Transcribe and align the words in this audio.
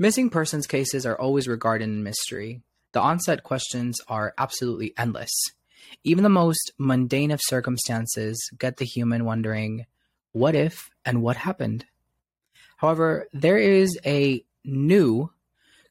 Missing 0.00 0.30
persons 0.30 0.66
cases 0.66 1.04
are 1.04 1.20
always 1.20 1.46
regarded 1.46 1.84
in 1.84 2.02
mystery. 2.02 2.62
The 2.92 3.02
onset 3.02 3.42
questions 3.42 4.00
are 4.08 4.32
absolutely 4.38 4.94
endless. 4.96 5.30
Even 6.04 6.24
the 6.24 6.30
most 6.30 6.72
mundane 6.78 7.30
of 7.30 7.38
circumstances 7.42 8.50
get 8.58 8.78
the 8.78 8.86
human 8.86 9.26
wondering, 9.26 9.84
what 10.32 10.54
if 10.54 10.88
and 11.04 11.20
what 11.20 11.36
happened? 11.36 11.84
However, 12.78 13.28
there 13.34 13.58
is 13.58 13.98
a 14.06 14.42
new 14.64 15.32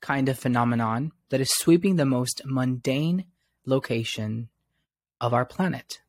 kind 0.02 0.28
of 0.28 0.39
phenomenon 0.39 1.12
that 1.30 1.39
is 1.39 1.52
sweeping 1.60 1.98
the 1.98 2.05
most 2.05 2.41
mundane 2.46 3.26
location 3.68 4.50
of 5.21 5.36
our 5.36 5.46
planet. 5.46 6.00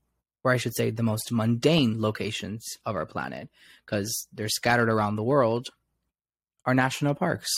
Or 0.43 0.53
I 0.53 0.57
should 0.57 0.75
say, 0.75 0.89
the 0.89 1.03
most 1.03 1.31
mundane 1.31 2.01
locations 2.01 2.65
of 2.87 2.97
our 2.97 3.05
planet, 3.05 3.51
because 3.85 4.27
they're 4.33 4.49
scattered 4.49 4.89
around 4.89 5.17
the 5.17 5.23
world, 5.23 5.69
are 6.65 6.73
national 6.73 7.15
parks. 7.15 7.51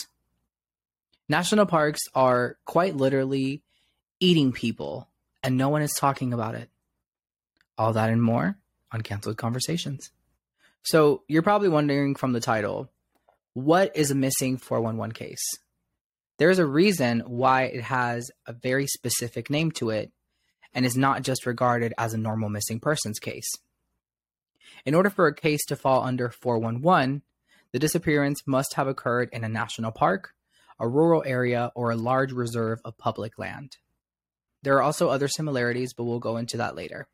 National 1.29 1.65
parks 1.65 2.01
are 2.13 2.57
quite 2.65 2.95
literally 2.95 3.63
eating 4.19 4.51
people, 4.51 5.09
and 5.41 5.57
no 5.57 5.69
one 5.69 5.81
is 5.81 5.93
talking 5.93 6.33
about 6.33 6.55
it. 6.55 6.69
All 7.77 7.93
that 7.93 8.09
and 8.09 8.21
more 8.21 8.57
on 8.91 9.01
Canceled 9.01 9.37
Conversations. 9.37 10.11
So, 10.83 11.23
you're 11.27 11.41
probably 11.41 11.69
wondering 11.69 12.15
from 12.15 12.33
the 12.33 12.41
title, 12.41 12.91
what 13.53 13.95
is 13.95 14.11
a 14.11 14.15
missing 14.15 14.57
411 14.57 15.13
case? 15.13 15.43
There's 16.39 16.59
a 16.59 16.65
reason 16.65 17.21
why 17.21 17.63
it 17.63 17.83
has 17.83 18.29
a 18.45 18.53
very 18.53 18.87
specific 18.87 19.49
name 19.49 19.71
to 19.73 19.91
it 19.91 20.11
and 20.73 20.85
is 20.85 20.97
not 20.97 21.21
just 21.21 21.45
regarded 21.45 21.93
as 21.97 22.13
a 22.13 22.17
normal 22.17 22.49
missing 22.49 22.79
persons 22.79 23.19
case. 23.19 23.49
In 24.85 24.95
order 24.95 25.09
for 25.09 25.27
a 25.27 25.35
case 25.35 25.63
to 25.65 25.75
fall 25.75 26.03
under 26.03 26.29
411, 26.29 27.21
the 27.71 27.79
disappearance 27.79 28.41
must 28.45 28.73
have 28.73 28.87
occurred 28.87 29.29
in 29.31 29.43
a 29.43 29.49
national 29.49 29.91
park, 29.91 30.33
a 30.79 30.87
rural 30.87 31.23
area, 31.25 31.71
or 31.75 31.91
a 31.91 31.95
large 31.95 32.31
reserve 32.31 32.79
of 32.83 32.97
public 32.97 33.37
land. 33.37 33.77
There 34.63 34.75
are 34.75 34.81
also 34.81 35.09
other 35.09 35.27
similarities, 35.27 35.93
but 35.93 36.05
we'll 36.05 36.19
go 36.19 36.37
into 36.37 36.57
that 36.57 36.75
later. 36.75 37.07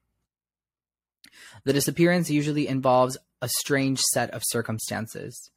The 1.63 1.73
disappearance 1.73 2.29
usually 2.29 2.67
involves 2.67 3.17
a 3.41 3.49
strange 3.49 3.99
set 4.13 4.31
of 4.31 4.43
circumstances 4.45 5.51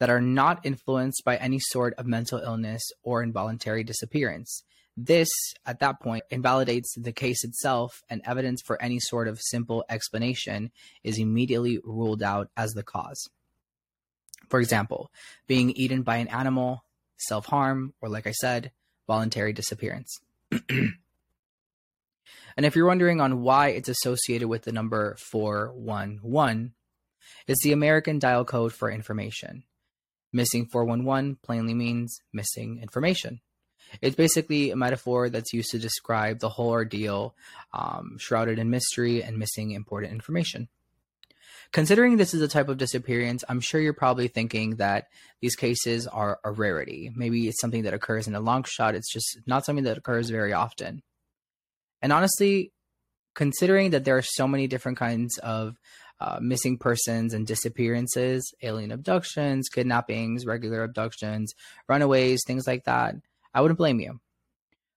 that 0.00 0.10
are 0.10 0.20
not 0.20 0.64
influenced 0.64 1.22
by 1.24 1.36
any 1.36 1.58
sort 1.58 1.94
of 1.94 2.06
mental 2.06 2.38
illness 2.38 2.82
or 3.02 3.22
involuntary 3.22 3.84
disappearance. 3.84 4.64
This, 4.96 5.28
at 5.66 5.80
that 5.80 6.00
point, 6.00 6.24
invalidates 6.30 6.94
the 6.96 7.12
case 7.12 7.42
itself, 7.42 8.02
and 8.08 8.22
evidence 8.24 8.62
for 8.62 8.80
any 8.80 9.00
sort 9.00 9.26
of 9.26 9.40
simple 9.40 9.84
explanation 9.88 10.70
is 11.02 11.18
immediately 11.18 11.78
ruled 11.82 12.22
out 12.22 12.48
as 12.56 12.72
the 12.72 12.84
cause. 12.84 13.28
For 14.48 14.60
example, 14.60 15.10
being 15.46 15.70
eaten 15.70 16.02
by 16.02 16.16
an 16.16 16.28
animal, 16.28 16.84
self 17.26 17.46
harm, 17.46 17.94
or 18.00 18.08
like 18.08 18.26
I 18.26 18.32
said, 18.32 18.72
voluntary 19.06 19.52
disappearance. 19.52 20.18
and 20.68 20.94
if 22.56 22.76
you're 22.76 22.86
wondering 22.86 23.20
on 23.20 23.42
why 23.42 23.68
it's 23.68 23.88
associated 23.88 24.48
with 24.48 24.62
the 24.62 24.72
number 24.72 25.16
411, 25.30 26.74
it's 27.46 27.62
the 27.62 27.72
American 27.72 28.18
dial 28.18 28.44
code 28.44 28.72
for 28.72 28.90
information. 28.90 29.64
Missing 30.32 30.66
411 30.66 31.38
plainly 31.42 31.74
means 31.74 32.20
missing 32.32 32.80
information. 32.82 33.40
It's 34.00 34.16
basically 34.16 34.70
a 34.70 34.76
metaphor 34.76 35.28
that's 35.28 35.52
used 35.52 35.70
to 35.70 35.78
describe 35.78 36.40
the 36.40 36.48
whole 36.48 36.70
ordeal, 36.70 37.36
um, 37.72 38.16
shrouded 38.18 38.58
in 38.58 38.70
mystery 38.70 39.22
and 39.22 39.38
missing 39.38 39.70
important 39.70 40.12
information. 40.12 40.68
Considering 41.74 42.16
this 42.16 42.34
is 42.34 42.40
a 42.40 42.46
type 42.46 42.68
of 42.68 42.78
disappearance, 42.78 43.42
I'm 43.48 43.58
sure 43.58 43.80
you're 43.80 43.92
probably 43.92 44.28
thinking 44.28 44.76
that 44.76 45.08
these 45.40 45.56
cases 45.56 46.06
are 46.06 46.38
a 46.44 46.52
rarity. 46.52 47.10
Maybe 47.16 47.48
it's 47.48 47.60
something 47.60 47.82
that 47.82 47.92
occurs 47.92 48.28
in 48.28 48.36
a 48.36 48.40
long 48.40 48.62
shot, 48.62 48.94
it's 48.94 49.12
just 49.12 49.40
not 49.44 49.64
something 49.66 49.82
that 49.82 49.98
occurs 49.98 50.30
very 50.30 50.52
often. 50.52 51.02
And 52.00 52.12
honestly, 52.12 52.70
considering 53.34 53.90
that 53.90 54.04
there 54.04 54.16
are 54.16 54.22
so 54.22 54.46
many 54.46 54.68
different 54.68 54.98
kinds 54.98 55.36
of 55.38 55.74
uh, 56.20 56.38
missing 56.40 56.78
persons 56.78 57.34
and 57.34 57.44
disappearances, 57.44 58.54
alien 58.62 58.92
abductions, 58.92 59.68
kidnappings, 59.68 60.46
regular 60.46 60.84
abductions, 60.84 61.54
runaways, 61.88 62.44
things 62.46 62.68
like 62.68 62.84
that, 62.84 63.16
I 63.52 63.62
wouldn't 63.62 63.78
blame 63.78 63.98
you. 63.98 64.20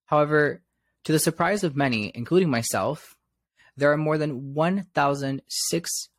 However, 0.06 0.62
to 1.06 1.12
the 1.12 1.18
surprise 1.18 1.64
of 1.64 1.76
many, 1.76 2.12
including 2.14 2.52
myself, 2.52 3.16
there 3.78 3.92
are 3.92 3.98
more 3.98 4.20
than 4.20 4.54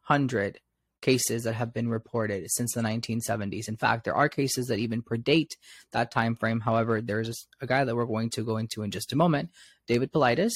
1,600 0.09 0.61
cases 1.01 1.45
that 1.45 1.55
have 1.55 1.73
been 1.73 1.89
reported 1.89 2.45
since 2.51 2.75
the 2.75 2.81
1970s. 2.81 3.69
In 3.69 3.77
fact, 3.77 4.05
there 4.05 4.17
are 4.17 4.29
cases 4.29 4.67
that 4.67 4.79
even 4.79 5.03
predate 5.03 5.53
that 5.93 6.11
time 6.11 6.35
frame. 6.35 6.61
However, 6.61 7.01
there's 7.01 7.47
a 7.61 7.67
guy 7.67 7.85
that 7.85 7.95
we're 7.95 8.05
going 8.05 8.31
to 8.31 8.45
go 8.45 8.57
into 8.57 8.83
in 8.83 8.91
just 8.91 9.13
a 9.13 9.17
moment, 9.17 9.51
David 9.87 10.13
Paulides. 10.13 10.53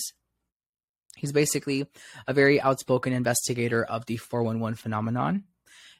He's 1.17 1.33
basically 1.33 1.87
a 2.27 2.33
very 2.33 2.61
outspoken 2.61 3.13
investigator 3.13 3.85
of 3.85 4.07
the 4.07 4.17
411 4.17 4.77
phenomenon. 4.77 5.45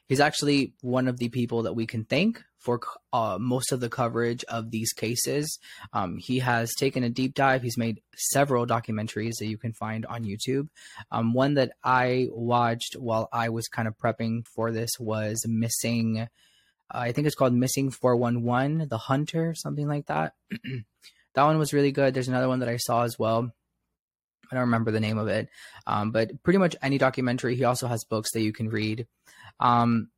He's 0.07 0.19
actually 0.19 0.73
one 0.81 1.07
of 1.07 1.17
the 1.17 1.29
people 1.29 1.63
that 1.63 1.75
we 1.75 1.85
can 1.85 2.03
thank 2.03 2.43
for 2.63 2.79
uh, 3.11 3.37
most 3.39 3.71
of 3.71 3.79
the 3.79 3.89
coverage 3.89 4.43
of 4.45 4.71
these 4.71 4.93
cases. 4.93 5.59
Um, 5.91 6.17
he 6.17 6.39
has 6.39 6.73
taken 6.73 7.03
a 7.03 7.09
deep 7.09 7.33
dive. 7.33 7.61
He's 7.61 7.77
made 7.77 8.01
several 8.15 8.65
documentaries 8.65 9.33
that 9.39 9.47
you 9.47 9.57
can 9.57 9.73
find 9.73 10.05
on 10.05 10.23
YouTube. 10.23 10.69
Um, 11.11 11.33
one 11.33 11.55
that 11.55 11.73
I 11.83 12.27
watched 12.31 12.95
while 12.97 13.29
I 13.31 13.49
was 13.49 13.67
kind 13.67 13.87
of 13.87 13.97
prepping 13.97 14.45
for 14.55 14.71
this 14.71 14.91
was 14.99 15.43
Missing, 15.45 16.19
uh, 16.19 16.27
I 16.89 17.11
think 17.11 17.27
it's 17.27 17.35
called 17.35 17.53
Missing 17.53 17.91
411, 17.91 18.87
The 18.89 18.97
Hunter, 18.97 19.53
something 19.55 19.87
like 19.87 20.07
that. 20.07 20.33
that 21.33 21.43
one 21.43 21.57
was 21.57 21.73
really 21.73 21.91
good. 21.91 22.13
There's 22.13 22.29
another 22.29 22.47
one 22.47 22.59
that 22.59 22.69
I 22.69 22.77
saw 22.77 23.03
as 23.03 23.19
well 23.19 23.53
I 24.53 24.55
don't 24.55 24.65
remember 24.65 24.91
the 24.91 24.99
name 24.99 25.17
of 25.17 25.27
it, 25.29 25.49
um, 25.87 26.11
but 26.11 26.43
pretty 26.43 26.59
much 26.59 26.75
any 26.81 26.99
documentary. 26.99 27.55
He 27.55 27.63
also 27.63 27.87
has 27.87 28.03
books 28.03 28.31
that 28.33 28.41
you 28.41 28.53
can 28.53 28.69
read. 28.69 29.07
Um, 29.59 30.09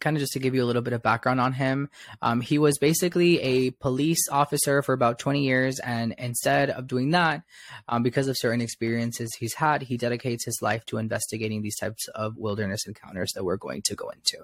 kind 0.00 0.16
of 0.16 0.20
just 0.20 0.32
to 0.32 0.38
give 0.38 0.54
you 0.54 0.62
a 0.62 0.66
little 0.66 0.82
bit 0.82 0.92
of 0.92 1.02
background 1.02 1.40
on 1.40 1.52
him, 1.52 1.88
um, 2.20 2.40
he 2.40 2.58
was 2.58 2.78
basically 2.78 3.40
a 3.40 3.70
police 3.70 4.28
officer 4.30 4.82
for 4.82 4.92
about 4.92 5.18
20 5.18 5.42
years. 5.42 5.78
And 5.80 6.14
instead 6.18 6.70
of 6.70 6.86
doing 6.86 7.10
that, 7.10 7.42
um, 7.88 8.02
because 8.02 8.28
of 8.28 8.36
certain 8.38 8.60
experiences 8.60 9.34
he's 9.38 9.54
had, 9.54 9.82
he 9.82 9.96
dedicates 9.96 10.44
his 10.44 10.58
life 10.60 10.84
to 10.86 10.98
investigating 10.98 11.62
these 11.62 11.76
types 11.76 12.08
of 12.08 12.36
wilderness 12.36 12.86
encounters 12.86 13.32
that 13.34 13.44
we're 13.44 13.56
going 13.56 13.82
to 13.82 13.94
go 13.94 14.08
into. 14.10 14.38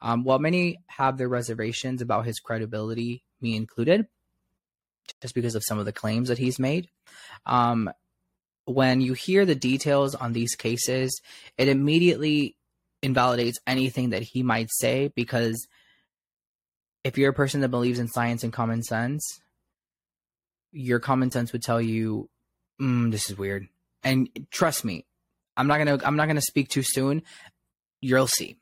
Um, 0.00 0.24
while 0.24 0.38
many 0.38 0.78
have 0.86 1.16
their 1.16 1.28
reservations 1.28 2.02
about 2.02 2.26
his 2.26 2.40
credibility, 2.40 3.22
me 3.40 3.54
included, 3.54 4.06
just 5.20 5.34
because 5.34 5.54
of 5.54 5.62
some 5.64 5.78
of 5.78 5.84
the 5.84 5.92
claims 5.92 6.28
that 6.28 6.38
he's 6.38 6.58
made. 6.58 6.88
Um, 7.46 7.90
when 8.64 9.00
you 9.00 9.14
hear 9.14 9.44
the 9.44 9.54
details 9.54 10.14
on 10.14 10.32
these 10.32 10.54
cases, 10.54 11.20
it 11.58 11.68
immediately 11.68 12.56
invalidates 13.02 13.58
anything 13.66 14.10
that 14.10 14.22
he 14.22 14.42
might 14.42 14.68
say 14.70 15.12
because 15.14 15.66
if 17.04 17.18
you're 17.18 17.30
a 17.30 17.34
person 17.34 17.60
that 17.62 17.68
believes 17.68 17.98
in 17.98 18.08
science 18.08 18.44
and 18.44 18.52
common 18.52 18.82
sense, 18.82 19.40
your 20.70 21.00
common 21.00 21.30
sense 21.30 21.52
would 21.52 21.62
tell 21.62 21.80
you, 21.80 22.30
mm, 22.80 23.10
"This 23.10 23.28
is 23.28 23.36
weird." 23.36 23.68
And 24.04 24.28
trust 24.50 24.84
me, 24.84 25.04
I'm 25.56 25.66
not 25.66 25.78
gonna 25.78 25.98
I'm 26.04 26.16
not 26.16 26.26
gonna 26.28 26.40
speak 26.40 26.68
too 26.68 26.82
soon. 26.82 27.22
You'll 28.00 28.26
see. 28.26 28.56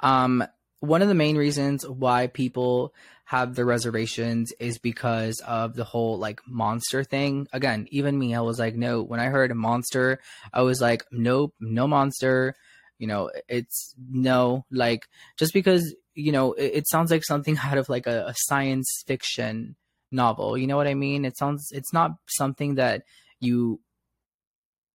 Um, 0.00 0.44
one 0.80 1.02
of 1.02 1.08
the 1.08 1.14
main 1.14 1.36
reasons 1.36 1.86
why 1.86 2.26
people 2.26 2.94
have 3.26 3.56
the 3.56 3.64
reservations 3.64 4.52
is 4.60 4.78
because 4.78 5.40
of 5.40 5.74
the 5.74 5.82
whole 5.82 6.16
like 6.16 6.40
monster 6.46 7.02
thing. 7.02 7.48
Again, 7.52 7.88
even 7.90 8.16
me, 8.16 8.36
I 8.36 8.40
was 8.40 8.60
like, 8.60 8.76
no. 8.76 9.02
When 9.02 9.18
I 9.18 9.26
heard 9.26 9.50
a 9.50 9.54
monster, 9.56 10.20
I 10.52 10.62
was 10.62 10.80
like, 10.80 11.04
nope, 11.10 11.52
no 11.58 11.88
monster. 11.88 12.54
You 12.98 13.08
know, 13.08 13.32
it's 13.48 13.94
no 13.98 14.64
like 14.70 15.08
just 15.36 15.52
because 15.52 15.92
you 16.14 16.30
know 16.30 16.52
it, 16.52 16.72
it 16.74 16.88
sounds 16.88 17.10
like 17.10 17.24
something 17.24 17.58
out 17.62 17.78
of 17.78 17.88
like 17.88 18.06
a, 18.06 18.26
a 18.28 18.34
science 18.36 19.02
fiction 19.08 19.74
novel. 20.12 20.56
You 20.56 20.68
know 20.68 20.76
what 20.76 20.86
I 20.86 20.94
mean? 20.94 21.24
It 21.24 21.36
sounds 21.36 21.70
it's 21.72 21.92
not 21.92 22.12
something 22.28 22.76
that 22.76 23.02
you 23.40 23.80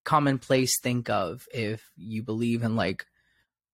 commonplace 0.05 0.79
think 0.81 1.09
of 1.09 1.45
if 1.53 1.83
you 1.97 2.23
believe 2.23 2.63
in 2.63 2.77
like 2.77 3.05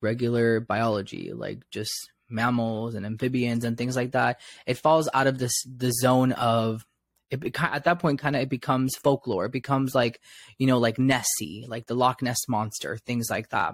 regular 0.01 0.59
biology, 0.59 1.31
like 1.31 1.59
just 1.69 2.09
mammals 2.29 2.95
and 2.95 3.05
amphibians 3.05 3.63
and 3.63 3.77
things 3.77 3.95
like 3.95 4.11
that. 4.11 4.39
It 4.65 4.77
falls 4.77 5.09
out 5.13 5.27
of 5.27 5.37
this 5.37 5.53
the 5.63 5.91
zone 5.91 6.31
of 6.33 6.85
it 7.29 7.59
at 7.61 7.83
that 7.83 7.99
point 7.99 8.19
kind 8.19 8.35
of 8.35 8.41
it 8.41 8.49
becomes 8.49 8.95
folklore. 8.95 9.45
It 9.45 9.51
becomes 9.51 9.93
like 9.93 10.21
you 10.57 10.67
know 10.67 10.77
like 10.77 10.99
Nessie, 10.99 11.65
like 11.67 11.87
the 11.87 11.95
Loch 11.95 12.21
Ness 12.21 12.47
monster, 12.47 12.97
things 12.97 13.27
like 13.29 13.49
that. 13.49 13.73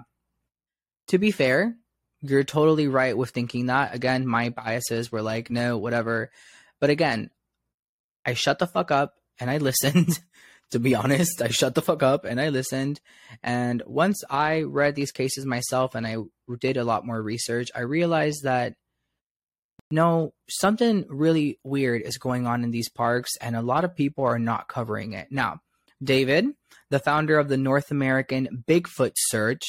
To 1.08 1.18
be 1.18 1.30
fair, 1.30 1.76
you're 2.22 2.44
totally 2.44 2.88
right 2.88 3.16
with 3.16 3.30
thinking 3.30 3.66
that. 3.66 3.94
Again, 3.94 4.26
my 4.26 4.48
biases 4.50 5.12
were 5.12 5.22
like 5.22 5.50
no, 5.50 5.78
whatever. 5.78 6.30
But 6.80 6.90
again, 6.90 7.30
I 8.26 8.34
shut 8.34 8.58
the 8.58 8.66
fuck 8.66 8.90
up 8.90 9.14
and 9.38 9.50
I 9.50 9.58
listened 9.58 10.20
to 10.74 10.80
be 10.80 10.94
honest. 11.02 11.40
I 11.40 11.48
shut 11.48 11.74
the 11.74 11.82
fuck 11.82 12.02
up 12.02 12.24
and 12.24 12.40
I 12.40 12.50
listened. 12.50 13.00
And 13.42 13.82
once 13.86 14.22
I 14.28 14.62
read 14.62 14.94
these 14.94 15.12
cases 15.12 15.46
myself 15.46 15.94
and 15.94 16.06
I 16.06 16.16
did 16.60 16.76
a 16.76 16.84
lot 16.84 17.06
more 17.06 17.20
research, 17.20 17.70
I 17.74 17.80
realized 17.80 18.42
that 18.44 18.74
no, 19.90 20.32
something 20.48 21.04
really 21.08 21.58
weird 21.62 22.02
is 22.02 22.18
going 22.18 22.46
on 22.46 22.64
in 22.64 22.70
these 22.70 22.88
parks, 22.88 23.30
and 23.40 23.54
a 23.54 23.62
lot 23.62 23.84
of 23.84 23.94
people 23.94 24.24
are 24.24 24.38
not 24.38 24.66
covering 24.66 25.12
it. 25.12 25.28
Now, 25.30 25.60
David, 26.02 26.46
the 26.90 26.98
founder 26.98 27.38
of 27.38 27.48
the 27.48 27.56
North 27.56 27.90
American 27.90 28.64
Bigfoot 28.66 29.12
Search, 29.14 29.62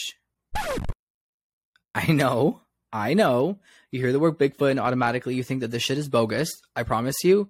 I 1.94 2.12
know, 2.12 2.62
I 2.92 3.14
know. 3.14 3.60
You 3.92 4.00
hear 4.00 4.12
the 4.12 4.20
word 4.20 4.40
Bigfoot 4.40 4.72
and 4.72 4.80
automatically 4.80 5.36
you 5.36 5.44
think 5.44 5.62
that 5.62 5.70
this 5.70 5.84
shit 5.84 5.98
is 5.98 6.10
bogus. 6.10 6.50
I 6.76 6.84
promise 6.84 7.24
you. 7.24 7.50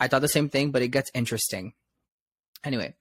I 0.00 0.08
thought 0.08 0.22
the 0.22 0.28
same 0.28 0.48
thing, 0.48 0.70
but 0.70 0.82
it 0.82 0.88
gets 0.88 1.10
interesting. 1.14 1.74
Anyway, 2.64 2.94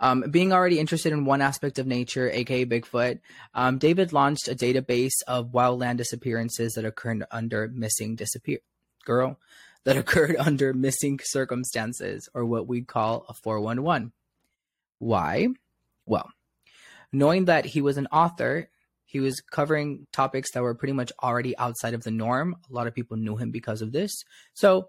um, 0.00 0.24
being 0.30 0.52
already 0.52 0.78
interested 0.78 1.12
in 1.12 1.26
one 1.26 1.42
aspect 1.42 1.78
of 1.78 1.86
nature, 1.86 2.30
aka 2.30 2.64
Bigfoot, 2.64 3.20
um, 3.54 3.78
David 3.78 4.12
launched 4.12 4.48
a 4.48 4.54
database 4.54 5.22
of 5.28 5.52
wildland 5.52 5.98
disappearances 5.98 6.72
that 6.72 6.86
occurred 6.86 7.24
under 7.30 7.68
missing 7.68 8.16
disappear 8.16 8.58
girl 9.04 9.38
that 9.84 9.96
occurred 10.02 10.36
under 10.38 10.72
missing 10.72 11.20
circumstances, 11.22 12.28
or 12.34 12.44
what 12.44 12.66
we'd 12.66 12.86
call 12.88 13.26
a 13.28 13.34
411. 13.34 14.12
Why? 14.98 15.48
Well, 16.06 16.30
knowing 17.12 17.46
that 17.46 17.64
he 17.64 17.80
was 17.80 17.96
an 17.96 18.06
author, 18.06 18.68
he 19.04 19.20
was 19.20 19.40
covering 19.40 20.06
topics 20.12 20.52
that 20.52 20.62
were 20.62 20.74
pretty 20.74 20.92
much 20.92 21.12
already 21.22 21.56
outside 21.58 21.94
of 21.94 22.04
the 22.04 22.10
norm. 22.10 22.56
A 22.70 22.72
lot 22.72 22.86
of 22.86 22.94
people 22.94 23.16
knew 23.16 23.36
him 23.36 23.50
because 23.50 23.82
of 23.82 23.92
this. 23.92 24.24
So 24.54 24.88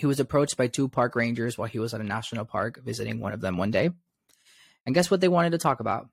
he 0.00 0.06
was 0.06 0.18
approached 0.18 0.56
by 0.56 0.66
two 0.66 0.88
park 0.88 1.14
rangers 1.14 1.58
while 1.58 1.68
he 1.68 1.78
was 1.78 1.92
at 1.92 2.00
a 2.00 2.04
national 2.04 2.46
park 2.46 2.80
visiting 2.82 3.20
one 3.20 3.34
of 3.34 3.42
them 3.42 3.58
one 3.58 3.70
day. 3.70 3.90
And 4.86 4.94
guess 4.94 5.10
what 5.10 5.20
they 5.20 5.28
wanted 5.28 5.50
to 5.50 5.58
talk 5.58 5.80
about? 5.80 6.08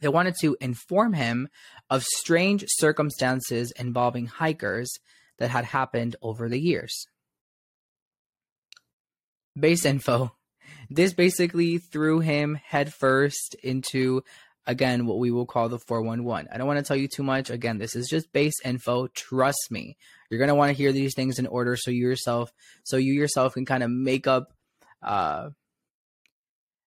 They 0.00 0.08
wanted 0.08 0.34
to 0.42 0.58
inform 0.60 1.14
him 1.14 1.48
of 1.88 2.04
strange 2.04 2.66
circumstances 2.68 3.72
involving 3.78 4.26
hikers 4.26 4.92
that 5.38 5.48
had 5.48 5.64
happened 5.64 6.16
over 6.20 6.50
the 6.50 6.60
years. 6.60 7.06
Base 9.58 9.86
info. 9.86 10.32
This 10.90 11.14
basically 11.14 11.78
threw 11.78 12.20
him 12.20 12.60
headfirst 12.62 13.54
into 13.62 14.22
again 14.66 15.06
what 15.06 15.18
we 15.18 15.30
will 15.30 15.46
call 15.46 15.68
the 15.68 15.78
411 15.78 16.48
i 16.52 16.58
don't 16.58 16.66
want 16.66 16.76
to 16.76 16.82
tell 16.82 16.96
you 16.96 17.06
too 17.06 17.22
much 17.22 17.50
again 17.50 17.78
this 17.78 17.94
is 17.94 18.08
just 18.08 18.32
base 18.32 18.54
info 18.64 19.06
trust 19.06 19.68
me 19.70 19.96
you're 20.30 20.38
going 20.38 20.48
to 20.48 20.54
want 20.54 20.70
to 20.70 20.76
hear 20.76 20.92
these 20.92 21.14
things 21.14 21.38
in 21.38 21.46
order 21.46 21.76
so 21.76 21.90
you 21.90 22.08
yourself 22.08 22.50
so 22.84 22.96
you 22.96 23.12
yourself 23.12 23.54
can 23.54 23.64
kind 23.64 23.82
of 23.82 23.90
make 23.90 24.26
up 24.26 24.52
uh 25.02 25.50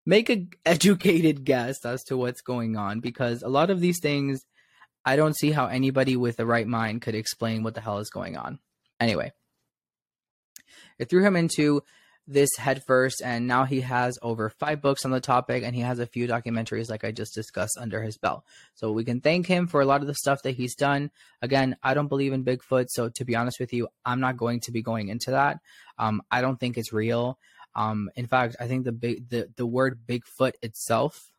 make 0.06 0.30
a 0.30 0.48
educated 0.66 1.44
guess 1.44 1.86
as 1.86 2.04
to 2.04 2.18
what's 2.18 2.42
going 2.42 2.76
on 2.78 3.00
because 3.00 3.42
a 3.44 3.50
lot 3.50 3.70
of 3.70 3.80
these 3.80 4.00
things 4.00 4.46
i 5.06 5.16
don't 5.16 5.38
see 5.38 5.52
how 5.52 5.68
anybody 5.68 6.16
with 6.16 6.38
the 6.38 6.46
right 6.46 6.68
mind 6.68 7.02
could 7.02 7.16
explain 7.16 7.64
what 7.64 7.76
the 7.76 7.82
hell 7.82 8.00
is 8.00 8.10
going 8.10 8.38
on. 8.38 8.60
Anyway. 9.00 9.32
It 11.00 11.10
threw 11.10 11.24
him 11.24 11.36
into 11.36 11.82
this 12.30 12.56
headfirst, 12.58 13.22
and 13.24 13.48
now 13.48 13.66
he 13.66 13.82
has 13.82 14.20
over 14.22 14.50
five 14.50 14.82
books 14.82 15.04
on 15.04 15.12
the 15.12 15.20
topic, 15.20 15.64
and 15.64 15.76
he 15.76 15.82
has 15.82 15.98
a 15.98 16.06
few 16.06 16.28
documentaries, 16.28 16.90
like 16.90 17.04
I 17.04 17.12
just 17.12 17.34
discussed, 17.34 17.78
under 17.80 18.02
his 18.04 18.18
belt. 18.18 18.44
So 18.76 18.92
we 18.92 19.04
can 19.04 19.20
thank 19.20 19.48
him 19.48 19.68
for 19.68 19.82
a 19.82 19.86
lot 19.86 20.02
of 20.02 20.08
the 20.08 20.14
stuff 20.14 20.44
that 20.44 20.52
he's 20.56 20.76
done. 20.76 21.10
Again, 21.42 21.76
I 21.82 21.96
don't 21.96 22.08
believe 22.08 22.32
in 22.32 22.46
Bigfoot, 22.46 22.86
so 22.90 23.10
to 23.16 23.26
be 23.26 23.36
honest 23.36 23.60
with 23.60 23.74
you, 23.74 23.88
I'm 24.06 24.20
not 24.20 24.38
going 24.38 24.60
to 24.62 24.72
be 24.72 24.84
going 24.84 25.10
into 25.10 25.32
that. 25.32 25.58
Um, 25.98 26.22
I 26.30 26.42
don't 26.42 26.60
think 26.60 26.78
it's 26.78 26.94
real. 26.94 27.40
Um, 27.76 28.12
in 28.16 28.28
fact, 28.28 28.56
I 28.60 28.68
think 28.68 28.86
the 28.86 28.92
big 28.92 29.30
the 29.30 29.50
the 29.56 29.66
word 29.66 30.00
Bigfoot 30.08 30.54
itself. 30.62 31.32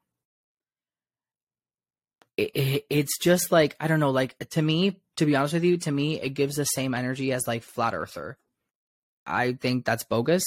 It, 2.37 2.51
it, 2.55 2.87
it's 2.91 3.19
just 3.19 3.53
like 3.53 3.77
I 3.79 3.87
don't 3.87 4.01
know, 4.01 4.11
like 4.11 4.37
to 4.51 4.63
me, 4.63 5.01
to 5.17 5.27
be 5.27 5.37
honest 5.37 5.55
with 5.55 5.65
you, 5.65 5.77
to 5.79 5.93
me, 5.93 6.21
it 6.21 6.31
gives 6.31 6.57
the 6.57 6.65
same 6.65 6.95
energy 6.95 7.33
as 7.33 7.47
like 7.47 7.63
flat 7.63 7.95
earther. 7.95 8.39
I 9.27 9.53
think 9.53 9.85
that's 9.85 10.05
bogus 10.05 10.43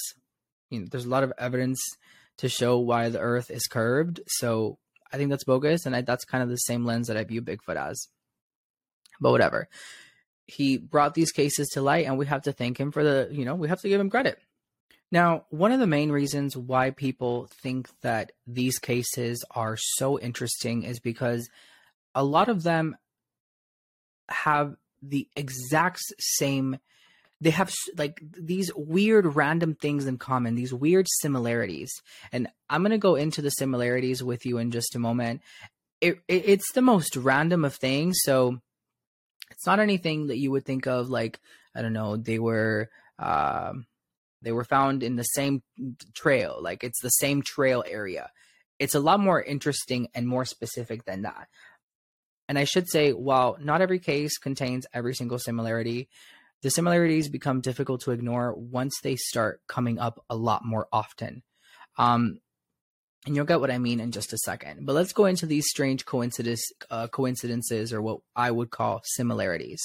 you 0.74 0.80
know, 0.82 0.88
there's 0.90 1.06
a 1.06 1.10
lot 1.10 1.24
of 1.24 1.32
evidence 1.38 1.80
to 2.38 2.50
show 2.50 2.80
why 2.80 3.10
the 3.10 3.20
Earth 3.20 3.52
is 3.52 3.68
curved. 3.68 4.20
So 4.28 4.78
I 5.12 5.18
think 5.18 5.30
that's 5.30 5.44
bogus, 5.44 5.86
and 5.86 5.96
I, 5.96 6.02
that's 6.02 6.26
kind 6.26 6.44
of 6.44 6.50
the 6.50 6.58
same 6.58 6.86
lens 6.86 7.08
that 7.08 7.18
I 7.18 7.24
view 7.24 7.42
Bigfoot 7.42 7.78
as. 7.78 8.08
But 9.22 9.32
whatever. 9.32 9.70
He 10.46 10.78
brought 10.78 11.14
these 11.14 11.32
cases 11.32 11.70
to 11.70 11.82
light, 11.82 12.06
and 12.06 12.18
we 12.18 12.26
have 12.26 12.42
to 12.44 12.52
thank 12.52 12.80
him 12.80 12.92
for 12.92 13.04
the, 13.04 13.30
you 13.32 13.46
know, 13.46 13.56
we 13.56 13.70
have 13.70 13.82
to 13.82 13.90
give 13.90 14.02
him 14.02 14.10
credit. 14.10 14.40
Now, 15.12 15.46
one 15.52 15.72
of 15.72 15.80
the 15.80 15.88
main 15.88 16.12
reasons 16.12 16.58
why 16.58 16.90
people 16.90 17.48
think 17.62 17.88
that 18.02 18.32
these 18.48 18.80
cases 18.80 19.46
are 19.52 19.78
so 19.78 20.20
interesting 20.20 20.82
is 20.84 21.00
because 21.00 21.48
a 22.16 22.24
lot 22.24 22.50
of 22.50 22.64
them 22.64 22.98
have 24.28 24.76
the 25.04 25.28
exact 25.36 26.02
same 26.20 26.80
they 27.44 27.50
have 27.50 27.74
like 27.98 28.22
these 28.22 28.72
weird 28.76 29.36
random 29.36 29.76
things 29.76 30.06
in 30.06 30.18
common 30.18 30.56
these 30.56 30.74
weird 30.74 31.08
similarities. 31.22 31.92
And 32.32 32.48
i'm 32.70 32.82
going 32.82 32.92
to 32.92 32.98
go 32.98 33.16
into 33.16 33.42
the 33.42 33.50
similarities 33.50 34.24
with 34.24 34.46
you 34.46 34.58
in 34.58 34.72
just 34.72 34.96
a 34.96 35.00
moment. 35.00 35.42
It, 36.02 36.20
it, 36.28 36.44
it's 36.48 36.74
the 36.74 36.82
most 36.82 37.16
random 37.16 37.64
of 37.64 37.76
things 37.76 38.18
so 38.24 38.60
it's 39.52 39.66
not 39.66 39.80
anything 39.80 40.28
that 40.28 40.38
you 40.38 40.52
would 40.52 40.66
think 40.66 40.86
of 40.86 41.10
like 41.10 41.40
i 41.76 41.82
don't 41.82 41.94
know 41.94 42.18
they 42.18 42.40
were 42.40 42.90
uh, 43.20 43.74
they 44.42 44.52
were 44.52 44.66
found 44.66 45.04
in 45.04 45.16
the 45.16 45.24
same 45.24 45.64
trail 46.14 46.60
like 46.62 46.84
it's 46.84 47.02
the 47.02 47.10
same 47.10 47.42
trail 47.42 47.84
area. 47.88 48.30
It's 48.80 48.96
a 48.96 49.00
lot 49.00 49.20
more 49.20 49.42
interesting 49.42 50.10
and 50.14 50.28
more 50.28 50.46
specific 50.46 51.06
than 51.06 51.22
that. 51.24 51.48
And 52.50 52.60
i 52.60 52.66
should 52.66 52.90
say 52.90 53.12
while 53.14 53.58
not 53.60 53.82
every 53.82 54.00
case 54.00 54.38
contains 54.38 54.86
every 54.94 55.16
single 55.16 55.40
similarity 55.40 56.10
the 56.64 56.72
similarities 56.72 57.30
become 57.30 57.62
difficult 57.62 58.02
to 58.02 58.12
ignore 58.12 58.56
once 58.56 58.94
they 59.04 59.16
start 59.16 59.62
coming 59.68 60.00
up 60.00 60.24
a 60.30 60.36
lot 60.36 60.66
more 60.66 60.88
often. 60.92 61.44
Um, 61.98 62.40
and 63.26 63.36
you'll 63.36 63.46
get 63.46 63.60
what 63.60 63.72
I 63.72 63.78
mean 63.78 64.00
in 64.00 64.12
just 64.12 64.34
a 64.34 64.38
second. 64.38 64.86
But 64.86 64.94
let's 64.94 65.14
go 65.14 65.26
into 65.26 65.46
these 65.46 65.70
strange 65.70 66.06
coincidence, 66.06 66.64
uh, 66.90 67.08
coincidences, 67.08 67.94
or 67.94 68.02
what 68.02 68.20
I 68.36 68.50
would 68.50 68.70
call 68.70 69.02
similarities. 69.04 69.80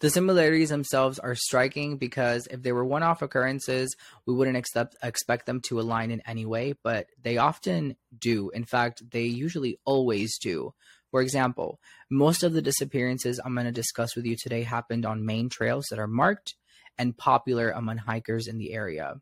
The 0.00 0.10
similarities 0.10 0.68
themselves 0.68 1.18
are 1.18 1.34
striking 1.34 1.96
because 1.96 2.46
if 2.50 2.62
they 2.62 2.72
were 2.72 2.84
one 2.84 3.02
off 3.02 3.22
occurrences, 3.22 3.94
we 4.26 4.34
wouldn't 4.34 4.56
expect, 4.56 4.96
expect 5.02 5.46
them 5.46 5.60
to 5.62 5.80
align 5.80 6.10
in 6.10 6.22
any 6.26 6.46
way, 6.46 6.74
but 6.84 7.06
they 7.20 7.36
often 7.38 7.96
do. 8.16 8.50
In 8.50 8.64
fact, 8.64 9.02
they 9.10 9.24
usually 9.24 9.78
always 9.84 10.38
do. 10.38 10.72
For 11.10 11.22
example, 11.22 11.80
most 12.10 12.42
of 12.42 12.52
the 12.52 12.62
disappearances 12.62 13.40
I'm 13.42 13.54
going 13.54 13.66
to 13.66 13.72
discuss 13.72 14.14
with 14.14 14.26
you 14.26 14.36
today 14.36 14.62
happened 14.62 15.06
on 15.06 15.24
main 15.24 15.48
trails 15.48 15.86
that 15.90 15.98
are 15.98 16.06
marked 16.06 16.54
and 16.98 17.16
popular 17.16 17.70
among 17.70 17.98
hikers 17.98 18.46
in 18.46 18.58
the 18.58 18.72
area. 18.72 19.20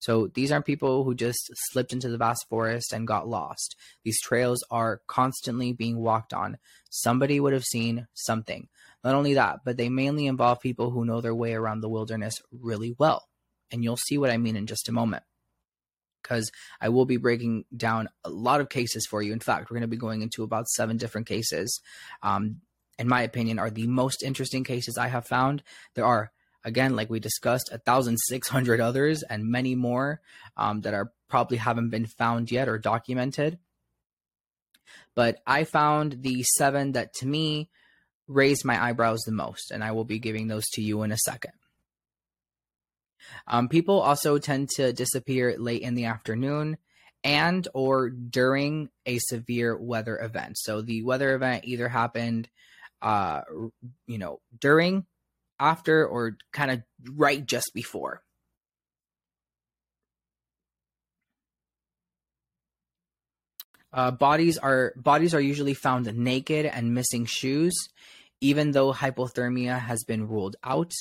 So 0.00 0.28
these 0.34 0.52
aren't 0.52 0.66
people 0.66 1.04
who 1.04 1.14
just 1.14 1.50
slipped 1.70 1.94
into 1.94 2.10
the 2.10 2.18
vast 2.18 2.46
forest 2.50 2.92
and 2.92 3.06
got 3.06 3.26
lost. 3.26 3.74
These 4.04 4.20
trails 4.20 4.62
are 4.70 5.00
constantly 5.06 5.72
being 5.72 5.98
walked 5.98 6.34
on. 6.34 6.58
Somebody 6.90 7.40
would 7.40 7.54
have 7.54 7.64
seen 7.64 8.06
something. 8.12 8.68
Not 9.02 9.14
only 9.14 9.32
that, 9.34 9.60
but 9.64 9.78
they 9.78 9.88
mainly 9.88 10.26
involve 10.26 10.60
people 10.60 10.90
who 10.90 11.06
know 11.06 11.22
their 11.22 11.34
way 11.34 11.54
around 11.54 11.80
the 11.80 11.88
wilderness 11.88 12.42
really 12.52 12.94
well. 12.98 13.28
And 13.72 13.82
you'll 13.82 13.96
see 13.96 14.18
what 14.18 14.30
I 14.30 14.36
mean 14.36 14.56
in 14.56 14.66
just 14.66 14.90
a 14.90 14.92
moment 14.92 15.22
because 16.24 16.50
I 16.80 16.88
will 16.88 17.04
be 17.04 17.18
breaking 17.18 17.66
down 17.76 18.08
a 18.24 18.30
lot 18.30 18.60
of 18.60 18.68
cases 18.68 19.06
for 19.06 19.22
you. 19.22 19.32
In 19.32 19.38
fact, 19.38 19.70
we're 19.70 19.76
going 19.76 19.82
to 19.82 19.96
be 19.96 19.96
going 19.96 20.22
into 20.22 20.42
about 20.42 20.68
seven 20.68 20.96
different 20.96 21.28
cases. 21.28 21.80
Um, 22.22 22.62
in 22.98 23.08
my 23.08 23.22
opinion, 23.22 23.58
are 23.58 23.70
the 23.70 23.86
most 23.86 24.22
interesting 24.22 24.64
cases 24.64 24.98
I 24.98 25.08
have 25.08 25.26
found. 25.26 25.62
There 25.94 26.04
are, 26.04 26.32
again, 26.64 26.96
like 26.96 27.10
we 27.10 27.20
discussed, 27.20 27.70
a 27.72 27.78
thousand 27.78 28.16
six 28.18 28.48
hundred 28.48 28.80
others 28.80 29.22
and 29.22 29.50
many 29.50 29.74
more 29.74 30.20
um, 30.56 30.80
that 30.80 30.94
are 30.94 31.12
probably 31.28 31.58
haven't 31.58 31.90
been 31.90 32.06
found 32.06 32.50
yet 32.50 32.68
or 32.68 32.78
documented. 32.78 33.58
But 35.14 35.38
I 35.46 35.64
found 35.64 36.22
the 36.22 36.42
seven 36.42 36.92
that 36.92 37.12
to 37.14 37.26
me 37.26 37.68
raised 38.26 38.64
my 38.64 38.82
eyebrows 38.82 39.20
the 39.26 39.32
most, 39.32 39.70
and 39.70 39.84
I 39.84 39.92
will 39.92 40.04
be 40.04 40.18
giving 40.18 40.48
those 40.48 40.64
to 40.74 40.82
you 40.82 41.02
in 41.02 41.12
a 41.12 41.18
second. 41.18 41.52
Um, 43.46 43.68
people 43.68 44.00
also 44.00 44.38
tend 44.38 44.70
to 44.76 44.92
disappear 44.92 45.56
late 45.58 45.82
in 45.82 45.94
the 45.94 46.06
afternoon 46.06 46.78
and 47.22 47.66
or 47.74 48.10
during 48.10 48.90
a 49.06 49.18
severe 49.18 49.76
weather 49.76 50.18
event. 50.18 50.58
So 50.58 50.82
the 50.82 51.02
weather 51.02 51.34
event 51.34 51.64
either 51.64 51.88
happened 51.88 52.48
uh 53.02 53.42
you 54.06 54.16
know 54.16 54.40
during 54.60 55.04
after 55.58 56.06
or 56.06 56.36
kind 56.52 56.70
of 56.70 56.82
right 57.12 57.44
just 57.44 57.70
before. 57.74 58.22
Uh, 63.92 64.10
bodies 64.10 64.58
are 64.58 64.92
bodies 64.96 65.34
are 65.34 65.40
usually 65.40 65.74
found 65.74 66.12
naked 66.16 66.66
and 66.66 66.94
missing 66.94 67.24
shoes, 67.26 67.74
even 68.40 68.72
though 68.72 68.92
hypothermia 68.92 69.78
has 69.78 70.02
been 70.02 70.26
ruled 70.26 70.56
out. 70.64 70.92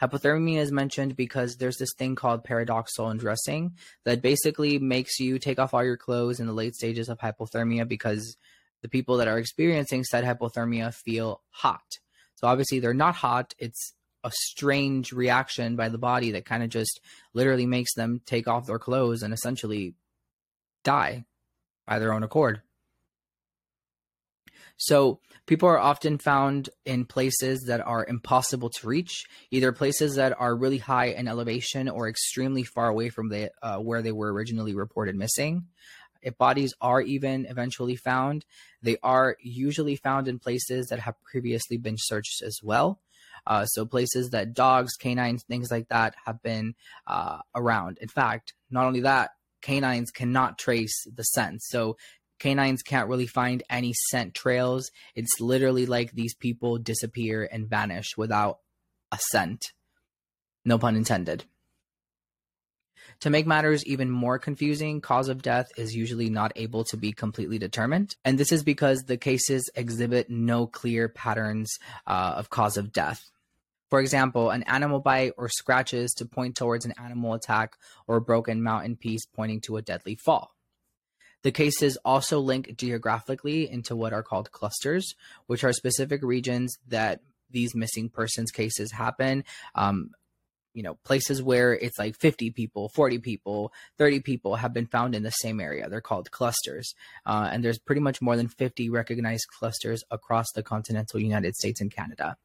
Hypothermia 0.00 0.58
is 0.58 0.72
mentioned 0.72 1.14
because 1.14 1.56
there's 1.56 1.76
this 1.76 1.92
thing 1.96 2.14
called 2.14 2.44
paradoxal 2.44 3.10
undressing 3.10 3.74
that 4.04 4.22
basically 4.22 4.78
makes 4.78 5.20
you 5.20 5.38
take 5.38 5.58
off 5.58 5.74
all 5.74 5.84
your 5.84 5.98
clothes 5.98 6.40
in 6.40 6.46
the 6.46 6.52
late 6.52 6.74
stages 6.74 7.08
of 7.08 7.18
hypothermia 7.18 7.86
because 7.86 8.36
the 8.82 8.88
people 8.88 9.18
that 9.18 9.28
are 9.28 9.38
experiencing 9.38 10.04
said 10.04 10.24
hypothermia 10.24 10.94
feel 10.94 11.42
hot. 11.50 11.98
So 12.36 12.48
obviously 12.48 12.80
they're 12.80 12.94
not 12.94 13.14
hot, 13.14 13.54
it's 13.58 13.92
a 14.24 14.30
strange 14.32 15.12
reaction 15.12 15.76
by 15.76 15.90
the 15.90 15.98
body 15.98 16.32
that 16.32 16.46
kind 16.46 16.62
of 16.62 16.70
just 16.70 17.00
literally 17.34 17.66
makes 17.66 17.94
them 17.94 18.20
take 18.24 18.48
off 18.48 18.66
their 18.66 18.78
clothes 18.78 19.22
and 19.22 19.34
essentially 19.34 19.94
die 20.82 21.24
by 21.86 21.98
their 21.98 22.12
own 22.12 22.22
accord. 22.22 22.62
So, 24.82 25.20
people 25.44 25.68
are 25.68 25.78
often 25.78 26.16
found 26.16 26.70
in 26.86 27.04
places 27.04 27.64
that 27.66 27.82
are 27.82 28.06
impossible 28.06 28.70
to 28.70 28.86
reach, 28.86 29.26
either 29.50 29.72
places 29.72 30.14
that 30.14 30.34
are 30.40 30.56
really 30.56 30.78
high 30.78 31.08
in 31.08 31.28
elevation 31.28 31.86
or 31.86 32.08
extremely 32.08 32.64
far 32.64 32.88
away 32.88 33.10
from 33.10 33.28
the 33.28 33.50
uh, 33.62 33.76
where 33.76 34.00
they 34.00 34.10
were 34.12 34.32
originally 34.32 34.74
reported 34.74 35.16
missing. 35.16 35.66
If 36.22 36.38
bodies 36.38 36.72
are 36.80 37.02
even 37.02 37.44
eventually 37.44 37.96
found, 37.96 38.46
they 38.80 38.96
are 39.02 39.36
usually 39.42 39.96
found 39.96 40.28
in 40.28 40.38
places 40.38 40.86
that 40.86 41.00
have 41.00 41.22
previously 41.24 41.76
been 41.76 41.96
searched 41.98 42.40
as 42.42 42.60
well. 42.62 43.00
Uh, 43.46 43.66
so 43.66 43.84
places 43.84 44.30
that 44.30 44.54
dogs, 44.54 44.94
canines, 44.94 45.42
things 45.42 45.70
like 45.70 45.88
that 45.88 46.14
have 46.24 46.42
been 46.42 46.74
uh, 47.06 47.40
around. 47.54 47.98
In 48.00 48.08
fact, 48.08 48.54
not 48.70 48.86
only 48.86 49.00
that, 49.00 49.32
canines 49.60 50.10
cannot 50.10 50.58
trace 50.58 51.06
the 51.14 51.22
scent. 51.22 51.62
So 51.62 51.96
canines 52.40 52.82
can't 52.82 53.08
really 53.08 53.28
find 53.28 53.62
any 53.70 53.92
scent 54.10 54.34
trails. 54.34 54.90
It's 55.14 55.40
literally 55.40 55.86
like 55.86 56.10
these 56.12 56.34
people 56.34 56.78
disappear 56.78 57.48
and 57.50 57.68
vanish 57.68 58.16
without 58.16 58.58
a 59.12 59.18
scent. 59.30 59.66
No 60.64 60.78
pun 60.78 60.96
intended. 60.96 61.44
To 63.20 63.30
make 63.30 63.46
matters 63.46 63.84
even 63.84 64.10
more 64.10 64.38
confusing, 64.38 65.00
cause 65.00 65.28
of 65.28 65.42
death 65.42 65.68
is 65.76 65.94
usually 65.94 66.30
not 66.30 66.52
able 66.56 66.84
to 66.84 66.96
be 66.96 67.12
completely 67.12 67.58
determined. 67.58 68.16
And 68.24 68.38
this 68.38 68.50
is 68.50 68.62
because 68.62 69.02
the 69.02 69.18
cases 69.18 69.68
exhibit 69.74 70.30
no 70.30 70.66
clear 70.66 71.08
patterns 71.08 71.70
uh, 72.06 72.34
of 72.36 72.48
cause 72.48 72.78
of 72.78 72.92
death. 72.92 73.30
For 73.90 74.00
example, 74.00 74.50
an 74.50 74.62
animal 74.62 75.00
bite 75.00 75.32
or 75.36 75.48
scratches 75.48 76.14
to 76.14 76.24
point 76.24 76.56
towards 76.56 76.86
an 76.86 76.94
animal 76.96 77.34
attack 77.34 77.76
or 78.06 78.16
a 78.16 78.22
broken 78.22 78.62
mountain 78.62 78.96
piece 78.96 79.26
pointing 79.26 79.60
to 79.62 79.76
a 79.76 79.82
deadly 79.82 80.14
fall. 80.14 80.54
The 81.42 81.52
cases 81.52 81.96
also 82.04 82.40
link 82.40 82.76
geographically 82.76 83.70
into 83.70 83.96
what 83.96 84.12
are 84.12 84.22
called 84.22 84.52
clusters, 84.52 85.14
which 85.46 85.64
are 85.64 85.72
specific 85.72 86.22
regions 86.22 86.76
that 86.88 87.20
these 87.50 87.74
missing 87.74 88.08
persons 88.08 88.50
cases 88.50 88.92
happen. 88.92 89.44
Um, 89.74 90.10
you 90.72 90.82
know, 90.82 90.94
places 91.04 91.42
where 91.42 91.74
it's 91.74 91.98
like 91.98 92.16
50 92.16 92.50
people, 92.50 92.90
40 92.94 93.18
people, 93.18 93.72
30 93.98 94.20
people 94.20 94.54
have 94.56 94.72
been 94.72 94.86
found 94.86 95.14
in 95.14 95.22
the 95.22 95.30
same 95.30 95.60
area. 95.60 95.88
They're 95.88 96.00
called 96.00 96.30
clusters. 96.30 96.94
Uh, 97.26 97.48
and 97.50 97.64
there's 97.64 97.78
pretty 97.78 98.00
much 98.00 98.22
more 98.22 98.36
than 98.36 98.48
50 98.48 98.88
recognized 98.88 99.46
clusters 99.58 100.04
across 100.10 100.46
the 100.54 100.62
continental 100.62 101.18
United 101.18 101.56
States 101.56 101.80
and 101.80 101.92
Canada. 101.92 102.36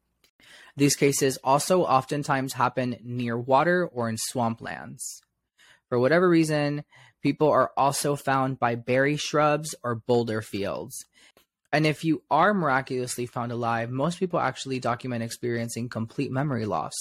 These 0.76 0.96
cases 0.96 1.38
also 1.44 1.82
oftentimes 1.82 2.54
happen 2.54 2.96
near 3.02 3.38
water 3.38 3.86
or 3.86 4.08
in 4.08 4.16
swamplands. 4.16 5.20
For 5.88 5.98
whatever 5.98 6.28
reason, 6.28 6.84
people 7.22 7.50
are 7.50 7.70
also 7.76 8.16
found 8.16 8.58
by 8.58 8.74
berry 8.74 9.16
shrubs 9.16 9.74
or 9.82 9.94
boulder 9.94 10.42
fields. 10.42 11.04
And 11.72 11.86
if 11.86 12.04
you 12.04 12.22
are 12.30 12.54
miraculously 12.54 13.26
found 13.26 13.52
alive, 13.52 13.90
most 13.90 14.18
people 14.18 14.38
actually 14.38 14.78
document 14.78 15.22
experiencing 15.22 15.88
complete 15.88 16.30
memory 16.30 16.64
loss. 16.64 16.94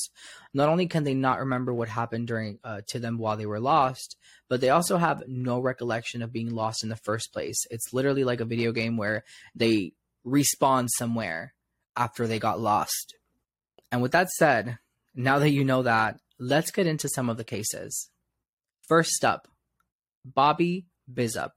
Not 0.54 0.70
only 0.70 0.88
can 0.88 1.04
they 1.04 1.14
not 1.14 1.40
remember 1.40 1.74
what 1.74 1.88
happened 1.88 2.28
during 2.28 2.60
uh, 2.64 2.82
to 2.88 3.00
them 3.00 3.18
while 3.18 3.38
they 3.38 3.46
were 3.46 3.60
lost, 3.60 4.18
but 4.50 4.62
they 4.62 4.70
also 4.70 4.98
have 4.98 5.24
no 5.28 5.60
recollection 5.60 6.22
of 6.22 6.34
being 6.34 6.50
lost 6.50 6.84
in 6.84 6.90
the 6.90 6.98
first 6.98 7.32
place. 7.32 7.58
It's 7.70 7.94
literally 7.94 8.24
like 8.24 8.42
a 8.42 8.46
video 8.46 8.72
game 8.72 8.98
where 8.98 9.24
they 9.56 9.94
respawn 10.26 10.90
somewhere 10.98 11.54
after 11.96 12.28
they 12.28 12.40
got 12.40 12.60
lost. 12.60 13.16
And 13.92 14.02
with 14.02 14.12
that 14.14 14.30
said, 14.32 14.80
now 15.14 15.40
that 15.40 15.52
you 15.52 15.64
know 15.64 15.84
that, 15.84 16.20
let's 16.40 16.72
get 16.72 16.88
into 16.88 17.08
some 17.08 17.30
of 17.30 17.38
the 17.38 17.44
cases. 17.44 18.10
First 18.88 19.26
up, 19.26 19.48
Bobby 20.24 20.86
Bizup. 21.12 21.52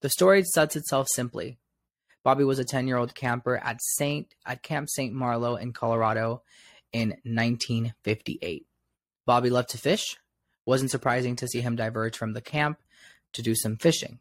The 0.00 0.08
story 0.08 0.44
sets 0.44 0.76
itself 0.76 1.06
simply. 1.14 1.58
Bobby 2.24 2.44
was 2.44 2.58
a 2.58 2.64
10-year-old 2.64 3.14
camper 3.14 3.58
at 3.58 3.76
Saint 3.96 4.34
at 4.46 4.62
Camp 4.62 4.88
St. 4.88 5.12
Malo 5.12 5.56
in 5.56 5.72
Colorado 5.72 6.42
in 6.92 7.10
1958. 7.24 8.66
Bobby 9.26 9.50
loved 9.50 9.70
to 9.70 9.78
fish. 9.78 10.16
Wasn't 10.64 10.90
surprising 10.90 11.36
to 11.36 11.48
see 11.48 11.60
him 11.60 11.76
diverge 11.76 12.16
from 12.16 12.32
the 12.32 12.40
camp 12.40 12.78
to 13.34 13.42
do 13.42 13.54
some 13.54 13.76
fishing. 13.76 14.18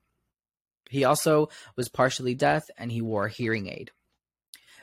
He 0.89 1.05
also 1.05 1.49
was 1.77 1.89
partially 1.89 2.35
deaf 2.35 2.63
and 2.77 2.91
he 2.91 3.01
wore 3.01 3.27
a 3.27 3.31
hearing 3.31 3.67
aid. 3.67 3.91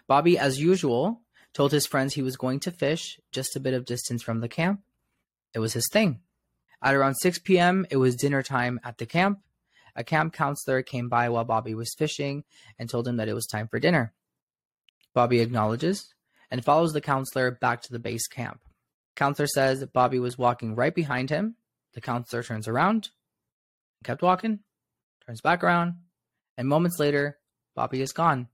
Bobby, 0.06 0.38
as 0.38 0.60
usual, 0.60 1.20
told 1.52 1.72
his 1.72 1.86
friends 1.86 2.14
he 2.14 2.22
was 2.22 2.36
going 2.36 2.60
to 2.60 2.70
fish 2.70 3.18
just 3.32 3.56
a 3.56 3.60
bit 3.60 3.74
of 3.74 3.84
distance 3.84 4.22
from 4.22 4.40
the 4.40 4.48
camp. 4.48 4.80
It 5.54 5.58
was 5.58 5.74
his 5.74 5.88
thing. 5.92 6.20
At 6.84 6.94
around 6.94 7.14
6 7.14 7.38
p.m., 7.38 7.86
it 7.90 7.96
was 7.96 8.14
dinner 8.14 8.42
time 8.42 8.78
at 8.84 8.98
the 8.98 9.06
camp. 9.06 9.40
A 9.96 10.04
camp 10.04 10.34
counselor 10.34 10.82
came 10.82 11.08
by 11.08 11.30
while 11.30 11.44
Bobby 11.44 11.74
was 11.74 11.94
fishing 11.96 12.44
and 12.78 12.90
told 12.90 13.08
him 13.08 13.16
that 13.16 13.28
it 13.28 13.32
was 13.32 13.46
time 13.46 13.68
for 13.68 13.80
dinner. 13.80 14.12
Bobby 15.14 15.40
acknowledges 15.40 16.12
and 16.50 16.62
follows 16.62 16.92
the 16.92 17.00
counselor 17.00 17.50
back 17.52 17.80
to 17.82 17.92
the 17.92 17.98
base 17.98 18.26
camp. 18.26 18.60
Counselor 19.16 19.46
says 19.46 19.86
Bobby 19.94 20.18
was 20.18 20.36
walking 20.36 20.74
right 20.74 20.94
behind 20.94 21.30
him. 21.30 21.56
The 21.94 22.02
counselor 22.02 22.42
turns 22.42 22.68
around, 22.68 23.08
kept 24.02 24.20
walking, 24.20 24.58
turns 25.24 25.40
back 25.40 25.64
around, 25.64 25.94
and 26.58 26.68
moments 26.68 26.98
later, 26.98 27.38
Bobby 27.74 28.02
is 28.02 28.12
gone. 28.12 28.48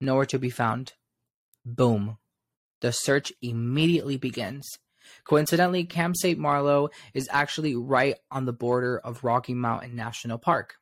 Nowhere 0.00 0.26
to 0.26 0.38
be 0.38 0.50
found. 0.50 0.94
Boom. 1.66 2.16
The 2.80 2.92
search 2.92 3.30
immediately 3.42 4.16
begins. 4.16 4.78
Coincidentally, 5.24 5.84
Camp 5.84 6.16
St. 6.16 6.38
Malo 6.38 6.90
is 7.14 7.28
actually 7.30 7.74
right 7.74 8.16
on 8.30 8.44
the 8.44 8.52
border 8.52 8.98
of 8.98 9.24
Rocky 9.24 9.54
Mountain 9.54 9.94
National 9.96 10.38
Park. 10.38 10.76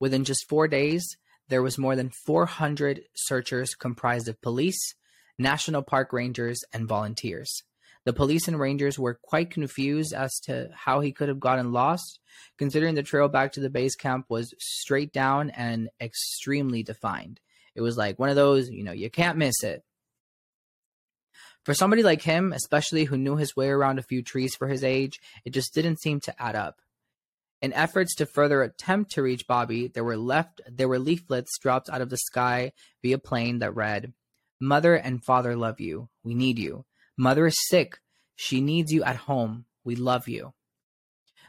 Within 0.00 0.24
just 0.24 0.48
four 0.48 0.68
days, 0.68 1.16
there 1.48 1.62
was 1.62 1.78
more 1.78 1.96
than 1.96 2.10
400 2.26 3.02
searchers 3.14 3.74
comprised 3.74 4.28
of 4.28 4.40
police, 4.40 4.94
national 5.38 5.82
park 5.82 6.12
rangers, 6.12 6.60
and 6.72 6.88
volunteers. 6.88 7.62
The 8.04 8.12
police 8.12 8.48
and 8.48 8.60
rangers 8.60 8.98
were 8.98 9.18
quite 9.22 9.50
confused 9.50 10.12
as 10.12 10.38
to 10.40 10.70
how 10.74 11.00
he 11.00 11.12
could 11.12 11.28
have 11.28 11.40
gotten 11.40 11.72
lost, 11.72 12.20
considering 12.58 12.94
the 12.94 13.02
trail 13.02 13.28
back 13.28 13.52
to 13.52 13.60
the 13.60 13.70
base 13.70 13.94
camp 13.94 14.26
was 14.28 14.54
straight 14.58 15.12
down 15.12 15.50
and 15.50 15.88
extremely 16.00 16.82
defined. 16.82 17.40
It 17.74 17.80
was 17.80 17.96
like 17.96 18.18
one 18.18 18.28
of 18.28 18.36
those, 18.36 18.68
you 18.68 18.84
know, 18.84 18.92
you 18.92 19.10
can't 19.10 19.38
miss 19.38 19.62
it. 19.62 19.84
For 21.64 21.72
somebody 21.72 22.02
like 22.02 22.22
him, 22.22 22.52
especially 22.52 23.04
who 23.04 23.16
knew 23.16 23.36
his 23.36 23.56
way 23.56 23.68
around 23.68 23.98
a 23.98 24.02
few 24.02 24.22
trees 24.22 24.54
for 24.54 24.68
his 24.68 24.84
age, 24.84 25.18
it 25.44 25.50
just 25.50 25.72
didn't 25.72 26.00
seem 26.00 26.20
to 26.20 26.42
add 26.42 26.54
up. 26.54 26.80
In 27.62 27.72
efforts 27.72 28.14
to 28.16 28.26
further 28.26 28.60
attempt 28.60 29.12
to 29.12 29.22
reach 29.22 29.46
Bobby, 29.46 29.88
there 29.88 30.04
were 30.04 30.18
left 30.18 30.60
there 30.70 30.88
were 30.88 30.98
leaflets 30.98 31.58
dropped 31.58 31.88
out 31.88 32.02
of 32.02 32.10
the 32.10 32.18
sky 32.18 32.72
via 33.00 33.16
plane 33.16 33.60
that 33.60 33.74
read, 33.74 34.12
"Mother 34.60 34.94
and 34.94 35.24
father 35.24 35.56
love 35.56 35.80
you. 35.80 36.10
We 36.22 36.34
need 36.34 36.58
you. 36.58 36.84
Mother 37.16 37.46
is 37.46 37.56
sick. 37.68 38.00
She 38.36 38.60
needs 38.60 38.92
you 38.92 39.02
at 39.02 39.16
home. 39.16 39.64
We 39.82 39.96
love 39.96 40.28
you." 40.28 40.52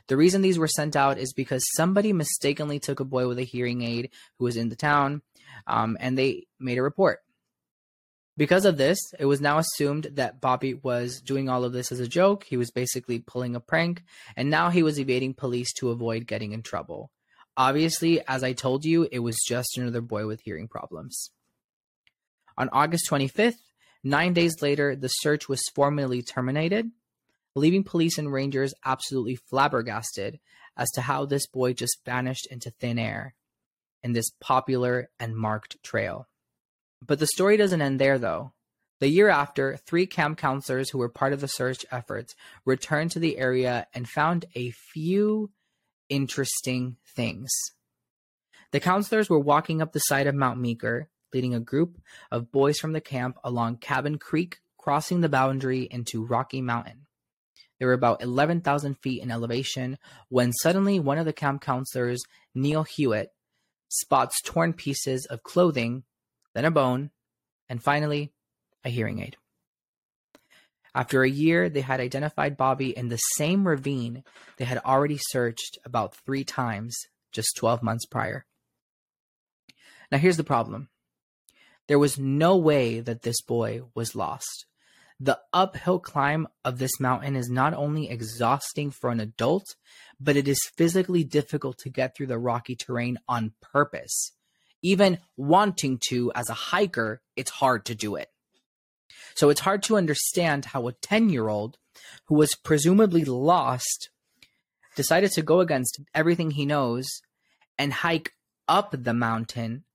The 0.07 0.15
reason 0.15 0.41
these 0.41 0.59
were 0.59 0.69
sent 0.69 0.95
out 0.95 1.17
is 1.17 1.33
because 1.33 1.65
somebody 1.75 2.13
mistakenly 2.13 2.79
took 2.79 3.01
a 3.01 3.05
boy 3.05 3.27
with 3.27 3.39
a 3.39 3.43
hearing 3.43 3.81
aid 3.81 4.11
who 4.37 4.45
was 4.45 4.55
in 4.55 4.69
the 4.69 4.77
town, 4.77 5.23
um, 5.67 5.97
and 5.99 6.17
they 6.17 6.47
made 6.57 6.77
a 6.77 6.83
report. 6.83 7.24
Because 8.37 8.65
of 8.65 8.77
this, 8.77 8.99
it 9.17 9.25
was 9.25 9.39
now 9.39 9.59
assumed 9.59 10.09
that 10.13 10.41
Bobby 10.41 10.73
was 10.73 11.21
doing 11.21 11.47
all 11.47 11.63
of 11.63 11.71
this 11.71 11.91
as 11.91 12.01
a 12.01 12.07
joke. 12.07 12.43
He 12.43 12.57
was 12.57 12.69
basically 12.69 13.19
pulling 13.19 13.55
a 13.55 13.61
prank, 13.61 14.03
and 14.35 14.49
now 14.49 14.69
he 14.69 14.83
was 14.83 14.99
evading 14.99 15.35
police 15.35 15.71
to 15.73 15.89
avoid 15.89 16.27
getting 16.27 16.51
in 16.51 16.61
trouble. 16.61 17.11
Obviously, 17.55 18.21
as 18.27 18.43
I 18.43 18.51
told 18.51 18.83
you, 18.83 19.07
it 19.09 19.19
was 19.19 19.37
just 19.47 19.77
another 19.77 20.01
boy 20.01 20.27
with 20.27 20.41
hearing 20.41 20.67
problems. 20.67 21.31
On 22.57 22.67
August 22.73 23.09
25th, 23.09 23.55
nine 24.03 24.33
days 24.33 24.61
later, 24.61 24.97
the 24.97 25.07
search 25.07 25.47
was 25.47 25.61
formally 25.73 26.21
terminated, 26.21 26.91
leaving 27.55 27.85
police 27.85 28.17
and 28.17 28.31
rangers 28.31 28.73
absolutely 28.83 29.37
flabbergasted 29.37 30.39
as 30.75 30.91
to 30.91 31.01
how 31.01 31.25
this 31.25 31.47
boy 31.47 31.71
just 31.71 32.03
vanished 32.05 32.47
into 32.51 32.69
thin 32.69 32.99
air 32.99 33.33
in 34.03 34.11
this 34.11 34.29
popular 34.41 35.09
and 35.19 35.37
marked 35.37 35.81
trail. 35.81 36.27
But 37.01 37.19
the 37.19 37.27
story 37.27 37.57
doesn't 37.57 37.81
end 37.81 37.99
there, 37.99 38.17
though. 38.19 38.53
The 38.99 39.09
year 39.09 39.29
after, 39.29 39.77
three 39.77 40.07
camp 40.07 40.37
counselors 40.37 40.89
who 40.89 40.97
were 40.97 41.09
part 41.09 41.33
of 41.33 41.41
the 41.41 41.47
search 41.47 41.85
efforts 41.91 42.33
returned 42.63 43.11
to 43.11 43.19
the 43.19 43.37
area 43.37 43.87
and 43.93 44.07
found 44.07 44.45
a 44.55 44.71
few 44.71 45.51
interesting 46.09 46.97
things. 47.15 47.51
The 48.71 48.79
counselors 48.79 49.29
were 49.29 49.39
walking 49.39 49.81
up 49.81 49.91
the 49.91 49.99
side 49.99 50.27
of 50.27 50.35
Mount 50.35 50.59
Meeker, 50.59 51.09
leading 51.33 51.53
a 51.53 51.59
group 51.59 52.01
of 52.31 52.51
boys 52.51 52.77
from 52.77 52.93
the 52.93 53.01
camp 53.01 53.37
along 53.43 53.77
Cabin 53.77 54.17
Creek, 54.17 54.59
crossing 54.77 55.21
the 55.21 55.29
boundary 55.29 55.83
into 55.83 56.25
Rocky 56.25 56.61
Mountain. 56.61 57.05
They 57.79 57.85
were 57.85 57.93
about 57.93 58.23
11,000 58.23 58.95
feet 58.95 59.21
in 59.21 59.31
elevation 59.31 59.97
when 60.29 60.53
suddenly 60.53 60.99
one 60.99 61.17
of 61.17 61.25
the 61.25 61.33
camp 61.33 61.61
counselors, 61.61 62.23
Neil 62.53 62.83
Hewitt, 62.83 63.33
spots 63.89 64.41
torn 64.41 64.73
pieces 64.73 65.25
of 65.29 65.43
clothing 65.43 66.03
then 66.55 66.65
a 66.65 66.71
bone, 66.71 67.11
and 67.69 67.83
finally, 67.83 68.31
a 68.83 68.89
hearing 68.89 69.19
aid. 69.19 69.37
After 70.95 71.23
a 71.23 71.29
year, 71.29 71.69
they 71.69 71.81
had 71.81 71.99
identified 71.99 72.55
Bobby 72.55 72.97
in 72.97 73.09
the 73.09 73.17
same 73.17 73.67
ravine 73.67 74.23
they 74.57 74.65
had 74.65 74.77
already 74.79 75.19
searched 75.19 75.77
about 75.83 76.15
three 76.25 76.45
times 76.45 76.95
just 77.33 77.57
12 77.57 77.83
months 77.83 78.05
prior. 78.05 78.45
Now, 80.09 80.17
here's 80.17 80.37
the 80.37 80.43
problem 80.43 80.89
there 81.87 81.99
was 81.99 82.17
no 82.17 82.55
way 82.55 83.01
that 83.01 83.23
this 83.23 83.41
boy 83.41 83.81
was 83.93 84.15
lost. 84.15 84.65
The 85.19 85.39
uphill 85.53 85.99
climb 85.99 86.47
of 86.63 86.77
this 86.77 86.99
mountain 86.99 87.35
is 87.35 87.49
not 87.49 87.73
only 87.73 88.09
exhausting 88.09 88.91
for 88.91 89.09
an 89.09 89.19
adult, 89.19 89.75
but 90.19 90.35
it 90.35 90.47
is 90.47 90.59
physically 90.77 91.23
difficult 91.23 91.77
to 91.79 91.89
get 91.89 92.15
through 92.15 92.27
the 92.27 92.39
rocky 92.39 92.75
terrain 92.75 93.17
on 93.27 93.53
purpose. 93.61 94.31
Even 94.85 95.17
wanting 95.35 95.99
to, 96.09 96.31
as 96.35 96.47
a 96.47 96.53
hiker, 96.53 97.19
it's 97.35 97.49
hard 97.49 97.85
to 97.85 97.95
do 97.95 98.15
it. 98.15 98.29
So 99.33 99.49
it's 99.49 99.61
hard 99.61 99.81
to 99.83 99.97
understand 99.97 100.65
how 100.65 100.87
a 100.87 100.93
10 100.93 101.29
year 101.29 101.47
old 101.47 101.79
who 102.27 102.35
was 102.35 102.53
presumably 102.53 103.25
lost 103.25 104.11
decided 104.95 105.31
to 105.31 105.41
go 105.41 105.59
against 105.59 105.99
everything 106.13 106.51
he 106.51 106.67
knows 106.67 107.07
and 107.79 107.91
hike 107.91 108.33
up 108.67 108.95
the 108.95 109.13
mountain 109.13 109.85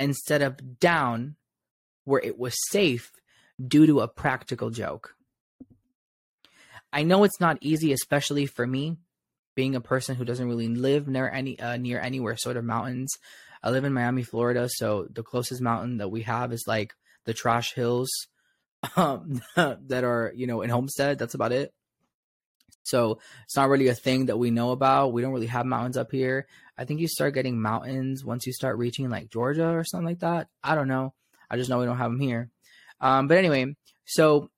instead 0.00 0.42
of 0.42 0.80
down 0.80 1.36
where 2.02 2.20
it 2.20 2.36
was 2.36 2.54
safe 2.70 3.12
due 3.64 3.86
to 3.86 4.00
a 4.00 4.08
practical 4.08 4.70
joke. 4.70 5.14
I 6.92 7.04
know 7.04 7.22
it's 7.22 7.40
not 7.40 7.58
easy, 7.60 7.92
especially 7.92 8.46
for 8.46 8.66
me, 8.66 8.96
being 9.54 9.76
a 9.76 9.80
person 9.80 10.16
who 10.16 10.24
doesn't 10.24 10.48
really 10.48 10.66
live 10.66 11.06
near 11.06 11.28
any 11.28 11.60
uh, 11.60 11.76
near 11.76 12.00
anywhere 12.00 12.36
sort 12.36 12.56
of 12.56 12.64
mountains. 12.64 13.10
I 13.62 13.70
live 13.70 13.84
in 13.84 13.92
Miami, 13.92 14.22
Florida, 14.22 14.68
so 14.70 15.06
the 15.10 15.22
closest 15.22 15.60
mountain 15.60 15.98
that 15.98 16.10
we 16.10 16.22
have 16.22 16.52
is 16.52 16.64
like 16.66 16.94
the 17.24 17.34
Trash 17.34 17.74
Hills 17.74 18.10
um, 18.96 19.40
that 19.56 20.04
are 20.04 20.32
you 20.34 20.46
know 20.46 20.62
in 20.62 20.70
Homestead. 20.70 21.18
That's 21.18 21.34
about 21.34 21.52
it. 21.52 21.72
So 22.84 23.18
it's 23.44 23.56
not 23.56 23.68
really 23.68 23.88
a 23.88 23.94
thing 23.94 24.26
that 24.26 24.38
we 24.38 24.50
know 24.50 24.72
about. 24.72 25.12
We 25.12 25.22
don't 25.22 25.32
really 25.32 25.46
have 25.46 25.66
mountains 25.66 25.96
up 25.96 26.10
here. 26.10 26.46
I 26.76 26.84
think 26.84 27.00
you 27.00 27.06
start 27.06 27.34
getting 27.34 27.60
mountains 27.60 28.24
once 28.24 28.46
you 28.46 28.52
start 28.52 28.76
reaching 28.78 29.08
like 29.08 29.30
Georgia 29.30 29.68
or 29.68 29.84
something 29.84 30.06
like 30.06 30.20
that. 30.20 30.48
I 30.64 30.74
don't 30.74 30.88
know. 30.88 31.14
I 31.48 31.56
just 31.56 31.70
know 31.70 31.78
we 31.78 31.86
don't 31.86 31.98
have 31.98 32.10
them 32.10 32.20
here. 32.20 32.50
Um, 33.00 33.28
but 33.28 33.38
anyway, 33.38 33.76
so 34.04 34.50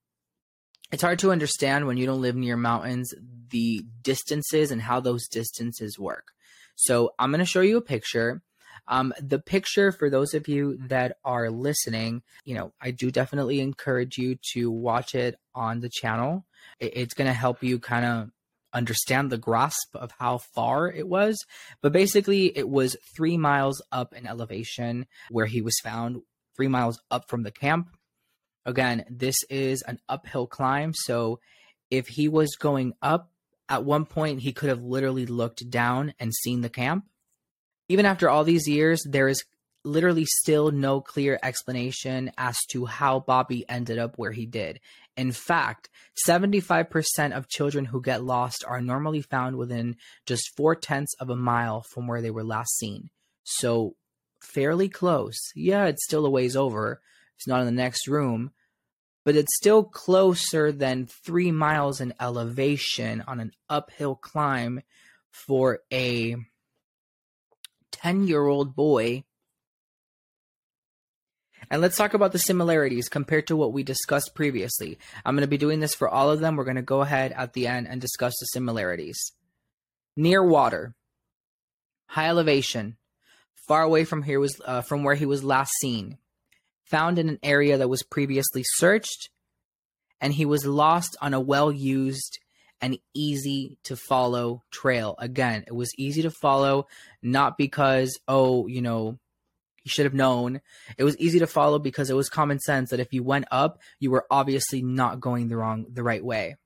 it's 0.91 1.03
hard 1.03 1.19
to 1.19 1.33
understand 1.33 1.87
when 1.87 1.97
you 1.97 2.07
don't 2.07 2.23
live 2.23 2.37
near 2.37 2.57
mountains 2.57 3.13
the 3.51 3.85
distances 4.03 4.71
and 4.71 4.81
how 4.81 5.01
those 5.01 5.29
distances 5.29 5.99
work. 5.99 6.29
So 6.77 7.15
I'm 7.19 7.31
going 7.31 7.41
to 7.41 7.45
show 7.45 7.61
you 7.61 7.77
a 7.77 7.83
picture. 7.83 8.43
Um, 8.87 9.14
the 9.21 9.38
picture, 9.38 9.93
for 9.93 10.11
those 10.11 10.35
of 10.35 10.47
you 10.47 10.79
that 10.88 11.17
are 11.25 11.50
listening, 11.50 12.23
you 12.45 12.55
know, 12.55 12.73
I 12.81 12.91
do 12.91 13.11
definitely 13.11 13.61
encourage 13.61 14.19
you 14.19 14.37
to 14.53 14.71
watch 14.71 15.14
it 15.14 15.37
on 15.55 15.81
the 15.81 15.88
channel. 15.88 16.45
It's 16.79 17.14
going 17.14 17.29
to 17.29 17.35
help 17.35 17.62
you 17.62 17.79
kind 17.79 18.05
of 18.05 18.31
understand 18.75 19.31
the 19.31 19.38
grasp 19.38 19.95
of 19.95 20.11
how 20.19 20.38
far 20.38 20.91
it 20.91 21.09
was. 21.09 21.38
But 21.81 21.93
basically, 21.93 22.47
it 22.57 22.69
was 22.69 22.97
three 23.17 23.38
miles 23.38 23.81
up 23.93 24.12
in 24.12 24.26
elevation 24.26 25.07
where 25.31 25.47
he 25.47 25.62
was 25.62 25.79
found, 25.83 26.21
three 26.57 26.69
miles 26.69 27.00
up 27.11 27.29
from 27.29 27.43
the 27.43 27.53
camp. 27.53 27.88
Again, 28.67 29.05
this 29.09 29.37
is 29.49 29.83
an 29.83 29.99
uphill 30.09 30.47
climb. 30.47 30.93
So 30.95 31.38
if 31.91 32.09
he 32.09 32.29
was 32.29 32.57
going 32.57 32.95
up, 33.00 33.31
at 33.69 33.85
one 33.85 34.05
point 34.05 34.41
he 34.41 34.53
could 34.53 34.69
have 34.69 34.83
literally 34.83 35.26
looked 35.26 35.71
down 35.71 36.12
and 36.19 36.35
seen 36.35 36.61
the 36.61 36.69
camp. 36.69 37.07
Even 37.88 38.07
after 38.07 38.29
all 38.29 38.45
these 38.45 38.67
years, 38.67 39.03
there 39.09 39.29
is 39.29 39.45
literally 39.85 40.25
still 40.25 40.71
no 40.71 41.00
clear 41.00 41.38
explanation 41.43 42.33
as 42.38 42.57
to 42.71 42.87
how 42.87 43.21
Bobby 43.21 43.69
ended 43.69 43.99
up 43.99 44.14
where 44.17 44.33
he 44.33 44.47
did. 44.47 44.81
In 45.17 45.31
fact, 45.31 45.91
75% 46.26 47.33
of 47.33 47.49
children 47.49 47.85
who 47.85 48.00
get 48.00 48.25
lost 48.25 48.64
are 48.67 48.81
normally 48.81 49.21
found 49.21 49.57
within 49.57 49.97
just 50.27 50.57
four 50.57 50.75
tenths 50.75 51.14
of 51.20 51.31
a 51.31 51.37
mile 51.37 51.83
from 51.83 52.07
where 52.07 52.23
they 52.23 52.31
were 52.31 52.44
last 52.44 52.77
seen. 52.79 53.11
So, 53.44 53.94
fairly 54.40 54.88
close. 54.88 55.37
Yeah, 55.55 55.85
it's 55.87 56.05
still 56.05 56.27
a 56.27 56.31
ways 56.31 56.57
over. 56.57 57.01
It's 57.37 57.47
not 57.47 57.61
in 57.61 57.66
the 57.66 57.73
next 57.73 58.09
room, 58.09 58.53
but 59.25 59.37
it's 59.37 59.57
still 59.57 59.85
closer 59.85 60.73
than 60.73 61.07
three 61.07 61.53
miles 61.53 62.01
in 62.01 62.14
elevation 62.20 63.23
on 63.27 63.40
an 63.40 63.53
uphill 63.68 64.16
climb 64.16 64.83
for 65.31 65.81
a 65.92 66.37
10 68.05 68.27
year 68.27 68.47
old 68.47 68.77
boy 68.77 69.25
and 71.71 71.81
let's 71.81 71.97
talk 71.97 72.12
about 72.12 72.33
the 72.33 72.38
similarities 72.38 73.09
compared 73.09 73.47
to 73.47 73.57
what 73.57 73.73
we 73.73 73.83
discussed 73.83 74.35
previously. 74.35 74.99
I'm 75.25 75.35
going 75.35 75.40
to 75.40 75.49
be 75.49 75.57
doing 75.57 75.81
this 75.81 75.95
for 75.95 76.07
all 76.07 76.31
of 76.31 76.40
them. 76.40 76.57
We're 76.57 76.64
going 76.64 76.77
to 76.77 76.83
go 76.83 77.01
ahead 77.01 77.33
at 77.33 77.55
the 77.55 77.67
end 77.67 77.88
and 77.88 78.03
discuss 78.03 78.35
the 78.38 78.45
similarities. 78.47 79.33
Near 80.19 80.45
water, 80.45 80.95
high 82.09 82.29
elevation, 82.29 82.99
far 83.67 83.83
away 83.83 84.05
from 84.05 84.23
here 84.23 84.38
was 84.38 84.61
uh, 84.67 84.83
from 84.83 85.03
where 85.03 85.14
he 85.14 85.25
was 85.25 85.43
last 85.43 85.73
seen. 85.81 86.19
Found 86.90 87.19
in 87.19 87.31
an 87.31 87.38
area 87.43 87.79
that 87.79 87.88
was 87.88 88.03
previously 88.03 88.62
searched, 88.64 89.31
and 90.21 90.35
he 90.35 90.45
was 90.45 90.67
lost 90.67 91.17
on 91.23 91.33
a 91.33 91.40
well-used 91.40 92.38
and 92.81 92.99
easy 93.15 93.79
to 93.85 93.97
follow 93.97 94.63
trail. 94.71 95.15
Again, 95.19 95.65
it 95.67 95.75
was 95.75 95.93
easy 95.99 96.23
to 96.23 96.31
follow, 96.31 96.87
not 97.23 97.57
because 97.57 98.19
oh, 98.29 98.67
you 98.67 98.83
know, 98.83 99.19
you 99.85 99.91
should 99.91 100.07
have 100.07 100.15
known. 100.15 100.61
It 100.97 101.05
was 101.05 101.17
easy 101.19 101.39
to 101.41 101.47
follow 101.47 101.79
because 101.79 102.11
it 102.11 102.17
was 102.17 102.29
common 102.29 102.59
sense 102.59 102.91
that 102.91 103.01
if 103.01 103.13
you 103.13 103.23
went 103.23 103.47
up, 103.51 103.79
you 104.01 104.11
were 104.11 104.27
obviously 104.31 104.83
not 104.83 105.21
going 105.21 105.49
the 105.49 105.57
wrong 105.57 105.87
the 105.93 106.03
right 106.03 106.25
way. 106.25 106.57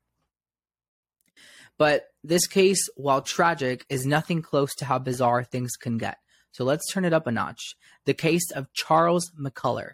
But 1.78 2.06
this 2.24 2.46
case, 2.46 2.88
while 2.96 3.22
tragic, 3.22 3.84
is 3.88 4.04
nothing 4.04 4.42
close 4.42 4.74
to 4.76 4.84
how 4.84 4.98
bizarre 4.98 5.44
things 5.44 5.76
can 5.76 5.96
get. 5.96 6.18
So 6.52 6.64
let's 6.64 6.90
turn 6.92 7.04
it 7.04 7.12
up 7.12 7.26
a 7.26 7.32
notch. 7.32 7.76
The 8.04 8.14
case 8.14 8.50
of 8.50 8.72
Charles 8.72 9.30
McCullough. 9.40 9.92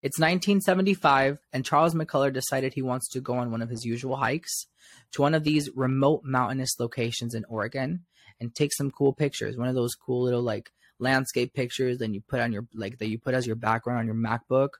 It's 0.00 0.18
1975, 0.18 1.38
and 1.52 1.64
Charles 1.64 1.94
McCullough 1.94 2.32
decided 2.32 2.72
he 2.72 2.82
wants 2.82 3.08
to 3.08 3.20
go 3.20 3.34
on 3.34 3.50
one 3.50 3.62
of 3.62 3.68
his 3.68 3.84
usual 3.84 4.16
hikes 4.16 4.66
to 5.12 5.22
one 5.22 5.34
of 5.34 5.42
these 5.42 5.70
remote 5.74 6.22
mountainous 6.24 6.78
locations 6.78 7.34
in 7.34 7.44
Oregon 7.48 8.04
and 8.40 8.54
take 8.54 8.72
some 8.72 8.92
cool 8.92 9.12
pictures. 9.12 9.56
One 9.56 9.66
of 9.66 9.74
those 9.74 9.94
cool 9.94 10.22
little 10.22 10.42
like 10.42 10.70
landscape 11.00 11.52
pictures 11.52 11.98
that 11.98 12.14
you 12.14 12.20
put 12.20 12.38
on 12.38 12.52
your 12.52 12.66
like 12.74 12.98
that 12.98 13.08
you 13.08 13.18
put 13.18 13.34
as 13.34 13.46
your 13.46 13.56
background 13.56 13.98
on 13.98 14.06
your 14.06 14.14
MacBook, 14.14 14.70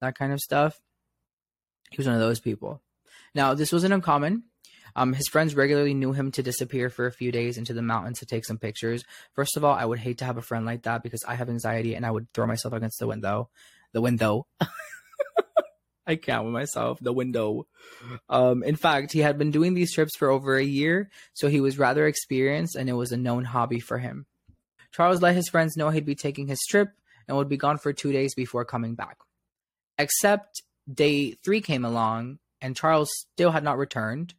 that 0.00 0.18
kind 0.18 0.32
of 0.32 0.40
stuff. 0.40 0.80
He 1.90 1.96
was 1.96 2.06
one 2.06 2.16
of 2.16 2.20
those 2.20 2.40
people. 2.40 2.82
Now, 3.32 3.54
this 3.54 3.72
wasn't 3.72 3.94
uncommon. 3.94 4.44
Um, 4.96 5.12
his 5.12 5.28
friends 5.28 5.54
regularly 5.54 5.94
knew 5.94 6.12
him 6.12 6.30
to 6.32 6.42
disappear 6.42 6.88
for 6.88 7.06
a 7.06 7.12
few 7.12 7.32
days 7.32 7.58
into 7.58 7.74
the 7.74 7.82
mountains 7.82 8.20
to 8.20 8.26
take 8.26 8.44
some 8.44 8.58
pictures. 8.58 9.04
First 9.34 9.56
of 9.56 9.64
all, 9.64 9.74
I 9.74 9.84
would 9.84 9.98
hate 9.98 10.18
to 10.18 10.24
have 10.24 10.36
a 10.36 10.42
friend 10.42 10.64
like 10.66 10.82
that 10.82 11.02
because 11.02 11.24
I 11.26 11.34
have 11.34 11.48
anxiety 11.48 11.94
and 11.94 12.06
I 12.06 12.10
would 12.10 12.32
throw 12.32 12.46
myself 12.46 12.74
against 12.74 13.00
the 13.00 13.06
window. 13.08 13.50
The 13.94 14.02
window. 14.02 14.46
I 16.06 16.16
can't 16.16 16.44
with 16.44 16.52
myself. 16.52 16.98
The 17.00 17.12
window. 17.12 17.66
Um, 18.28 18.62
in 18.62 18.76
fact, 18.76 19.12
he 19.12 19.20
had 19.20 19.38
been 19.38 19.50
doing 19.50 19.72
these 19.72 19.94
trips 19.94 20.16
for 20.18 20.28
over 20.28 20.56
a 20.56 20.62
year, 20.62 21.10
so 21.32 21.48
he 21.48 21.60
was 21.60 21.78
rather 21.78 22.06
experienced 22.06 22.76
and 22.76 22.90
it 22.90 22.94
was 22.94 23.12
a 23.12 23.16
known 23.16 23.44
hobby 23.44 23.80
for 23.80 23.98
him. 23.98 24.26
Charles 24.92 25.22
let 25.22 25.34
his 25.34 25.48
friends 25.48 25.76
know 25.76 25.88
he'd 25.88 26.04
be 26.04 26.14
taking 26.14 26.46
his 26.46 26.60
trip 26.68 26.90
and 27.26 27.36
would 27.36 27.48
be 27.48 27.56
gone 27.56 27.78
for 27.78 27.92
two 27.92 28.12
days 28.12 28.34
before 28.34 28.64
coming 28.64 28.94
back. 28.94 29.16
Except 29.96 30.62
day 30.92 31.32
three 31.32 31.60
came 31.62 31.84
along 31.84 32.38
and 32.60 32.76
Charles 32.76 33.10
still 33.32 33.50
had 33.50 33.64
not 33.64 33.78
returned. 33.78 34.34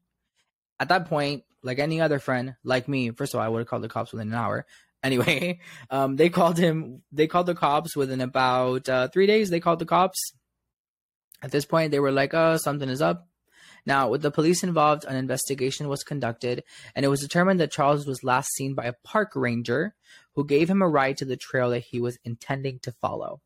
At 0.80 0.90
that 0.90 1.08
point, 1.08 1.44
like 1.64 1.80
any 1.80 2.00
other 2.00 2.20
friend, 2.20 2.56
like 2.64 2.88
me, 2.88 3.10
first 3.10 3.34
of 3.34 3.40
all, 3.40 3.46
I 3.46 3.50
would 3.50 3.60
have 3.60 3.68
called 3.68 3.82
the 3.82 3.90
cops 3.90 4.12
within 4.12 4.28
an 4.28 4.36
hour. 4.36 4.66
Anyway, 5.06 5.60
um, 5.92 6.16
they 6.16 6.30
called 6.30 6.58
him. 6.58 7.04
They 7.12 7.28
called 7.28 7.46
the 7.46 7.56
cops 7.56 7.96
within 7.96 8.22
about 8.22 8.90
uh, 8.90 9.08
three 9.10 9.28
days. 9.28 9.50
They 9.50 9.60
called 9.60 9.80
the 9.80 9.86
cops. 9.86 10.34
At 11.44 11.52
this 11.52 11.66
point, 11.66 11.92
they 11.92 12.00
were 12.00 12.12
like, 12.12 12.34
"Oh, 12.34 12.58
something 12.58 12.90
is 12.90 13.02
up." 13.02 13.28
Now, 13.86 14.10
with 14.10 14.24
the 14.24 14.32
police 14.32 14.64
involved, 14.64 15.06
an 15.06 15.16
investigation 15.16 15.88
was 15.88 16.04
conducted, 16.04 16.64
and 16.96 17.06
it 17.06 17.10
was 17.10 17.22
determined 17.22 17.60
that 17.60 17.72
Charles 17.72 18.08
was 18.08 18.24
last 18.24 18.50
seen 18.56 18.74
by 18.74 18.86
a 18.86 18.94
park 19.04 19.34
ranger 19.36 19.94
who 20.34 20.44
gave 20.44 20.68
him 20.68 20.82
a 20.82 20.90
ride 20.90 21.18
to 21.18 21.26
the 21.26 21.38
trail 21.38 21.70
that 21.70 21.84
he 21.92 22.02
was 22.02 22.18
intending 22.26 22.80
to 22.80 22.92
follow. 22.92 23.42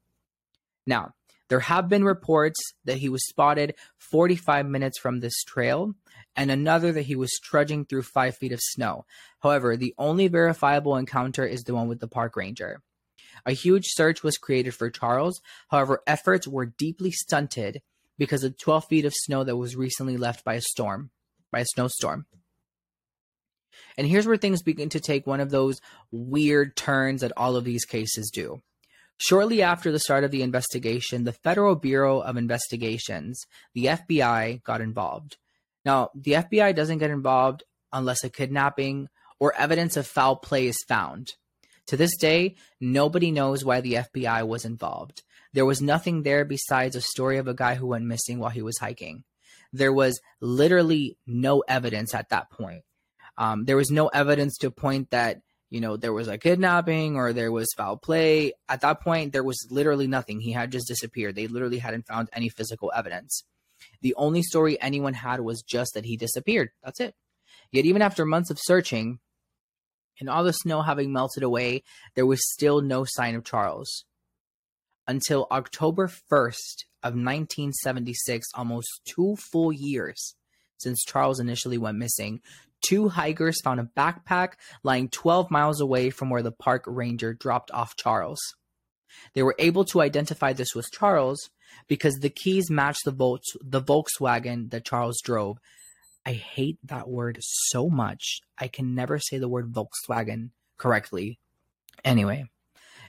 Now, 0.87 1.13
there 1.49 1.59
have 1.59 1.89
been 1.89 2.05
reports 2.05 2.59
that 2.85 2.99
he 2.99 3.09
was 3.09 3.27
spotted 3.27 3.75
45 3.97 4.65
minutes 4.65 4.97
from 4.97 5.19
this 5.19 5.43
trail, 5.43 5.93
and 6.39 6.49
another 6.49 6.93
that 6.93 7.01
he 7.01 7.17
was 7.17 7.37
trudging 7.43 7.83
through 7.83 8.01
five 8.01 8.37
feet 8.37 8.53
of 8.53 8.61
snow. 8.61 9.05
However, 9.41 9.75
the 9.75 9.93
only 9.97 10.29
verifiable 10.29 10.95
encounter 10.95 11.45
is 11.45 11.63
the 11.63 11.75
one 11.75 11.89
with 11.89 11.99
the 11.99 12.07
park 12.07 12.37
ranger. 12.37 12.81
A 13.45 13.51
huge 13.51 13.87
search 13.87 14.23
was 14.23 14.37
created 14.37 14.73
for 14.73 14.89
Charles. 14.89 15.41
However, 15.67 16.01
efforts 16.07 16.47
were 16.47 16.65
deeply 16.65 17.11
stunted 17.11 17.81
because 18.17 18.45
of 18.45 18.57
12 18.57 18.85
feet 18.85 19.03
of 19.03 19.13
snow 19.13 19.43
that 19.43 19.57
was 19.57 19.75
recently 19.75 20.15
left 20.15 20.45
by 20.45 20.53
a 20.53 20.61
storm, 20.61 21.09
by 21.51 21.59
a 21.59 21.65
snowstorm. 21.65 22.25
And 23.97 24.07
here's 24.07 24.25
where 24.25 24.37
things 24.37 24.63
begin 24.63 24.87
to 24.89 25.01
take 25.01 25.27
one 25.27 25.41
of 25.41 25.49
those 25.49 25.81
weird 26.09 26.77
turns 26.77 27.19
that 27.19 27.33
all 27.35 27.57
of 27.57 27.65
these 27.65 27.83
cases 27.83 28.31
do. 28.33 28.61
Shortly 29.17 29.61
after 29.61 29.91
the 29.91 29.99
start 29.99 30.23
of 30.23 30.31
the 30.31 30.43
investigation, 30.43 31.25
the 31.25 31.33
Federal 31.33 31.75
Bureau 31.75 32.21
of 32.21 32.37
Investigations, 32.37 33.45
the 33.73 33.87
FBI, 33.87 34.63
got 34.63 34.79
involved. 34.79 35.35
Now, 35.85 36.09
the 36.15 36.33
FBI 36.33 36.75
doesn't 36.75 36.97
get 36.97 37.11
involved 37.11 37.63
unless 37.91 38.23
a 38.23 38.29
kidnapping 38.29 39.07
or 39.39 39.55
evidence 39.55 39.97
of 39.97 40.07
foul 40.07 40.35
play 40.35 40.67
is 40.67 40.83
found. 40.87 41.33
To 41.87 41.97
this 41.97 42.15
day, 42.17 42.55
nobody 42.79 43.31
knows 43.31 43.65
why 43.65 43.81
the 43.81 43.93
FBI 43.93 44.45
was 44.45 44.65
involved. 44.65 45.23
There 45.53 45.65
was 45.65 45.81
nothing 45.81 46.21
there 46.21 46.45
besides 46.45 46.95
a 46.95 47.01
story 47.01 47.37
of 47.37 47.47
a 47.47 47.53
guy 47.53 47.75
who 47.75 47.87
went 47.87 48.05
missing 48.05 48.37
while 48.37 48.51
he 48.51 48.61
was 48.61 48.77
hiking. 48.77 49.23
There 49.73 49.93
was 49.93 50.19
literally 50.39 51.17
no 51.25 51.63
evidence 51.67 52.13
at 52.13 52.29
that 52.29 52.51
point. 52.51 52.83
Um, 53.37 53.65
there 53.65 53.77
was 53.77 53.89
no 53.89 54.07
evidence 54.07 54.57
to 54.57 54.69
point 54.69 55.11
that 55.11 55.41
you 55.69 55.79
know 55.79 55.97
there 55.97 56.13
was 56.13 56.27
a 56.27 56.37
kidnapping 56.37 57.15
or 57.15 57.33
there 57.33 57.51
was 57.51 57.67
foul 57.75 57.97
play. 57.97 58.53
At 58.67 58.81
that 58.81 59.01
point, 59.01 59.33
there 59.33 59.43
was 59.43 59.67
literally 59.71 60.07
nothing. 60.07 60.41
He 60.41 60.51
had 60.51 60.71
just 60.71 60.87
disappeared. 60.87 61.35
They 61.35 61.47
literally 61.47 61.79
hadn't 61.79 62.07
found 62.07 62.29
any 62.33 62.49
physical 62.49 62.91
evidence. 62.95 63.43
The 64.01 64.15
only 64.15 64.41
story 64.43 64.79
anyone 64.81 65.13
had 65.13 65.41
was 65.41 65.61
just 65.61 65.93
that 65.93 66.05
he 66.05 66.17
disappeared. 66.17 66.69
That's 66.83 66.99
it. 66.99 67.15
Yet, 67.71 67.85
even 67.85 68.01
after 68.01 68.25
months 68.25 68.49
of 68.49 68.59
searching, 68.59 69.19
and 70.19 70.29
all 70.29 70.43
the 70.43 70.53
snow 70.53 70.81
having 70.81 71.11
melted 71.11 71.43
away, 71.43 71.83
there 72.15 72.25
was 72.25 72.51
still 72.51 72.81
no 72.81 73.05
sign 73.05 73.35
of 73.35 73.45
Charles. 73.45 74.05
Until 75.07 75.47
October 75.51 76.07
1st 76.07 76.85
of 77.03 77.13
1976, 77.13 78.47
almost 78.53 79.01
two 79.05 79.35
full 79.51 79.71
years 79.71 80.35
since 80.77 81.03
Charles 81.03 81.39
initially 81.39 81.77
went 81.77 81.97
missing, 81.97 82.41
two 82.81 83.09
hikers 83.09 83.61
found 83.61 83.79
a 83.79 83.89
backpack 83.97 84.53
lying 84.83 85.09
12 85.09 85.51
miles 85.51 85.81
away 85.81 86.09
from 86.09 86.29
where 86.29 86.43
the 86.43 86.51
park 86.51 86.83
ranger 86.85 87.33
dropped 87.33 87.71
off 87.71 87.95
Charles. 87.95 88.39
They 89.33 89.43
were 89.43 89.55
able 89.59 89.85
to 89.85 90.01
identify 90.01 90.53
this 90.53 90.75
was 90.75 90.89
Charles 90.89 91.49
because 91.87 92.15
the 92.15 92.29
keys 92.29 92.69
matched 92.69 93.05
the, 93.05 93.11
Vol- 93.11 93.39
the 93.61 93.81
Volkswagen 93.81 94.69
that 94.71 94.85
Charles 94.85 95.21
drove, 95.21 95.57
I 96.25 96.33
hate 96.33 96.77
that 96.83 97.09
word 97.09 97.39
so 97.41 97.89
much. 97.89 98.39
I 98.57 98.67
can 98.67 98.93
never 98.93 99.19
say 99.19 99.37
the 99.37 99.49
word 99.49 99.73
Volkswagen 99.73 100.49
correctly. 100.77 101.39
Anyway, 102.03 102.45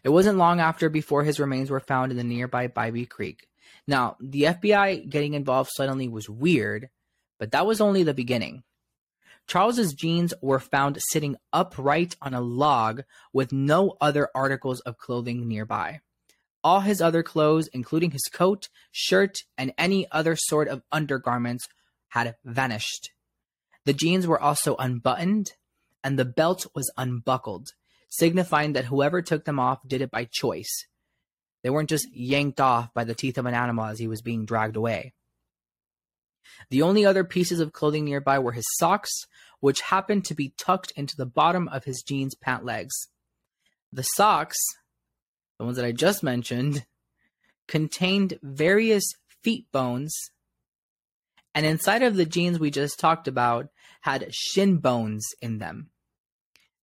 it 0.02 0.08
wasn't 0.08 0.38
long 0.38 0.60
after 0.60 0.88
before 0.88 1.24
his 1.24 1.40
remains 1.40 1.70
were 1.70 1.80
found 1.80 2.12
in 2.12 2.18
the 2.18 2.24
nearby 2.24 2.68
Bybee 2.68 3.08
Creek. 3.08 3.46
Now, 3.86 4.16
the 4.20 4.42
FBI 4.42 5.08
getting 5.08 5.34
involved 5.34 5.70
suddenly 5.74 6.08
was 6.08 6.28
weird, 6.28 6.88
but 7.38 7.52
that 7.52 7.66
was 7.66 7.80
only 7.80 8.02
the 8.02 8.14
beginning. 8.14 8.62
Charles's 9.46 9.94
jeans 9.94 10.32
were 10.40 10.60
found 10.60 11.02
sitting 11.02 11.36
upright 11.52 12.14
on 12.22 12.34
a 12.34 12.40
log 12.40 13.02
with 13.32 13.52
no 13.52 13.96
other 14.00 14.28
articles 14.34 14.80
of 14.80 14.96
clothing 14.96 15.48
nearby. 15.48 16.00
All 16.62 16.80
his 16.80 17.00
other 17.00 17.22
clothes, 17.22 17.68
including 17.68 18.10
his 18.10 18.28
coat, 18.32 18.68
shirt, 18.92 19.38
and 19.56 19.72
any 19.78 20.06
other 20.10 20.36
sort 20.36 20.68
of 20.68 20.82
undergarments, 20.92 21.66
had 22.08 22.36
vanished. 22.44 23.10
The 23.86 23.92
jeans 23.94 24.26
were 24.26 24.40
also 24.40 24.76
unbuttoned, 24.76 25.52
and 26.04 26.18
the 26.18 26.24
belt 26.24 26.66
was 26.74 26.92
unbuckled, 26.96 27.68
signifying 28.08 28.74
that 28.74 28.86
whoever 28.86 29.22
took 29.22 29.44
them 29.44 29.58
off 29.58 29.78
did 29.86 30.02
it 30.02 30.10
by 30.10 30.28
choice. 30.30 30.86
They 31.62 31.70
weren't 31.70 31.90
just 31.90 32.08
yanked 32.14 32.60
off 32.60 32.92
by 32.94 33.04
the 33.04 33.14
teeth 33.14 33.38
of 33.38 33.46
an 33.46 33.54
animal 33.54 33.86
as 33.86 33.98
he 33.98 34.08
was 34.08 34.22
being 34.22 34.44
dragged 34.44 34.76
away. 34.76 35.14
The 36.70 36.82
only 36.82 37.04
other 37.04 37.24
pieces 37.24 37.60
of 37.60 37.72
clothing 37.72 38.04
nearby 38.04 38.38
were 38.38 38.52
his 38.52 38.66
socks, 38.78 39.10
which 39.60 39.82
happened 39.82 40.24
to 40.26 40.34
be 40.34 40.54
tucked 40.58 40.92
into 40.96 41.16
the 41.16 41.26
bottom 41.26 41.68
of 41.68 41.84
his 41.84 42.02
jeans 42.02 42.34
pant 42.34 42.64
legs. 42.64 43.08
The 43.92 44.02
socks, 44.02 44.58
the 45.60 45.66
ones 45.66 45.76
that 45.76 45.84
I 45.84 45.92
just 45.92 46.22
mentioned, 46.22 46.86
contained 47.68 48.38
various 48.42 49.04
feet 49.42 49.66
bones 49.70 50.12
and 51.54 51.66
inside 51.66 52.02
of 52.02 52.16
the 52.16 52.24
jeans 52.24 52.58
we 52.58 52.70
just 52.70 52.98
talked 52.98 53.28
about 53.28 53.68
had 54.00 54.32
shin 54.34 54.78
bones 54.78 55.26
in 55.42 55.58
them. 55.58 55.90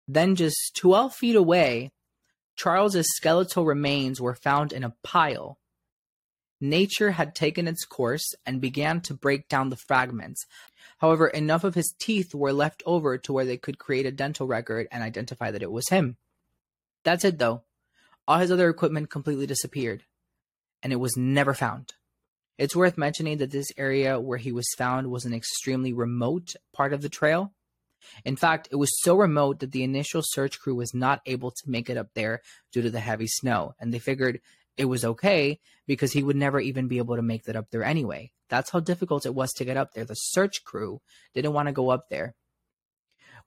Then, 0.08 0.36
just 0.36 0.76
12 0.78 1.14
feet 1.14 1.36
away, 1.36 1.92
Charles's 2.56 3.08
skeletal 3.16 3.66
remains 3.66 4.22
were 4.22 4.36
found 4.36 4.72
in 4.72 4.84
a 4.84 4.96
pile. 5.04 5.60
Nature 6.60 7.12
had 7.12 7.34
taken 7.34 7.68
its 7.68 7.86
course 7.86 8.34
and 8.46 8.62
began 8.62 9.02
to 9.02 9.14
break 9.14 9.50
down 9.50 9.70
the 9.70 9.78
fragments. 9.78 10.46
However, 11.00 11.28
enough 11.28 11.64
of 11.64 11.76
his 11.76 11.94
teeth 12.00 12.36
were 12.36 12.54
left 12.54 12.84
over 12.86 13.18
to 13.18 13.34
where 13.34 13.46
they 13.46 13.58
could 13.58 13.80
create 13.80 14.06
a 14.06 14.12
dental 14.12 14.48
record 14.48 14.88
and 14.92 15.02
identify 15.02 15.50
that 15.50 15.64
it 15.64 15.72
was 15.72 15.90
him. 15.90 16.18
That's 17.04 17.26
it, 17.26 17.40
though. 17.40 17.64
All 18.28 18.40
his 18.40 18.52
other 18.52 18.70
equipment 18.70 19.10
completely 19.10 19.48
disappeared, 19.48 20.04
and 20.82 20.94
it 20.94 20.98
was 20.98 21.18
never 21.18 21.54
found. 21.54 21.94
It's 22.58 22.76
worth 22.76 22.98
mentioning 22.98 23.38
that 23.38 23.52
this 23.52 23.72
area 23.78 24.20
where 24.20 24.38
he 24.38 24.52
was 24.52 24.68
found 24.78 25.10
was 25.10 25.26
an 25.26 25.34
extremely 25.34 25.94
remote 25.94 26.54
part 26.74 26.94
of 26.94 27.02
the 27.02 27.10
trail. 27.10 27.54
In 28.24 28.36
fact, 28.36 28.68
it 28.72 28.76
was 28.76 29.02
so 29.02 29.16
remote 29.16 29.60
that 29.60 29.72
the 29.72 29.84
initial 29.84 30.22
search 30.24 30.60
crew 30.60 30.76
was 30.76 30.94
not 30.94 31.22
able 31.26 31.52
to 31.52 31.70
make 31.70 31.90
it 31.90 31.98
up 31.98 32.10
there 32.14 32.42
due 32.72 32.82
to 32.82 32.90
the 32.90 33.00
heavy 33.00 33.28
snow, 33.28 33.74
and 33.80 33.94
they 33.94 34.00
figured 34.00 34.42
it 34.78 34.86
was 34.86 35.04
okay 35.04 35.60
because 35.88 36.14
he 36.14 36.24
would 36.24 36.36
never 36.36 36.60
even 36.60 36.88
be 36.88 36.98
able 36.98 37.16
to 37.16 37.22
make 37.22 37.44
that 37.44 37.56
up 37.56 37.70
there 37.72 37.84
anyway. 37.84 38.32
That's 38.50 38.70
how 38.70 38.80
difficult 38.80 39.26
it 39.26 39.36
was 39.36 39.52
to 39.54 39.66
get 39.66 39.78
up 39.78 39.94
there. 39.94 40.06
The 40.06 40.16
search 40.16 40.64
crew 40.64 41.02
didn't 41.34 41.54
want 41.54 41.68
to 41.68 41.74
go 41.74 41.90
up 41.90 42.10
there. 42.10 42.36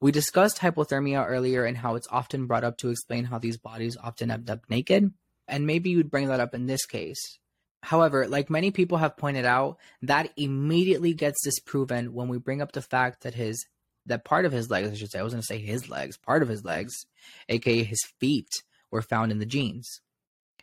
We 0.05 0.13
discussed 0.13 0.59
hypothermia 0.59 1.27
earlier 1.27 1.65
and 1.65 1.79
how 1.79 1.95
it's 1.95 2.09
often 2.11 2.47
brought 2.47 2.63
up 2.63 2.77
to 2.77 2.91
explain 2.91 3.25
how 3.25 3.39
these 3.39 3.57
bodies 3.57 3.97
often 3.97 4.31
end 4.31 4.51
up 4.51 4.69
naked, 4.69 5.15
and 5.49 5.67
maybe 5.67 5.89
you'd 5.89 6.11
bring 6.11 6.29
that 6.29 6.41
up 6.41 6.55
in 6.55 6.67
this 6.67 6.85
case. 6.85 7.39
However, 7.83 8.29
like 8.29 8.51
many 8.51 8.71
people 8.71 8.99
have 8.99 9.17
pointed 9.17 9.47
out, 9.47 9.79
that 10.03 10.31
immediately 10.37 11.15
gets 11.15 11.43
disproven 11.43 12.13
when 12.13 12.29
we 12.29 12.37
bring 12.37 12.61
up 12.61 12.73
the 12.73 12.83
fact 12.83 13.23
that 13.23 13.33
his 13.33 13.65
that 14.05 14.27
part 14.27 14.45
of 14.45 14.53
his 14.53 14.69
legs, 14.69 14.91
I 14.91 14.95
should 14.95 15.11
say, 15.11 15.21
I 15.21 15.23
was 15.23 15.33
going 15.33 15.41
to 15.41 15.47
say 15.47 15.59
his 15.59 15.89
legs, 15.89 16.19
part 16.19 16.43
of 16.43 16.51
his 16.51 16.67
legs, 16.67 17.07
aka 17.49 17.83
his 17.83 18.05
feet, 18.21 18.51
were 18.91 19.01
found 19.01 19.33
in 19.33 19.39
the 19.39 19.47
jeans. 19.47 20.03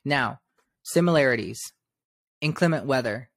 Now, 0.05 0.39
similarities: 0.83 1.59
inclement 2.41 2.85
weather, 2.85 3.31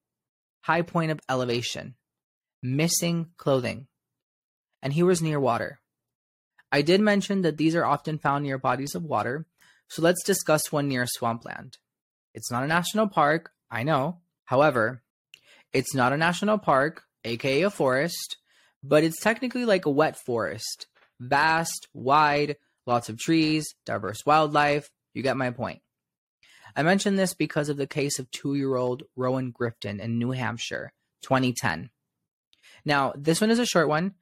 high 0.60 0.82
point 0.82 1.12
of 1.12 1.20
elevation, 1.30 1.94
missing 2.62 3.28
clothing, 3.38 3.86
and 4.82 4.92
he 4.92 5.02
was 5.02 5.22
near 5.22 5.40
water. 5.40 5.80
I 6.74 6.82
did 6.82 7.00
mention 7.00 7.42
that 7.42 7.56
these 7.56 7.76
are 7.76 7.84
often 7.84 8.18
found 8.18 8.42
near 8.42 8.58
bodies 8.58 8.96
of 8.96 9.04
water, 9.04 9.46
so 9.86 10.02
let's 10.02 10.24
discuss 10.24 10.72
one 10.72 10.88
near 10.88 11.06
swampland. 11.06 11.78
It's 12.34 12.50
not 12.50 12.64
a 12.64 12.66
national 12.66 13.06
park, 13.06 13.52
I 13.70 13.84
know. 13.84 14.18
However, 14.46 15.04
it's 15.72 15.94
not 15.94 16.12
a 16.12 16.16
national 16.16 16.58
park, 16.58 17.04
aka 17.24 17.62
a 17.62 17.70
forest, 17.70 18.38
but 18.82 19.04
it's 19.04 19.20
technically 19.20 19.64
like 19.64 19.86
a 19.86 19.90
wet 19.90 20.16
forest. 20.26 20.88
Vast, 21.20 21.86
wide, 21.94 22.56
lots 22.86 23.08
of 23.08 23.20
trees, 23.20 23.72
diverse 23.86 24.26
wildlife. 24.26 24.90
You 25.12 25.22
get 25.22 25.36
my 25.36 25.50
point. 25.50 25.80
I 26.74 26.82
mention 26.82 27.14
this 27.14 27.34
because 27.34 27.68
of 27.68 27.76
the 27.76 27.86
case 27.86 28.18
of 28.18 28.28
two 28.32 28.56
year 28.56 28.74
old 28.74 29.04
Rowan 29.14 29.52
Grifton 29.52 30.00
in 30.00 30.18
New 30.18 30.32
Hampshire, 30.32 30.92
2010. 31.22 31.90
Now, 32.84 33.12
this 33.16 33.40
one 33.40 33.52
is 33.52 33.60
a 33.60 33.64
short 33.64 33.86
one, 33.88 34.14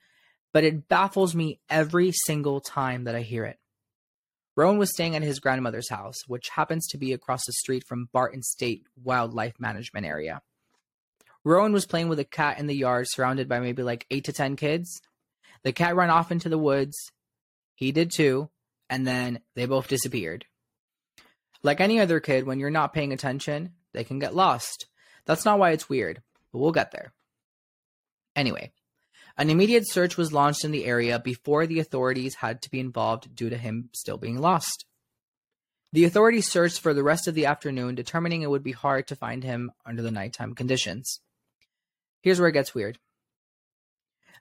but 0.53 0.65
it 0.65 0.89
baffles 0.89 1.35
me 1.35 1.61
every 1.69 2.13
single 2.27 2.61
time 2.61 3.05
that 3.05 3.15
I 3.15 3.23
hear 3.23 3.45
it. 3.45 3.59
Rowan 4.55 4.79
was 4.79 4.91
staying 4.91 5.17
at 5.17 5.23
his 5.23 5.41
grandmother's 5.41 5.89
house, 5.89 6.17
which 6.27 6.51
happens 6.51 6.87
to 6.89 6.99
be 6.99 7.13
across 7.13 7.41
the 7.47 7.53
street 7.55 7.85
from 7.89 8.09
Barton 8.13 8.43
State 8.43 8.85
Wildlife 9.03 9.59
Management 9.59 10.05
Area. 10.05 10.43
Rowan 11.45 11.73
was 11.73 11.87
playing 11.87 12.09
with 12.09 12.19
a 12.19 12.25
cat 12.25 12.59
in 12.59 12.67
the 12.67 12.77
yard, 12.77 13.07
surrounded 13.09 13.49
by 13.49 13.61
maybe 13.61 13.83
like 13.83 14.07
eight 14.11 14.25
to 14.25 14.33
ten 14.33 14.57
kids. 14.57 15.01
The 15.65 15.73
cat 15.73 15.97
ran 15.97 16.11
off 16.11 16.31
into 16.31 16.49
the 16.49 16.59
woods. 16.59 16.97
He 17.75 17.93
did 17.93 18.13
too, 18.13 18.51
and 18.91 19.07
then 19.07 19.41
they 19.55 19.65
both 19.65 19.89
disappeared. 19.89 20.45
Like 21.63 21.81
any 21.81 21.99
other 21.99 22.21
kid, 22.21 22.47
when 22.47 22.59
you're 22.59 22.71
not 22.71 22.93
paying 22.93 23.13
attention, 23.13 23.73
they 23.93 24.05
can 24.05 24.19
get 24.19 24.35
lost. 24.35 24.87
That's 25.25 25.45
not 25.45 25.59
why 25.59 25.71
it's 25.71 25.89
weird, 25.89 26.23
but 26.53 26.59
we'll 26.59 26.73
get 26.73 26.91
there. 26.91 27.13
Anyway, 28.37 28.73
an 29.37 29.51
immediate 29.51 29.89
search 29.89 30.17
was 30.17 30.33
launched 30.33 30.65
in 30.65 30.71
the 30.71 30.85
area 30.85 31.19
before 31.19 31.67
the 31.67 31.81
authorities 31.81 32.37
had 32.37 32.63
to 32.63 32.71
be 32.71 32.81
involved 32.81 33.35
due 33.35 33.51
to 33.51 33.57
him 33.57 33.91
still 33.93 34.17
being 34.17 34.39
lost. 34.39 34.85
The 35.93 36.05
authorities 36.05 36.51
searched 36.51 36.81
for 36.81 36.95
the 36.95 37.03
rest 37.03 37.29
of 37.29 37.35
the 37.35 37.47
afternoon, 37.47 37.95
determining 37.95 38.43
it 38.43 38.51
would 38.51 38.63
be 38.63 38.73
hard 38.73 39.07
to 39.09 39.17
find 39.17 39.45
him 39.45 39.73
under 39.85 40.01
the 40.01 40.11
nighttime 40.11 40.55
conditions. 40.55 41.21
Here's 42.23 42.41
where 42.41 42.49
it 42.49 42.53
gets 42.53 42.75
weird. 42.75 42.99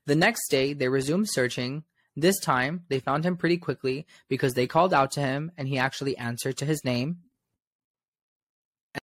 The 0.05 0.15
next 0.15 0.49
day, 0.49 0.73
they 0.73 0.87
resumed 0.87 1.29
searching. 1.29 1.83
This 2.15 2.39
time, 2.39 2.85
they 2.89 2.99
found 2.99 3.25
him 3.25 3.37
pretty 3.37 3.57
quickly 3.57 4.05
because 4.29 4.53
they 4.53 4.67
called 4.67 4.93
out 4.93 5.11
to 5.11 5.21
him 5.21 5.51
and 5.57 5.67
he 5.67 5.77
actually 5.77 6.17
answered 6.17 6.57
to 6.57 6.65
his 6.65 6.83
name 6.85 7.17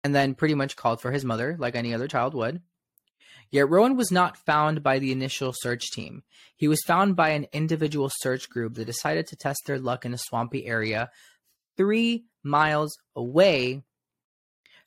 and 0.04 0.14
then 0.14 0.36
pretty 0.36 0.56
much 0.56 0.76
called 0.76 1.02
for 1.02 1.12
his 1.12 1.26
mother, 1.26 1.56
like 1.60 1.76
any 1.76 1.94
other 1.94 2.08
child 2.08 2.34
would. 2.34 2.62
Yet 3.50 3.70
Rowan 3.70 3.96
was 3.96 4.12
not 4.12 4.38
found 4.38 4.84
by 4.84 5.00
the 5.00 5.12
initial 5.12 5.54
search 5.56 5.92
team. 5.92 6.24
He 6.56 6.68
was 6.68 6.84
found 6.86 7.16
by 7.16 7.30
an 7.30 7.48
individual 7.54 8.12
search 8.20 8.50
group 8.50 8.76
that 8.76 8.86
decided 8.86 9.28
to 9.28 9.36
test 9.36 9.62
their 9.66 9.80
luck 9.80 10.06
in 10.06 10.14
a 10.14 10.18
swampy 10.18 10.66
area 10.66 11.10
three 11.78 12.26
miles 12.44 12.98
away 13.16 13.84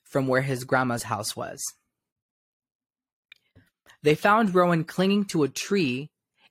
from 0.03 0.27
where 0.27 0.41
his 0.41 0.63
grandma's 0.63 1.03
house 1.03 1.35
was. 1.35 1.61
They 4.03 4.15
found 4.15 4.53
Rowan 4.53 4.83
clinging 4.83 5.25
to 5.25 5.43
a 5.43 5.49
tree 5.49 6.09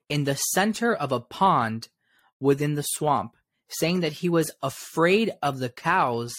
in 0.09 0.25
the 0.25 0.35
center 0.35 0.95
of 0.95 1.13
a 1.13 1.21
pond 1.21 1.89
within 2.41 2.75
the 2.75 2.83
swamp, 2.83 3.37
saying 3.69 4.01
that 4.01 4.15
he 4.15 4.29
was 4.29 4.51
afraid 4.63 5.33
of 5.43 5.59
the 5.59 5.69
cows 5.69 6.35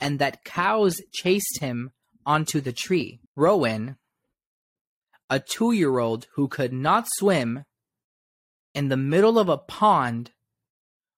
and 0.00 0.18
that 0.18 0.44
cows 0.44 1.00
chased 1.12 1.60
him 1.60 1.92
onto 2.26 2.60
the 2.60 2.72
tree. 2.72 3.20
Rowan, 3.36 3.96
a 5.34 5.40
two 5.40 5.72
year 5.72 5.98
old 5.98 6.28
who 6.34 6.46
could 6.46 6.72
not 6.72 7.08
swim, 7.16 7.64
in 8.72 8.88
the 8.88 8.96
middle 8.96 9.36
of 9.36 9.48
a 9.48 9.58
pond, 9.58 10.30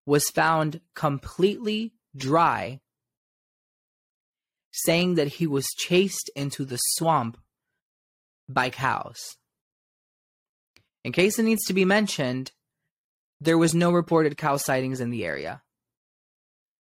was 0.07 0.31
found 0.31 0.81
completely 0.95 1.93
dry, 2.17 2.81
saying 4.73 5.17
that 5.17 5.29
he 5.29 5.47
was 5.47 5.67
chased 5.77 6.31
into 6.35 6.65
the 6.65 6.79
swamp 6.79 7.37
by 8.49 8.71
cows. 8.71 9.37
In 11.05 11.13
case 11.13 11.39
it 11.39 11.43
needs 11.43 11.67
to 11.67 11.75
be 11.75 11.85
mentioned, 11.85 12.53
there 13.39 13.59
was 13.59 13.75
no 13.75 13.91
reported 13.91 14.39
cow 14.39 14.57
sightings 14.57 14.99
in 14.99 15.11
the 15.11 15.27
area. 15.27 15.61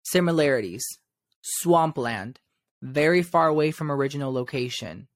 Similarities 0.04 0.84
swampland, 1.42 2.40
very 2.84 3.24
far 3.24 3.48
away 3.48 3.72
from 3.72 3.92
original 3.92 4.32
location. 4.32 5.08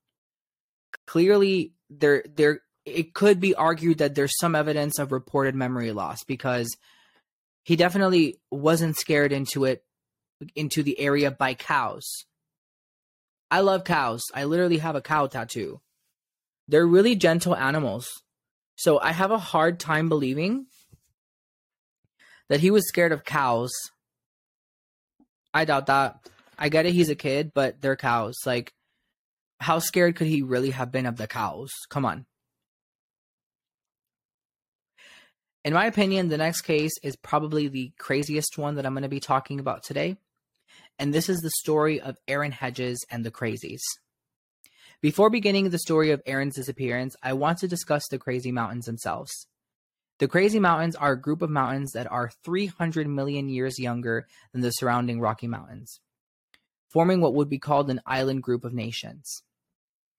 Clearly, 1.05 1.73
there 1.89 2.23
there 2.35 2.61
it 2.85 3.13
could 3.13 3.39
be 3.39 3.53
argued 3.53 3.97
that 3.97 4.15
there's 4.15 4.37
some 4.39 4.55
evidence 4.55 4.97
of 4.97 5.11
reported 5.11 5.55
memory 5.55 5.91
loss 5.91 6.23
because 6.23 6.75
he 7.63 7.75
definitely 7.75 8.39
wasn't 8.49 8.95
scared 8.95 9.31
into 9.31 9.65
it 9.65 9.83
into 10.55 10.83
the 10.83 10.99
area 10.99 11.31
by 11.31 11.53
cows. 11.53 12.05
I 13.49 13.61
love 13.61 13.83
cows. 13.83 14.23
I 14.33 14.43
literally 14.43 14.77
have 14.77 14.95
a 14.95 15.01
cow 15.01 15.27
tattoo. 15.27 15.81
They're 16.67 16.87
really 16.87 17.15
gentle 17.15 17.55
animals. 17.55 18.07
So 18.75 18.99
I 18.99 19.11
have 19.11 19.31
a 19.31 19.37
hard 19.37 19.79
time 19.79 20.09
believing 20.09 20.67
that 22.49 22.59
he 22.59 22.71
was 22.71 22.87
scared 22.87 23.11
of 23.11 23.23
cows. 23.23 23.71
I 25.53 25.65
doubt 25.65 25.87
that. 25.87 26.29
I 26.59 26.69
get 26.69 26.85
it, 26.85 26.93
he's 26.93 27.09
a 27.09 27.15
kid, 27.15 27.51
but 27.53 27.81
they're 27.81 27.95
cows. 27.95 28.35
Like, 28.45 28.73
how 29.59 29.79
scared 29.79 30.15
could 30.15 30.27
he 30.27 30.41
really 30.41 30.71
have 30.71 30.91
been 30.91 31.05
of 31.05 31.17
the 31.17 31.27
cows? 31.27 31.71
Come 31.89 32.05
on. 32.05 32.25
In 35.65 35.73
my 35.73 35.85
opinion, 35.85 36.29
the 36.29 36.37
next 36.37 36.61
case 36.61 36.93
is 37.03 37.17
probably 37.17 37.67
the 37.67 37.91
craziest 37.99 38.57
one 38.57 38.75
that 38.75 38.85
I'm 38.85 38.93
going 38.93 39.03
to 39.03 39.09
be 39.09 39.19
talking 39.19 39.59
about 39.59 39.83
today. 39.83 40.15
And 40.97 41.13
this 41.13 41.27
is 41.27 41.41
the 41.41 41.51
story 41.59 41.99
of 41.99 42.15
Aaron 42.27 42.51
Hedges 42.51 43.05
and 43.11 43.25
the 43.25 43.31
Crazies. 43.31 43.81
Before 45.01 45.29
beginning 45.29 45.69
the 45.69 45.77
story 45.77 46.11
of 46.11 46.21
Aaron's 46.25 46.55
disappearance, 46.55 47.15
I 47.21 47.33
want 47.33 47.59
to 47.59 47.67
discuss 47.67 48.03
the 48.09 48.17
Crazy 48.17 48.51
Mountains 48.51 48.85
themselves. 48.85 49.47
The 50.19 50.27
Crazy 50.27 50.59
Mountains 50.59 50.95
are 50.95 51.11
a 51.11 51.21
group 51.21 51.41
of 51.41 51.49
mountains 51.49 51.91
that 51.91 52.09
are 52.11 52.31
300 52.43 53.07
million 53.07 53.49
years 53.49 53.77
younger 53.77 54.25
than 54.53 54.61
the 54.61 54.71
surrounding 54.71 55.19
Rocky 55.19 55.47
Mountains, 55.47 55.99
forming 56.89 57.21
what 57.21 57.35
would 57.35 57.49
be 57.49 57.59
called 57.59 57.91
an 57.91 58.01
island 58.07 58.41
group 58.41 58.63
of 58.63 58.73
nations. 58.73 59.43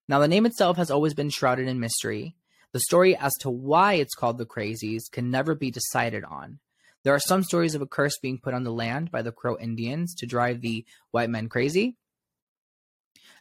Now, 0.08 0.18
the 0.18 0.28
name 0.28 0.46
itself 0.46 0.76
has 0.78 0.90
always 0.90 1.14
been 1.14 1.30
shrouded 1.30 1.68
in 1.68 1.80
mystery. 1.80 2.34
The 2.72 2.80
story 2.80 3.16
as 3.16 3.34
to 3.40 3.50
why 3.50 3.94
it's 3.94 4.14
called 4.14 4.38
the 4.38 4.46
Crazies 4.46 5.10
can 5.10 5.30
never 5.30 5.54
be 5.54 5.70
decided 5.70 6.24
on. 6.24 6.58
There 7.04 7.14
are 7.14 7.20
some 7.20 7.42
stories 7.42 7.74
of 7.74 7.82
a 7.82 7.86
curse 7.86 8.18
being 8.18 8.38
put 8.38 8.54
on 8.54 8.64
the 8.64 8.72
land 8.72 9.10
by 9.10 9.22
the 9.22 9.32
Crow 9.32 9.56
Indians 9.58 10.14
to 10.16 10.26
drive 10.26 10.60
the 10.60 10.84
white 11.10 11.30
men 11.30 11.48
crazy, 11.48 11.96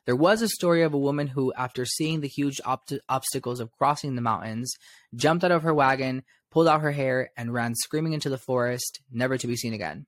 there 0.08 0.16
was 0.16 0.42
a 0.42 0.48
story 0.48 0.84
of 0.84 0.94
a 0.94 0.98
woman 0.98 1.28
who, 1.28 1.52
after 1.58 1.86
seeing 1.86 2.22
the 2.22 2.30
huge 2.30 2.62
op- 2.64 2.90
obstacles 3.10 3.60
of 3.60 3.74
crossing 3.74 4.16
the 4.16 4.22
mountains, 4.22 4.74
jumped 5.14 5.44
out 5.44 5.52
of 5.52 5.64
her 5.64 5.74
wagon, 5.74 6.24
pulled 6.50 6.70
out 6.70 6.80
her 6.80 6.94
hair, 6.94 7.32
and 7.36 7.54
ran 7.54 7.76
screaming 7.76 8.14
into 8.14 8.30
the 8.30 8.38
forest, 8.38 9.02
never 9.12 9.38
to 9.38 9.48
be 9.48 9.58
seen 9.58 9.74
again. 9.74 10.06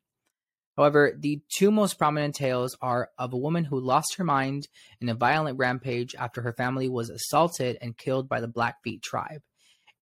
However, 0.79 1.11
the 1.13 1.41
two 1.49 1.71
most 1.71 1.97
prominent 1.97 2.35
tales 2.35 2.77
are 2.81 3.09
of 3.17 3.33
a 3.33 3.37
woman 3.37 3.65
who 3.65 3.81
lost 3.81 4.15
her 4.15 4.23
mind 4.23 4.69
in 5.01 5.09
a 5.09 5.13
violent 5.13 5.57
rampage 5.57 6.15
after 6.15 6.41
her 6.41 6.53
family 6.53 6.87
was 6.87 7.09
assaulted 7.09 7.77
and 7.81 7.97
killed 7.97 8.29
by 8.29 8.39
the 8.39 8.47
Blackfeet 8.47 9.01
tribe. 9.01 9.41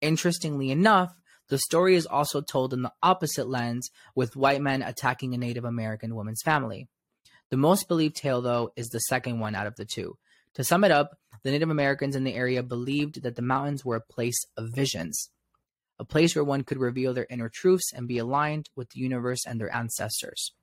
Interestingly 0.02 0.70
enough, 0.70 1.18
the 1.50 1.58
story 1.58 1.96
is 1.96 2.06
also 2.06 2.42
told 2.42 2.76
in 2.76 2.84
the 2.84 2.94
opposite 3.02 3.48
lens, 3.48 3.90
with 4.14 4.36
white 4.36 4.62
men 4.62 4.84
attacking 4.84 5.34
a 5.34 5.38
Native 5.40 5.66
American 5.66 6.14
woman's 6.14 6.44
family. 6.44 6.88
The 7.50 7.58
most 7.58 7.88
believed 7.88 8.16
tale, 8.16 8.44
though, 8.44 8.70
is 8.76 8.90
the 8.90 9.00
second 9.00 9.40
one 9.40 9.56
out 9.56 9.66
of 9.66 9.78
the 9.78 9.86
two. 9.86 10.20
To 10.54 10.64
sum 10.64 10.84
it 10.84 10.92
up, 10.92 11.18
the 11.42 11.50
Native 11.50 11.72
Americans 11.72 12.16
in 12.16 12.24
the 12.24 12.36
area 12.36 12.62
believed 12.62 13.24
that 13.24 13.36
the 13.36 13.42
mountains 13.42 13.84
were 13.84 13.96
a 13.96 14.14
place 14.14 14.46
of 14.56 14.76
visions, 14.76 15.32
a 15.98 16.06
place 16.06 16.36
where 16.36 16.44
one 16.44 16.64
could 16.64 16.78
reveal 16.78 17.16
their 17.16 17.26
inner 17.32 17.50
truths 17.50 17.92
and 17.92 18.08
be 18.08 18.20
aligned 18.20 18.70
with 18.76 18.92
the 18.92 19.00
universe 19.00 19.44
and 19.48 19.60
their 19.60 19.76
ancestors. 19.76 20.54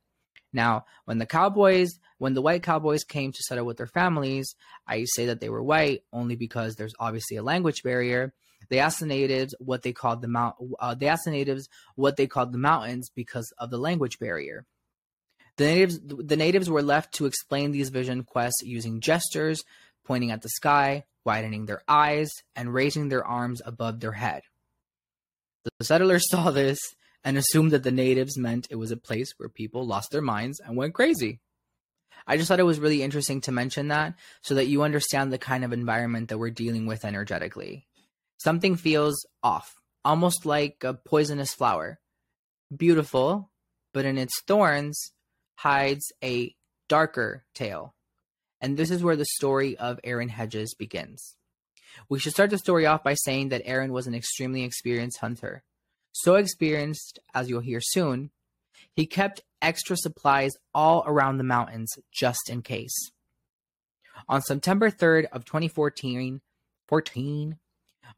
Now, 0.54 0.86
when 1.04 1.18
the 1.18 1.26
cowboys, 1.26 1.98
when 2.18 2.32
the 2.32 2.40
white 2.40 2.62
cowboys 2.62 3.02
came 3.02 3.32
to 3.32 3.42
settle 3.42 3.66
with 3.66 3.76
their 3.76 3.88
families, 3.88 4.54
I 4.86 5.04
say 5.04 5.26
that 5.26 5.40
they 5.40 5.50
were 5.50 5.62
white 5.62 6.04
only 6.12 6.36
because 6.36 6.76
there's 6.76 6.94
obviously 6.98 7.36
a 7.36 7.42
language 7.42 7.82
barrier. 7.82 8.32
They 8.70 8.78
asked 8.78 9.00
the 9.00 9.06
natives 9.06 9.54
what 9.58 9.82
they 9.82 9.92
called 9.92 10.22
the 10.22 10.28
mount. 10.28 10.54
Uh, 10.78 10.94
they 10.94 11.08
asked 11.08 11.24
the 11.24 11.32
natives 11.32 11.68
what 11.96 12.16
they 12.16 12.28
called 12.28 12.52
the 12.52 12.58
mountains 12.58 13.10
because 13.14 13.52
of 13.58 13.70
the 13.70 13.78
language 13.78 14.18
barrier. 14.18 14.64
The 15.56 15.64
natives, 15.64 16.00
the 16.00 16.36
natives 16.36 16.70
were 16.70 16.82
left 16.82 17.12
to 17.14 17.26
explain 17.26 17.72
these 17.72 17.90
vision 17.90 18.22
quests 18.22 18.62
using 18.62 19.00
gestures, 19.00 19.62
pointing 20.04 20.30
at 20.30 20.42
the 20.42 20.48
sky, 20.48 21.04
widening 21.24 21.66
their 21.66 21.82
eyes, 21.88 22.30
and 22.54 22.72
raising 22.72 23.08
their 23.08 23.24
arms 23.24 23.60
above 23.64 24.00
their 24.00 24.12
head. 24.12 24.42
The 25.78 25.84
settlers 25.84 26.24
saw 26.30 26.52
this 26.52 26.78
and 27.24 27.38
assumed 27.38 27.70
that 27.72 27.82
the 27.82 27.90
natives 27.90 28.38
meant 28.38 28.68
it 28.70 28.76
was 28.76 28.90
a 28.90 28.96
place 28.96 29.32
where 29.36 29.48
people 29.48 29.86
lost 29.86 30.10
their 30.10 30.22
minds 30.22 30.60
and 30.60 30.76
went 30.76 30.94
crazy. 30.94 31.40
I 32.26 32.36
just 32.36 32.48
thought 32.48 32.60
it 32.60 32.64
was 32.64 32.80
really 32.80 33.02
interesting 33.02 33.40
to 33.42 33.52
mention 33.52 33.88
that 33.88 34.14
so 34.42 34.54
that 34.54 34.66
you 34.66 34.82
understand 34.82 35.32
the 35.32 35.38
kind 35.38 35.64
of 35.64 35.72
environment 35.72 36.28
that 36.28 36.38
we're 36.38 36.50
dealing 36.50 36.86
with 36.86 37.04
energetically. 37.04 37.86
Something 38.38 38.76
feels 38.76 39.26
off, 39.42 39.74
almost 40.04 40.46
like 40.46 40.84
a 40.84 40.94
poisonous 40.94 41.54
flower. 41.54 41.98
Beautiful, 42.74 43.50
but 43.92 44.04
in 44.04 44.18
its 44.18 44.40
thorns, 44.42 45.12
hides 45.56 46.12
a 46.22 46.54
darker 46.88 47.44
tale. 47.54 47.94
And 48.60 48.76
this 48.76 48.90
is 48.90 49.02
where 49.02 49.16
the 49.16 49.26
story 49.36 49.76
of 49.76 50.00
Aaron 50.04 50.28
Hedges 50.28 50.74
begins. 50.74 51.36
We 52.08 52.18
should 52.18 52.32
start 52.32 52.50
the 52.50 52.58
story 52.58 52.86
off 52.86 53.04
by 53.04 53.14
saying 53.14 53.50
that 53.50 53.62
Aaron 53.64 53.92
was 53.92 54.06
an 54.06 54.14
extremely 54.14 54.62
experienced 54.62 55.20
hunter. 55.20 55.62
So 56.16 56.36
experienced, 56.36 57.18
as 57.34 57.50
you'll 57.50 57.58
hear 57.60 57.80
soon, 57.82 58.30
he 58.94 59.04
kept 59.04 59.42
extra 59.60 59.96
supplies 59.96 60.52
all 60.72 61.02
around 61.08 61.38
the 61.38 61.44
mountains 61.44 61.98
just 62.12 62.48
in 62.48 62.62
case. 62.62 63.10
On 64.28 64.40
September 64.40 64.92
3rd 64.92 65.26
of 65.32 65.44
2014, 65.44 66.40
14, 66.86 67.58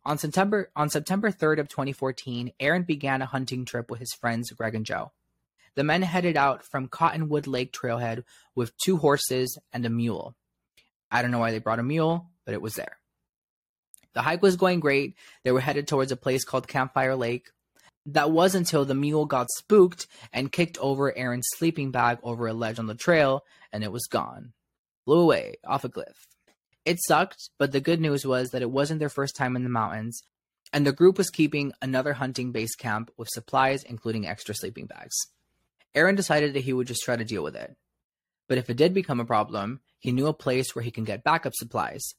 on 0.04 0.18
September 0.18 0.70
on 0.76 0.90
September 0.90 1.30
3rd 1.30 1.60
of 1.60 1.68
2014, 1.68 2.52
Aaron 2.60 2.82
began 2.82 3.22
a 3.22 3.26
hunting 3.26 3.64
trip 3.64 3.90
with 3.90 4.00
his 4.00 4.12
friends 4.12 4.50
Greg 4.50 4.74
and 4.74 4.84
Joe. 4.84 5.12
The 5.74 5.82
men 5.82 6.02
headed 6.02 6.36
out 6.36 6.64
from 6.64 6.88
Cottonwood 6.88 7.46
Lake 7.46 7.72
trailhead 7.72 8.24
with 8.54 8.76
two 8.76 8.98
horses 8.98 9.58
and 9.72 9.86
a 9.86 9.90
mule. 9.90 10.36
I 11.10 11.22
don't 11.22 11.30
know 11.30 11.38
why 11.38 11.50
they 11.50 11.60
brought 11.60 11.78
a 11.78 11.82
mule, 11.82 12.28
but 12.44 12.52
it 12.52 12.60
was 12.60 12.74
there. 12.74 12.98
The 14.12 14.22
hike 14.22 14.42
was 14.42 14.56
going 14.56 14.80
great. 14.80 15.14
They 15.44 15.52
were 15.52 15.60
headed 15.60 15.88
towards 15.88 16.12
a 16.12 16.16
place 16.16 16.44
called 16.44 16.68
Campfire 16.68 17.16
Lake. 17.16 17.48
That 18.06 18.30
was 18.30 18.54
until 18.54 18.84
the 18.84 18.94
mule 18.94 19.26
got 19.26 19.50
spooked 19.50 20.06
and 20.32 20.52
kicked 20.52 20.78
over 20.78 21.16
Aaron's 21.16 21.48
sleeping 21.56 21.90
bag 21.90 22.18
over 22.22 22.46
a 22.46 22.52
ledge 22.54 22.78
on 22.78 22.86
the 22.86 22.94
trail, 22.94 23.42
and 23.72 23.82
it 23.82 23.90
was 23.90 24.06
gone. 24.06 24.52
Blew 25.04 25.20
away 25.20 25.56
off 25.66 25.84
a 25.84 25.88
cliff. 25.88 26.26
It 26.84 27.02
sucked, 27.02 27.50
but 27.58 27.72
the 27.72 27.80
good 27.80 28.00
news 28.00 28.24
was 28.24 28.50
that 28.50 28.62
it 28.62 28.70
wasn't 28.70 29.00
their 29.00 29.08
first 29.08 29.34
time 29.34 29.56
in 29.56 29.64
the 29.64 29.68
mountains, 29.68 30.22
and 30.72 30.86
the 30.86 30.92
group 30.92 31.18
was 31.18 31.30
keeping 31.30 31.72
another 31.82 32.12
hunting 32.12 32.52
base 32.52 32.76
camp 32.76 33.10
with 33.16 33.28
supplies, 33.28 33.82
including 33.82 34.24
extra 34.24 34.54
sleeping 34.54 34.86
bags. 34.86 35.16
Aaron 35.94 36.14
decided 36.14 36.54
that 36.54 36.64
he 36.64 36.72
would 36.72 36.86
just 36.86 37.02
try 37.02 37.16
to 37.16 37.24
deal 37.24 37.42
with 37.42 37.56
it. 37.56 37.74
But 38.48 38.58
if 38.58 38.70
it 38.70 38.76
did 38.76 38.94
become 38.94 39.18
a 39.18 39.24
problem, 39.24 39.80
he 39.98 40.12
knew 40.12 40.28
a 40.28 40.32
place 40.32 40.74
where 40.74 40.84
he 40.84 40.92
can 40.92 41.04
get 41.04 41.24
backup 41.24 41.54
supplies. 41.54 42.14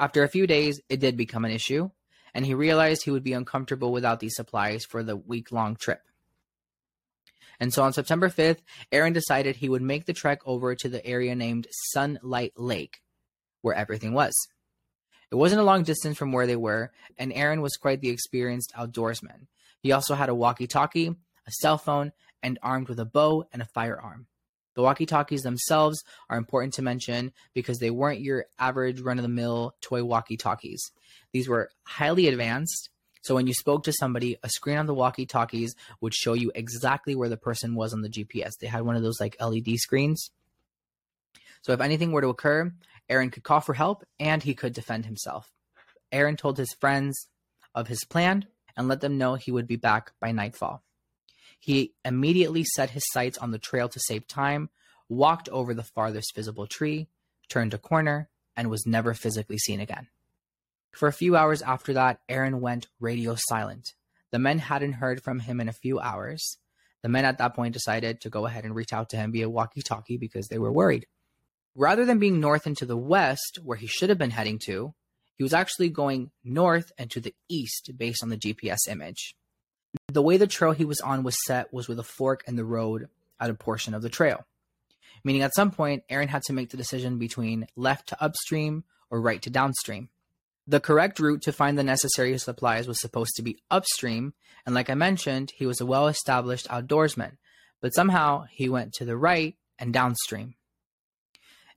After 0.00 0.24
a 0.24 0.28
few 0.28 0.48
days, 0.48 0.80
it 0.88 0.98
did 0.98 1.16
become 1.16 1.44
an 1.44 1.52
issue, 1.52 1.90
and 2.34 2.46
he 2.46 2.54
realized 2.54 3.02
he 3.02 3.10
would 3.10 3.24
be 3.24 3.32
uncomfortable 3.32 3.92
without 3.92 4.20
these 4.20 4.34
supplies 4.34 4.84
for 4.84 5.02
the 5.02 5.16
week 5.16 5.52
long 5.52 5.76
trip. 5.76 6.02
And 7.60 7.74
so 7.74 7.82
on 7.82 7.92
September 7.92 8.28
5th, 8.28 8.58
Aaron 8.92 9.12
decided 9.12 9.56
he 9.56 9.68
would 9.68 9.82
make 9.82 10.06
the 10.06 10.12
trek 10.12 10.40
over 10.46 10.74
to 10.76 10.88
the 10.88 11.04
area 11.04 11.34
named 11.34 11.66
Sunlight 11.92 12.52
Lake, 12.56 13.00
where 13.62 13.74
everything 13.74 14.12
was. 14.12 14.34
It 15.30 15.34
wasn't 15.34 15.60
a 15.60 15.64
long 15.64 15.82
distance 15.82 16.16
from 16.16 16.32
where 16.32 16.46
they 16.46 16.56
were, 16.56 16.92
and 17.18 17.32
Aaron 17.32 17.60
was 17.60 17.76
quite 17.76 18.00
the 18.00 18.10
experienced 18.10 18.72
outdoorsman. 18.76 19.46
He 19.80 19.92
also 19.92 20.14
had 20.14 20.28
a 20.28 20.34
walkie 20.34 20.66
talkie, 20.66 21.08
a 21.08 21.50
cell 21.60 21.78
phone, 21.78 22.12
and 22.42 22.58
armed 22.62 22.88
with 22.88 23.00
a 23.00 23.04
bow 23.04 23.44
and 23.52 23.60
a 23.60 23.66
firearm. 23.66 24.26
The 24.78 24.84
walkie 24.84 25.06
talkies 25.06 25.42
themselves 25.42 26.04
are 26.30 26.38
important 26.38 26.74
to 26.74 26.82
mention 26.82 27.32
because 27.52 27.80
they 27.80 27.90
weren't 27.90 28.20
your 28.20 28.46
average 28.60 29.00
run 29.00 29.18
of 29.18 29.24
the 29.24 29.28
mill 29.28 29.74
toy 29.80 30.04
walkie 30.04 30.36
talkies. 30.36 30.92
These 31.32 31.48
were 31.48 31.70
highly 31.82 32.28
advanced. 32.28 32.88
So 33.22 33.34
when 33.34 33.48
you 33.48 33.54
spoke 33.54 33.82
to 33.82 33.92
somebody, 33.92 34.36
a 34.44 34.48
screen 34.48 34.78
on 34.78 34.86
the 34.86 34.94
walkie 34.94 35.26
talkies 35.26 35.74
would 36.00 36.14
show 36.14 36.32
you 36.34 36.52
exactly 36.54 37.16
where 37.16 37.28
the 37.28 37.36
person 37.36 37.74
was 37.74 37.92
on 37.92 38.02
the 38.02 38.08
GPS. 38.08 38.52
They 38.60 38.68
had 38.68 38.82
one 38.82 38.94
of 38.94 39.02
those 39.02 39.18
like 39.18 39.34
LED 39.40 39.78
screens. 39.78 40.30
So 41.62 41.72
if 41.72 41.80
anything 41.80 42.12
were 42.12 42.20
to 42.20 42.28
occur, 42.28 42.72
Aaron 43.08 43.30
could 43.30 43.42
call 43.42 43.58
for 43.58 43.74
help 43.74 44.04
and 44.20 44.44
he 44.44 44.54
could 44.54 44.74
defend 44.74 45.06
himself. 45.06 45.50
Aaron 46.12 46.36
told 46.36 46.56
his 46.56 46.72
friends 46.78 47.26
of 47.74 47.88
his 47.88 48.04
plan 48.04 48.46
and 48.76 48.86
let 48.86 49.00
them 49.00 49.18
know 49.18 49.34
he 49.34 49.50
would 49.50 49.66
be 49.66 49.74
back 49.74 50.12
by 50.20 50.30
nightfall. 50.30 50.84
He 51.58 51.94
immediately 52.04 52.64
set 52.64 52.90
his 52.90 53.04
sights 53.12 53.38
on 53.38 53.50
the 53.50 53.58
trail 53.58 53.88
to 53.88 54.00
save 54.00 54.26
time, 54.26 54.70
walked 55.08 55.48
over 55.48 55.74
the 55.74 55.82
farthest 55.82 56.34
visible 56.34 56.66
tree, 56.66 57.08
turned 57.48 57.74
a 57.74 57.78
corner, 57.78 58.28
and 58.56 58.70
was 58.70 58.86
never 58.86 59.14
physically 59.14 59.58
seen 59.58 59.80
again. 59.80 60.08
For 60.92 61.08
a 61.08 61.12
few 61.12 61.36
hours 61.36 61.62
after 61.62 61.92
that, 61.94 62.20
Aaron 62.28 62.60
went 62.60 62.88
radio 63.00 63.36
silent. 63.36 63.94
The 64.30 64.38
men 64.38 64.58
hadn't 64.58 64.94
heard 64.94 65.22
from 65.22 65.40
him 65.40 65.60
in 65.60 65.68
a 65.68 65.72
few 65.72 66.00
hours. 66.00 66.58
The 67.02 67.08
men 67.08 67.24
at 67.24 67.38
that 67.38 67.54
point 67.54 67.74
decided 67.74 68.20
to 68.20 68.30
go 68.30 68.46
ahead 68.46 68.64
and 68.64 68.74
reach 68.74 68.92
out 68.92 69.10
to 69.10 69.16
him 69.16 69.32
via 69.32 69.48
walkie 69.48 69.82
talkie 69.82 70.16
because 70.16 70.48
they 70.48 70.58
were 70.58 70.72
worried. 70.72 71.06
Rather 71.74 72.04
than 72.04 72.18
being 72.18 72.40
north 72.40 72.66
and 72.66 72.76
to 72.78 72.86
the 72.86 72.96
west, 72.96 73.60
where 73.62 73.76
he 73.76 73.86
should 73.86 74.08
have 74.08 74.18
been 74.18 74.32
heading 74.32 74.58
to, 74.64 74.94
he 75.36 75.44
was 75.44 75.54
actually 75.54 75.88
going 75.88 76.32
north 76.42 76.90
and 76.98 77.10
to 77.12 77.20
the 77.20 77.34
east 77.48 77.92
based 77.96 78.22
on 78.22 78.28
the 78.28 78.36
GPS 78.36 78.88
image. 78.88 79.36
The 80.08 80.22
way 80.22 80.36
the 80.36 80.46
trail 80.46 80.72
he 80.72 80.84
was 80.84 81.00
on 81.00 81.22
was 81.22 81.36
set 81.46 81.72
was 81.72 81.88
with 81.88 81.98
a 81.98 82.04
fork 82.04 82.44
in 82.46 82.56
the 82.56 82.64
road 82.64 83.08
at 83.40 83.50
a 83.50 83.54
portion 83.54 83.94
of 83.94 84.02
the 84.02 84.08
trail. 84.08 84.44
Meaning 85.24 85.42
at 85.42 85.54
some 85.54 85.70
point, 85.70 86.04
Aaron 86.08 86.28
had 86.28 86.42
to 86.44 86.52
make 86.52 86.70
the 86.70 86.76
decision 86.76 87.18
between 87.18 87.66
left 87.76 88.08
to 88.08 88.22
upstream 88.22 88.84
or 89.10 89.20
right 89.20 89.42
to 89.42 89.50
downstream. 89.50 90.08
The 90.66 90.80
correct 90.80 91.18
route 91.18 91.42
to 91.42 91.52
find 91.52 91.78
the 91.78 91.82
necessary 91.82 92.36
supplies 92.36 92.86
was 92.86 93.00
supposed 93.00 93.32
to 93.36 93.42
be 93.42 93.58
upstream, 93.70 94.34
and 94.66 94.74
like 94.74 94.90
I 94.90 94.94
mentioned, 94.94 95.52
he 95.56 95.66
was 95.66 95.80
a 95.80 95.86
well 95.86 96.08
established 96.08 96.68
outdoorsman, 96.68 97.38
but 97.80 97.94
somehow 97.94 98.44
he 98.50 98.68
went 98.68 98.92
to 98.94 99.06
the 99.06 99.16
right 99.16 99.56
and 99.78 99.92
downstream. 99.94 100.54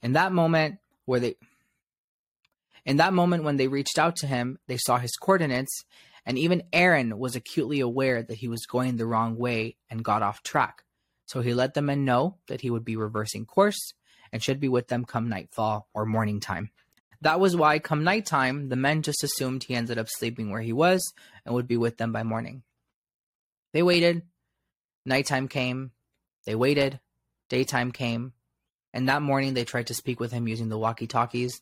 In 0.01 0.13
that 0.13 0.33
moment 0.33 0.79
where 1.05 1.19
they 1.19 1.35
in 2.85 2.97
that 2.97 3.13
moment 3.13 3.43
when 3.43 3.57
they 3.57 3.67
reached 3.67 3.99
out 3.99 4.15
to 4.17 4.27
him, 4.27 4.59
they 4.67 4.77
saw 4.77 4.97
his 4.97 5.15
coordinates 5.15 5.85
and 6.25 6.37
even 6.37 6.63
Aaron 6.71 7.17
was 7.17 7.35
acutely 7.35 7.79
aware 7.79 8.21
that 8.21 8.37
he 8.37 8.47
was 8.47 8.65
going 8.65 8.97
the 8.97 9.05
wrong 9.05 9.37
way 9.37 9.75
and 9.89 10.03
got 10.03 10.21
off 10.21 10.43
track. 10.43 10.83
So 11.25 11.41
he 11.41 11.53
let 11.53 11.73
the 11.73 11.81
men 11.81 12.05
know 12.05 12.37
that 12.47 12.61
he 12.61 12.69
would 12.69 12.85
be 12.85 12.95
reversing 12.95 13.45
course 13.45 13.93
and 14.31 14.43
should 14.43 14.59
be 14.59 14.67
with 14.67 14.87
them 14.87 15.05
come 15.05 15.29
nightfall 15.29 15.87
or 15.93 16.05
morning 16.05 16.39
time. 16.39 16.71
That 17.21 17.39
was 17.39 17.55
why, 17.55 17.79
come 17.79 18.03
nighttime, 18.03 18.69
the 18.69 18.75
men 18.75 19.03
just 19.03 19.23
assumed 19.23 19.63
he 19.63 19.75
ended 19.75 19.97
up 19.97 20.07
sleeping 20.09 20.49
where 20.49 20.61
he 20.61 20.73
was 20.73 21.13
and 21.45 21.53
would 21.53 21.67
be 21.67 21.77
with 21.77 21.97
them 21.97 22.11
by 22.11 22.23
morning. 22.23 22.63
They 23.73 23.83
waited. 23.83 24.23
Nighttime 25.05 25.47
came. 25.47 25.91
They 26.45 26.55
waited. 26.55 26.99
Daytime 27.49 27.91
came. 27.91 28.33
And 28.93 29.07
that 29.07 29.21
morning, 29.21 29.53
they 29.53 29.63
tried 29.63 29.87
to 29.87 29.93
speak 29.93 30.19
with 30.19 30.31
him 30.31 30.47
using 30.47 30.69
the 30.69 30.77
walkie 30.77 31.07
talkies, 31.07 31.61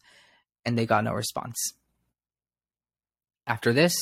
and 0.65 0.77
they 0.77 0.85
got 0.85 1.03
no 1.03 1.13
response. 1.13 1.73
After 3.45 3.73
this, 3.73 3.95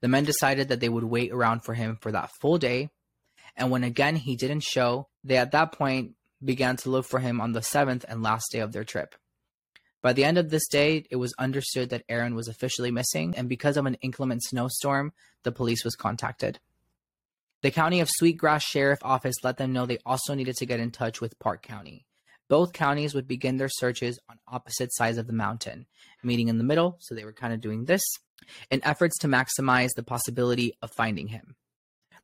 the 0.00 0.08
men 0.08 0.24
decided 0.24 0.68
that 0.68 0.80
they 0.80 0.88
would 0.88 1.04
wait 1.04 1.32
around 1.32 1.60
for 1.60 1.74
him 1.74 1.98
for 2.00 2.12
that 2.12 2.30
full 2.40 2.58
day, 2.58 2.90
and 3.56 3.70
when 3.70 3.84
again 3.84 4.16
he 4.16 4.36
didn't 4.36 4.62
show, 4.62 5.08
they 5.22 5.36
at 5.36 5.52
that 5.52 5.72
point 5.72 6.12
began 6.44 6.76
to 6.76 6.90
look 6.90 7.06
for 7.06 7.20
him 7.20 7.40
on 7.40 7.52
the 7.52 7.62
seventh 7.62 8.04
and 8.08 8.22
last 8.22 8.50
day 8.52 8.58
of 8.58 8.72
their 8.72 8.84
trip. 8.84 9.14
By 10.02 10.12
the 10.12 10.24
end 10.24 10.36
of 10.36 10.50
this 10.50 10.68
day, 10.68 11.06
it 11.10 11.16
was 11.16 11.32
understood 11.38 11.88
that 11.90 12.04
Aaron 12.08 12.34
was 12.34 12.48
officially 12.48 12.90
missing, 12.90 13.34
and 13.36 13.48
because 13.48 13.78
of 13.78 13.86
an 13.86 13.94
inclement 14.02 14.42
snowstorm, 14.44 15.12
the 15.44 15.52
police 15.52 15.82
was 15.84 15.96
contacted. 15.96 16.58
The 17.62 17.70
County 17.70 18.00
of 18.00 18.10
Sweetgrass 18.10 18.62
Sheriff 18.62 18.98
Office 19.02 19.36
let 19.42 19.56
them 19.56 19.72
know 19.72 19.86
they 19.86 19.98
also 20.04 20.34
needed 20.34 20.56
to 20.56 20.66
get 20.66 20.80
in 20.80 20.90
touch 20.90 21.22
with 21.22 21.38
Park 21.38 21.62
County. 21.62 22.04
Both 22.48 22.74
counties 22.74 23.14
would 23.14 23.26
begin 23.26 23.56
their 23.56 23.70
searches 23.70 24.18
on 24.28 24.38
opposite 24.46 24.94
sides 24.94 25.16
of 25.16 25.26
the 25.26 25.32
mountain, 25.32 25.86
meeting 26.22 26.48
in 26.48 26.58
the 26.58 26.64
middle, 26.64 26.98
so 27.00 27.14
they 27.14 27.24
were 27.24 27.32
kind 27.32 27.54
of 27.54 27.62
doing 27.62 27.86
this, 27.86 28.02
in 28.70 28.84
efforts 28.84 29.18
to 29.18 29.28
maximize 29.28 29.90
the 29.94 30.02
possibility 30.02 30.74
of 30.82 30.90
finding 30.96 31.28
him. 31.28 31.56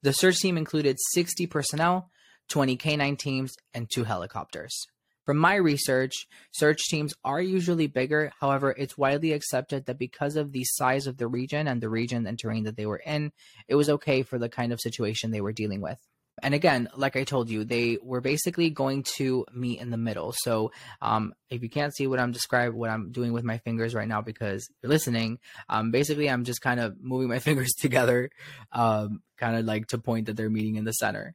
The 0.02 0.12
search 0.12 0.38
team 0.38 0.56
included 0.56 0.96
60 1.12 1.46
personnel, 1.46 2.10
20 2.48 2.76
canine 2.76 3.16
teams, 3.16 3.52
and 3.74 3.88
two 3.90 4.04
helicopters. 4.04 4.86
From 5.26 5.36
my 5.36 5.54
research, 5.54 6.14
search 6.52 6.80
teams 6.88 7.14
are 7.24 7.40
usually 7.40 7.86
bigger. 7.86 8.32
However, 8.40 8.74
it's 8.76 8.98
widely 8.98 9.32
accepted 9.32 9.86
that 9.86 9.98
because 9.98 10.36
of 10.36 10.52
the 10.52 10.64
size 10.64 11.06
of 11.06 11.18
the 11.18 11.28
region 11.28 11.68
and 11.68 11.80
the 11.80 11.90
region 11.90 12.26
and 12.26 12.38
terrain 12.38 12.64
that 12.64 12.76
they 12.76 12.86
were 12.86 13.02
in, 13.04 13.30
it 13.68 13.74
was 13.74 13.90
okay 13.90 14.22
for 14.22 14.38
the 14.38 14.48
kind 14.48 14.72
of 14.72 14.80
situation 14.80 15.30
they 15.30 15.40
were 15.40 15.52
dealing 15.52 15.80
with 15.80 15.98
and 16.42 16.54
again, 16.54 16.88
like 16.96 17.16
I 17.16 17.24
told 17.24 17.50
you, 17.50 17.64
they 17.64 17.98
were 18.02 18.20
basically 18.20 18.70
going 18.70 19.04
to 19.16 19.46
meet 19.52 19.80
in 19.80 19.90
the 19.90 19.96
middle. 19.96 20.34
So, 20.36 20.72
um, 21.00 21.34
if 21.48 21.62
you 21.62 21.68
can't 21.68 21.94
see 21.94 22.06
what 22.06 22.20
I'm 22.20 22.32
describing, 22.32 22.78
what 22.78 22.90
I'm 22.90 23.12
doing 23.12 23.32
with 23.32 23.44
my 23.44 23.58
fingers 23.58 23.94
right 23.94 24.08
now 24.08 24.20
because 24.22 24.68
you're 24.82 24.90
listening, 24.90 25.38
um, 25.68 25.90
basically 25.90 26.28
I'm 26.28 26.44
just 26.44 26.60
kind 26.60 26.80
of 26.80 26.96
moving 27.00 27.28
my 27.28 27.38
fingers 27.48 27.72
together, 27.78 28.30
um, 28.72 29.22
kind 29.38 29.56
of 29.56 29.64
like 29.64 29.88
to 29.88 29.98
point 29.98 30.26
that 30.26 30.36
they're 30.36 30.50
meeting 30.50 30.76
in 30.76 30.84
the 30.84 30.92
center. 30.92 31.34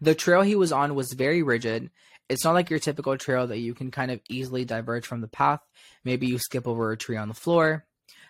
The 0.00 0.14
trail 0.14 0.42
he 0.42 0.54
was 0.54 0.72
on 0.72 0.94
was 0.94 1.12
very 1.12 1.42
rigid. 1.42 1.90
It's 2.28 2.44
not 2.44 2.54
like 2.54 2.70
your 2.70 2.78
typical 2.78 3.16
trail 3.18 3.46
that 3.48 3.58
you 3.58 3.74
can 3.74 3.90
kind 3.90 4.10
of 4.10 4.20
easily 4.28 4.64
diverge 4.64 5.06
from 5.06 5.20
the 5.20 5.28
path. 5.28 5.60
Maybe 6.04 6.26
you 6.26 6.38
skip 6.38 6.66
over 6.66 6.92
a 6.92 6.96
tree 6.96 7.16
on 7.16 7.28
the 7.28 7.34
floor. 7.34 7.84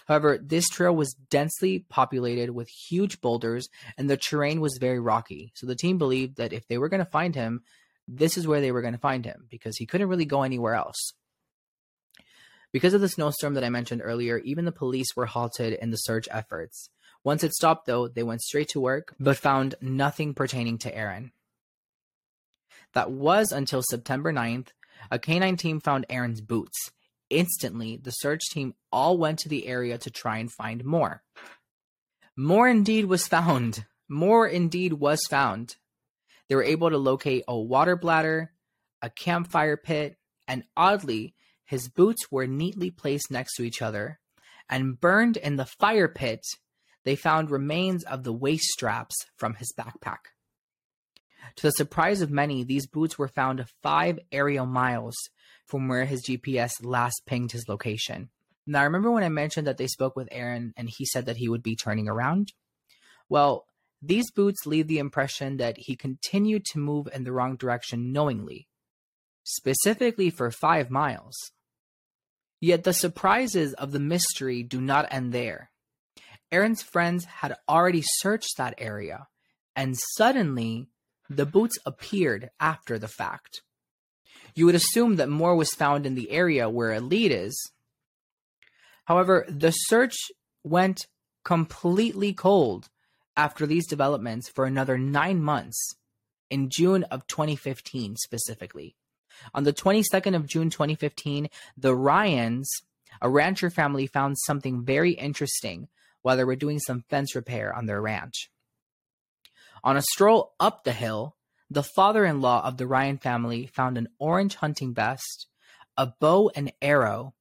However, 0.06 0.38
this 0.38 0.68
trail 0.68 0.94
was 0.94 1.14
densely 1.30 1.84
populated 1.88 2.50
with 2.50 2.68
huge 2.68 3.20
boulders 3.20 3.68
and 3.96 4.08
the 4.08 4.16
terrain 4.16 4.60
was 4.60 4.78
very 4.80 5.00
rocky. 5.00 5.52
So 5.54 5.66
the 5.66 5.76
team 5.76 5.98
believed 5.98 6.36
that 6.36 6.52
if 6.52 6.66
they 6.68 6.78
were 6.78 6.88
going 6.88 7.04
to 7.04 7.10
find 7.10 7.34
him, 7.34 7.62
this 8.08 8.36
is 8.36 8.46
where 8.46 8.60
they 8.60 8.72
were 8.72 8.82
going 8.82 8.94
to 8.94 8.98
find 8.98 9.24
him 9.24 9.46
because 9.48 9.76
he 9.76 9.86
couldn't 9.86 10.08
really 10.08 10.24
go 10.24 10.42
anywhere 10.42 10.74
else. 10.74 11.14
Because 12.72 12.94
of 12.94 13.00
the 13.00 13.08
snowstorm 13.08 13.54
that 13.54 13.64
I 13.64 13.70
mentioned 13.70 14.00
earlier, 14.02 14.38
even 14.38 14.64
the 14.64 14.72
police 14.72 15.14
were 15.14 15.26
halted 15.26 15.74
in 15.74 15.90
the 15.90 15.98
search 15.98 16.26
efforts. 16.30 16.88
Once 17.22 17.44
it 17.44 17.52
stopped, 17.52 17.86
though, 17.86 18.08
they 18.08 18.22
went 18.22 18.40
straight 18.40 18.68
to 18.70 18.80
work 18.80 19.14
but 19.20 19.36
found 19.36 19.74
nothing 19.80 20.34
pertaining 20.34 20.78
to 20.78 20.96
Aaron. 20.96 21.32
That 22.94 23.10
was 23.10 23.52
until 23.52 23.82
September 23.82 24.32
9th. 24.32 24.68
A 25.10 25.18
canine 25.18 25.56
team 25.56 25.80
found 25.80 26.06
Aaron's 26.08 26.40
boots 26.40 26.90
Instantly, 27.32 27.96
the 27.96 28.10
search 28.10 28.42
team 28.52 28.74
all 28.92 29.16
went 29.16 29.38
to 29.40 29.48
the 29.48 29.66
area 29.66 29.96
to 29.96 30.10
try 30.10 30.36
and 30.36 30.52
find 30.52 30.84
more. 30.84 31.22
More 32.36 32.68
indeed 32.68 33.06
was 33.06 33.26
found. 33.26 33.86
More 34.06 34.46
indeed 34.46 34.92
was 34.92 35.20
found. 35.30 35.76
They 36.48 36.54
were 36.54 36.62
able 36.62 36.90
to 36.90 36.98
locate 36.98 37.44
a 37.48 37.58
water 37.58 37.96
bladder, 37.96 38.52
a 39.00 39.08
campfire 39.08 39.78
pit, 39.78 40.18
and 40.46 40.64
oddly, 40.76 41.34
his 41.64 41.88
boots 41.88 42.30
were 42.30 42.46
neatly 42.46 42.90
placed 42.90 43.30
next 43.30 43.56
to 43.56 43.62
each 43.62 43.80
other. 43.80 44.20
And 44.68 45.00
burned 45.00 45.38
in 45.38 45.56
the 45.56 45.64
fire 45.64 46.08
pit, 46.08 46.44
they 47.04 47.16
found 47.16 47.50
remains 47.50 48.04
of 48.04 48.24
the 48.24 48.32
waist 48.32 48.64
straps 48.64 49.16
from 49.36 49.54
his 49.54 49.72
backpack. 49.78 50.32
To 51.56 51.62
the 51.62 51.70
surprise 51.70 52.20
of 52.20 52.30
many, 52.30 52.62
these 52.62 52.86
boots 52.86 53.18
were 53.18 53.28
found 53.28 53.64
five 53.82 54.18
aerial 54.30 54.66
miles 54.66 55.16
from 55.72 55.88
where 55.88 56.04
his 56.04 56.22
GPS 56.22 56.72
last 56.82 57.22
pinged 57.24 57.52
his 57.52 57.66
location. 57.66 58.28
Now, 58.66 58.82
I 58.82 58.84
remember 58.84 59.10
when 59.10 59.24
I 59.24 59.30
mentioned 59.30 59.66
that 59.66 59.78
they 59.78 59.86
spoke 59.86 60.14
with 60.14 60.28
Aaron 60.30 60.74
and 60.76 60.86
he 60.86 61.06
said 61.06 61.24
that 61.24 61.38
he 61.38 61.48
would 61.48 61.62
be 61.62 61.74
turning 61.74 62.08
around? 62.08 62.52
Well, 63.30 63.64
these 64.02 64.30
boots 64.30 64.66
leave 64.66 64.86
the 64.86 64.98
impression 64.98 65.56
that 65.56 65.78
he 65.78 65.96
continued 65.96 66.66
to 66.66 66.78
move 66.78 67.08
in 67.14 67.24
the 67.24 67.32
wrong 67.32 67.56
direction 67.56 68.12
knowingly, 68.12 68.68
specifically 69.44 70.28
for 70.28 70.50
five 70.50 70.90
miles. 70.90 71.36
Yet 72.60 72.84
the 72.84 72.92
surprises 72.92 73.72
of 73.72 73.92
the 73.92 73.98
mystery 73.98 74.62
do 74.62 74.78
not 74.78 75.08
end 75.10 75.32
there. 75.32 75.70
Aaron's 76.52 76.82
friends 76.82 77.24
had 77.24 77.56
already 77.66 78.02
searched 78.04 78.58
that 78.58 78.74
area, 78.76 79.26
and 79.74 79.96
suddenly 80.18 80.90
the 81.30 81.46
boots 81.46 81.78
appeared 81.86 82.50
after 82.60 82.98
the 82.98 83.08
fact. 83.08 83.62
You 84.54 84.66
would 84.66 84.74
assume 84.74 85.16
that 85.16 85.28
more 85.28 85.56
was 85.56 85.70
found 85.70 86.06
in 86.06 86.14
the 86.14 86.30
area 86.30 86.68
where 86.68 86.92
a 86.92 87.00
lead 87.00 87.32
is. 87.32 87.72
However, 89.04 89.44
the 89.48 89.70
search 89.70 90.14
went 90.62 91.06
completely 91.44 92.32
cold 92.32 92.88
after 93.36 93.66
these 93.66 93.86
developments 93.86 94.48
for 94.48 94.64
another 94.64 94.98
nine 94.98 95.42
months 95.42 95.96
in 96.50 96.68
June 96.70 97.04
of 97.04 97.26
2015 97.26 98.16
specifically. 98.16 98.94
On 99.54 99.64
the 99.64 99.72
22nd 99.72 100.36
of 100.36 100.46
June 100.46 100.70
2015, 100.70 101.48
the 101.76 101.94
Ryans, 101.94 102.70
a 103.20 103.28
rancher 103.28 103.70
family, 103.70 104.06
found 104.06 104.36
something 104.38 104.84
very 104.84 105.12
interesting 105.12 105.88
while 106.20 106.36
they 106.36 106.44
were 106.44 106.56
doing 106.56 106.78
some 106.78 107.04
fence 107.08 107.34
repair 107.34 107.74
on 107.74 107.86
their 107.86 108.00
ranch. 108.00 108.50
On 109.82 109.96
a 109.96 110.02
stroll 110.02 110.54
up 110.60 110.84
the 110.84 110.92
hill, 110.92 111.36
the 111.72 111.82
father 111.82 112.26
in 112.26 112.42
law 112.42 112.62
of 112.66 112.76
the 112.76 112.86
Ryan 112.86 113.16
family 113.16 113.66
found 113.66 113.96
an 113.96 114.08
orange 114.18 114.56
hunting 114.56 114.92
vest, 114.92 115.46
a 115.96 116.12
bow 116.20 116.50
and 116.54 116.70
arrow, 116.82 117.34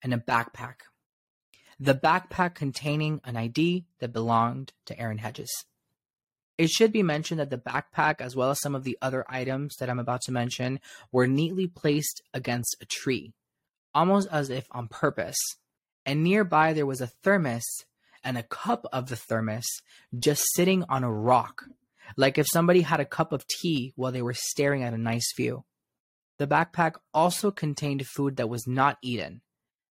and 0.00 0.14
a 0.14 0.18
backpack. 0.18 0.76
The 1.80 1.94
backpack 1.94 2.54
containing 2.54 3.20
an 3.24 3.36
ID 3.36 3.86
that 3.98 4.12
belonged 4.12 4.72
to 4.86 4.98
Aaron 4.98 5.18
Hedges. 5.18 5.50
It 6.56 6.70
should 6.70 6.92
be 6.92 7.02
mentioned 7.02 7.40
that 7.40 7.50
the 7.50 7.58
backpack, 7.58 8.20
as 8.20 8.36
well 8.36 8.50
as 8.50 8.60
some 8.60 8.76
of 8.76 8.84
the 8.84 8.96
other 9.02 9.24
items 9.28 9.74
that 9.80 9.90
I'm 9.90 9.98
about 9.98 10.20
to 10.22 10.32
mention, 10.32 10.78
were 11.10 11.26
neatly 11.26 11.66
placed 11.66 12.22
against 12.32 12.76
a 12.80 12.86
tree, 12.86 13.32
almost 13.92 14.28
as 14.30 14.50
if 14.50 14.66
on 14.70 14.86
purpose. 14.86 15.38
And 16.06 16.22
nearby 16.22 16.72
there 16.72 16.86
was 16.86 17.00
a 17.00 17.08
thermos 17.08 17.64
and 18.22 18.38
a 18.38 18.44
cup 18.44 18.86
of 18.92 19.08
the 19.08 19.16
thermos 19.16 19.66
just 20.16 20.44
sitting 20.54 20.84
on 20.88 21.02
a 21.02 21.12
rock, 21.12 21.64
like 22.16 22.38
if 22.38 22.46
somebody 22.52 22.82
had 22.82 23.00
a 23.00 23.04
cup 23.04 23.32
of 23.32 23.46
tea 23.46 23.92
while 23.96 24.12
they 24.12 24.22
were 24.22 24.34
staring 24.34 24.82
at 24.82 24.94
a 24.94 24.98
nice 24.98 25.32
view. 25.36 25.64
The 26.38 26.46
backpack 26.46 26.94
also 27.12 27.50
contained 27.50 28.06
food 28.06 28.36
that 28.36 28.48
was 28.48 28.66
not 28.66 28.98
eaten, 29.02 29.42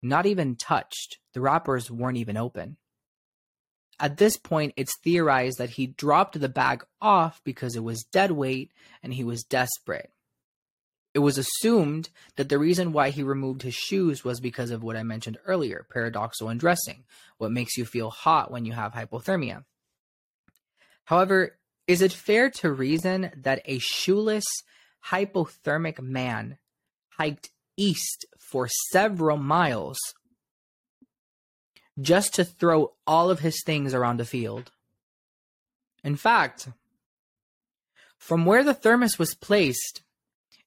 not 0.01 0.25
even 0.25 0.55
touched. 0.55 1.17
The 1.33 1.41
wrappers 1.41 1.91
weren't 1.91 2.17
even 2.17 2.37
open. 2.37 2.77
At 3.99 4.17
this 4.17 4.37
point, 4.37 4.73
it's 4.77 4.97
theorized 5.03 5.57
that 5.57 5.71
he 5.71 5.87
dropped 5.87 6.39
the 6.39 6.49
bag 6.49 6.83
off 7.01 7.41
because 7.43 7.75
it 7.75 7.83
was 7.83 8.05
dead 8.11 8.31
weight 8.31 8.71
and 9.01 9.13
he 9.13 9.23
was 9.23 9.43
desperate. 9.43 10.11
It 11.15 11.19
was 11.19 11.39
assumed 11.39 12.11
that 12.35 12.47
the 12.47 12.59
reason 12.59 12.93
why 12.93 13.09
he 13.09 13.23
removed 13.23 13.63
his 13.63 13.73
shoes 13.73 14.23
was 14.23 14.39
because 14.39 14.69
of 14.69 14.83
what 14.83 14.95
I 14.95 15.01
mentioned 15.01 15.39
earlier 15.45 15.87
paradoxal 15.91 16.51
undressing, 16.51 17.05
what 17.39 17.51
makes 17.51 17.75
you 17.75 17.85
feel 17.85 18.11
hot 18.11 18.51
when 18.51 18.65
you 18.65 18.73
have 18.73 18.93
hypothermia. 18.93 19.63
However, 21.05 21.57
is 21.87 22.01
it 22.01 22.11
fair 22.11 22.49
to 22.49 22.71
reason 22.71 23.31
that 23.35 23.61
a 23.65 23.79
shoeless, 23.79 24.45
hypothermic 25.09 25.99
man 26.01 26.57
hiked 27.11 27.49
east 27.77 28.25
for 28.37 28.67
several 28.91 29.37
miles 29.37 29.97
just 31.99 32.35
to 32.35 32.45
throw 32.45 32.93
all 33.05 33.29
of 33.29 33.39
his 33.39 33.61
things 33.65 33.93
around 33.93 34.21
a 34.21 34.25
field. 34.25 34.71
In 36.03 36.15
fact, 36.15 36.69
from 38.17 38.45
where 38.45 38.63
the 38.63 38.73
thermos 38.73 39.17
was 39.17 39.33
placed, 39.35 40.01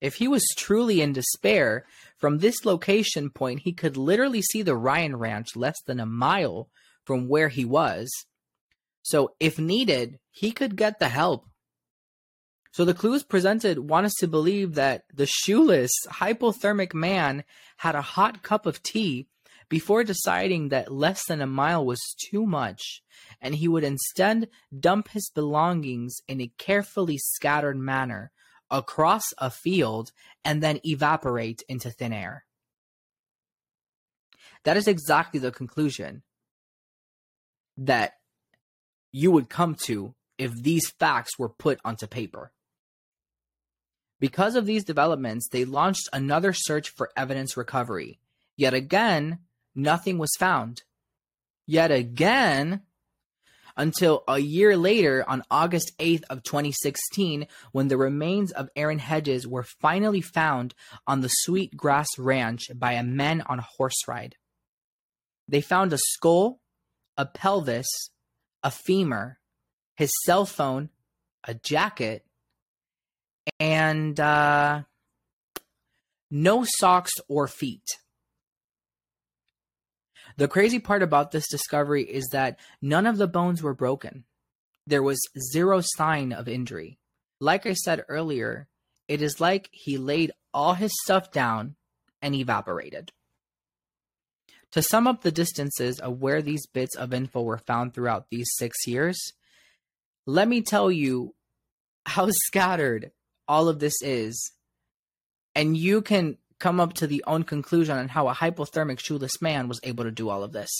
if 0.00 0.14
he 0.14 0.26
was 0.26 0.44
truly 0.56 1.00
in 1.00 1.12
despair, 1.12 1.84
from 2.16 2.38
this 2.38 2.64
location 2.64 3.30
point, 3.30 3.60
he 3.60 3.72
could 3.72 3.96
literally 3.96 4.42
see 4.42 4.62
the 4.62 4.76
Ryan 4.76 5.16
Ranch 5.16 5.54
less 5.56 5.80
than 5.86 6.00
a 6.00 6.06
mile 6.06 6.68
from 7.04 7.28
where 7.28 7.48
he 7.48 7.64
was. 7.64 8.10
So, 9.03 9.34
if 9.40 9.59
needed, 9.59 10.18
he 10.30 10.53
could 10.53 10.76
get 10.76 10.98
the 10.98 11.09
help. 11.09 11.46
So, 12.72 12.84
the 12.84 12.94
clues 12.94 13.22
presented 13.22 13.78
want 13.78 14.07
us 14.07 14.14
to 14.20 14.28
believe 14.28 14.74
that 14.74 15.05
the 15.12 15.26
shoeless, 15.26 15.90
hypothermic 16.09 16.94
man 16.94 17.44
had 17.78 17.94
a 17.94 18.03
hot 18.03 18.42
cup 18.42 18.66
of 18.66 18.82
tea 18.82 19.26
before 19.68 20.05
deciding 20.05 20.68
that 20.68 20.92
less 20.92 21.24
than 21.26 21.40
a 21.40 21.46
mile 21.46 21.86
was 21.86 22.01
too 22.30 22.44
much, 22.44 23.03
and 23.40 23.55
he 23.55 23.68
would 23.68 23.84
instead 23.84 24.48
dump 24.78 25.09
his 25.09 25.30
belongings 25.34 26.16
in 26.28 26.40
a 26.40 26.53
carefully 26.59 27.16
scattered 27.16 27.78
manner 27.78 28.32
across 28.70 29.24
a 29.38 29.51
field 29.51 30.12
and 30.44 30.62
then 30.62 30.80
evaporate 30.84 31.62
into 31.68 31.90
thin 31.90 32.12
air. 32.12 32.44
That 34.64 34.76
is 34.76 34.86
exactly 34.86 35.40
the 35.40 35.53
conclusion 35.53 36.22
that 37.78 38.14
you 39.12 39.30
would 39.30 39.48
come 39.48 39.76
to 39.86 40.14
if 40.38 40.52
these 40.54 40.90
facts 40.98 41.38
were 41.38 41.48
put 41.48 41.80
onto 41.84 42.06
paper. 42.06 42.52
Because 44.18 44.54
of 44.54 44.66
these 44.66 44.84
developments, 44.84 45.48
they 45.48 45.64
launched 45.64 46.08
another 46.12 46.52
search 46.52 46.90
for 46.90 47.11
evidence 47.16 47.56
recovery. 47.56 48.20
Yet 48.56 48.74
again, 48.74 49.38
nothing 49.74 50.18
was 50.18 50.30
found. 50.38 50.82
Yet 51.66 51.90
again, 51.90 52.82
until 53.76 54.24
a 54.28 54.38
year 54.38 54.76
later 54.76 55.24
on 55.26 55.42
August 55.50 55.92
8th 55.98 56.24
of 56.28 56.42
2016 56.42 57.46
when 57.72 57.88
the 57.88 57.96
remains 57.96 58.52
of 58.52 58.68
Aaron 58.76 58.98
Hedges 58.98 59.46
were 59.46 59.64
finally 59.80 60.20
found 60.20 60.74
on 61.06 61.20
the 61.22 61.28
Sweet 61.28 61.76
Grass 61.76 62.08
Ranch 62.18 62.70
by 62.74 62.92
a 62.92 63.02
man 63.02 63.40
on 63.42 63.58
a 63.58 63.66
horse 63.76 64.06
ride. 64.06 64.36
They 65.48 65.62
found 65.62 65.92
a 65.92 65.98
skull, 65.98 66.61
a 67.16 67.24
pelvis, 67.24 67.88
a 68.62 68.70
femur, 68.70 69.38
his 69.96 70.11
cell 70.24 70.46
phone, 70.46 70.90
a 71.44 71.54
jacket, 71.54 72.24
and 73.58 74.18
uh, 74.18 74.82
no 76.30 76.64
socks 76.64 77.12
or 77.28 77.48
feet. 77.48 77.86
The 80.36 80.48
crazy 80.48 80.78
part 80.78 81.02
about 81.02 81.32
this 81.32 81.48
discovery 81.48 82.04
is 82.04 82.28
that 82.32 82.58
none 82.80 83.06
of 83.06 83.18
the 83.18 83.26
bones 83.26 83.62
were 83.62 83.74
broken. 83.74 84.24
There 84.86 85.02
was 85.02 85.20
zero 85.52 85.82
sign 85.82 86.32
of 86.32 86.48
injury. 86.48 86.98
Like 87.40 87.66
I 87.66 87.74
said 87.74 88.04
earlier, 88.08 88.68
it 89.08 89.22
is 89.22 89.40
like 89.40 89.68
he 89.72 89.98
laid 89.98 90.32
all 90.54 90.74
his 90.74 90.92
stuff 91.02 91.30
down 91.30 91.76
and 92.22 92.34
evaporated. 92.34 93.12
To 94.72 94.82
sum 94.82 95.06
up 95.06 95.22
the 95.22 95.32
distances 95.32 95.98
of 95.98 96.20
where 96.20 96.42
these 96.42 96.66
bits 96.66 96.96
of 96.96 97.12
info 97.12 97.42
were 97.42 97.58
found 97.58 97.92
throughout 97.92 98.26
these 98.30 98.48
six 98.56 98.86
years, 98.86 99.18
let 100.26 100.46
me 100.46 100.62
tell 100.62 100.90
you 100.90 101.34
how 102.06 102.28
scattered 102.46 103.10
all 103.48 103.68
of 103.68 103.80
this 103.80 104.00
is. 104.02 104.52
And 105.54 105.76
you 105.76 106.02
can 106.02 106.38
come 106.60 106.78
up 106.78 106.92
to 106.94 107.06
the 107.06 107.24
own 107.26 107.42
conclusion 107.42 107.96
on 107.96 108.08
how 108.08 108.28
a 108.28 108.34
hypothermic 108.34 109.00
shoeless 109.00 109.42
man 109.42 109.66
was 109.66 109.80
able 109.82 110.04
to 110.04 110.12
do 110.12 110.28
all 110.28 110.44
of 110.44 110.52
this. 110.52 110.70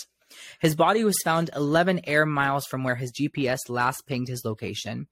His 0.61 0.77
body 0.77 1.03
was 1.03 1.17
found 1.25 1.51
11 1.57 2.03
air 2.05 2.25
miles 2.25 2.67
from 2.67 2.85
where 2.85 2.95
his 2.95 3.13
GPS 3.13 3.59
last 3.69 4.07
pinged 4.07 4.29
his 4.29 4.45
location, 4.45 5.09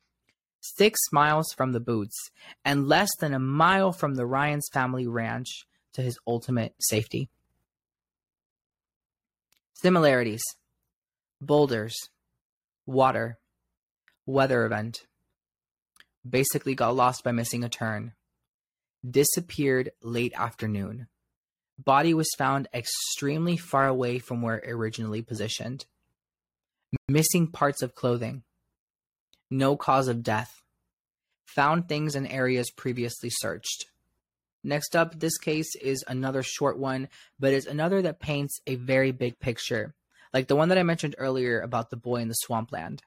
six 0.61 1.01
miles 1.11 1.47
from 1.57 1.73
the 1.73 1.81
boots, 1.81 2.15
and 2.65 2.87
less 2.87 3.11
than 3.19 3.35
a 3.35 3.41
mile 3.41 3.93
from 3.93 4.15
the 4.15 4.27
Ryan's 4.27 4.69
family 4.73 5.09
ranch 5.09 5.65
to 5.95 6.03
his 6.03 6.19
ultimate 6.27 6.75
safety. 6.79 7.31
Similarities 9.81 10.43
boulders, 11.41 11.95
water, 12.85 13.39
weather 14.27 14.67
event. 14.67 15.07
Basically 16.29 16.75
got 16.75 16.97
lost 16.97 17.23
by 17.23 17.31
missing 17.31 17.63
a 17.63 17.69
turn 17.69 18.15
disappeared 19.09 19.93
late 20.03 20.33
afternoon. 20.35 21.07
Body 21.79 22.13
was 22.13 22.29
found 22.37 22.67
extremely 22.75 23.57
far 23.57 23.87
away 23.87 24.19
from 24.19 24.43
where 24.43 24.61
originally 24.67 25.23
positioned. 25.23 25.87
Missing 27.09 27.53
parts 27.53 27.81
of 27.81 27.95
clothing. 27.95 28.43
No 29.49 29.77
cause 29.77 30.09
of 30.09 30.25
death. 30.25 30.61
Found 31.55 31.89
things 31.89 32.17
in 32.17 32.27
areas 32.27 32.73
previously 32.73 33.31
searched. 33.31 33.87
Next 34.65 34.97
up, 34.97 35.19
this 35.19 35.39
case 35.39 35.77
is 35.77 36.05
another 36.09 36.43
short 36.43 36.79
one, 36.79 37.09
but 37.39 37.53
it's 37.53 37.67
another 37.67 38.03
that 38.03 38.21
paints 38.21 38.61
a 38.67 38.75
very 38.75 39.13
big 39.13 39.39
picture, 39.39 39.95
like 40.35 40.49
the 40.49 40.57
one 40.57 40.69
that 40.69 40.79
I 40.79 40.83
mentioned 40.83 41.15
earlier 41.19 41.61
about 41.61 41.91
the 41.91 41.97
boy 41.97 42.17
in 42.17 42.29
the 42.29 42.35
swampland. 42.35 43.03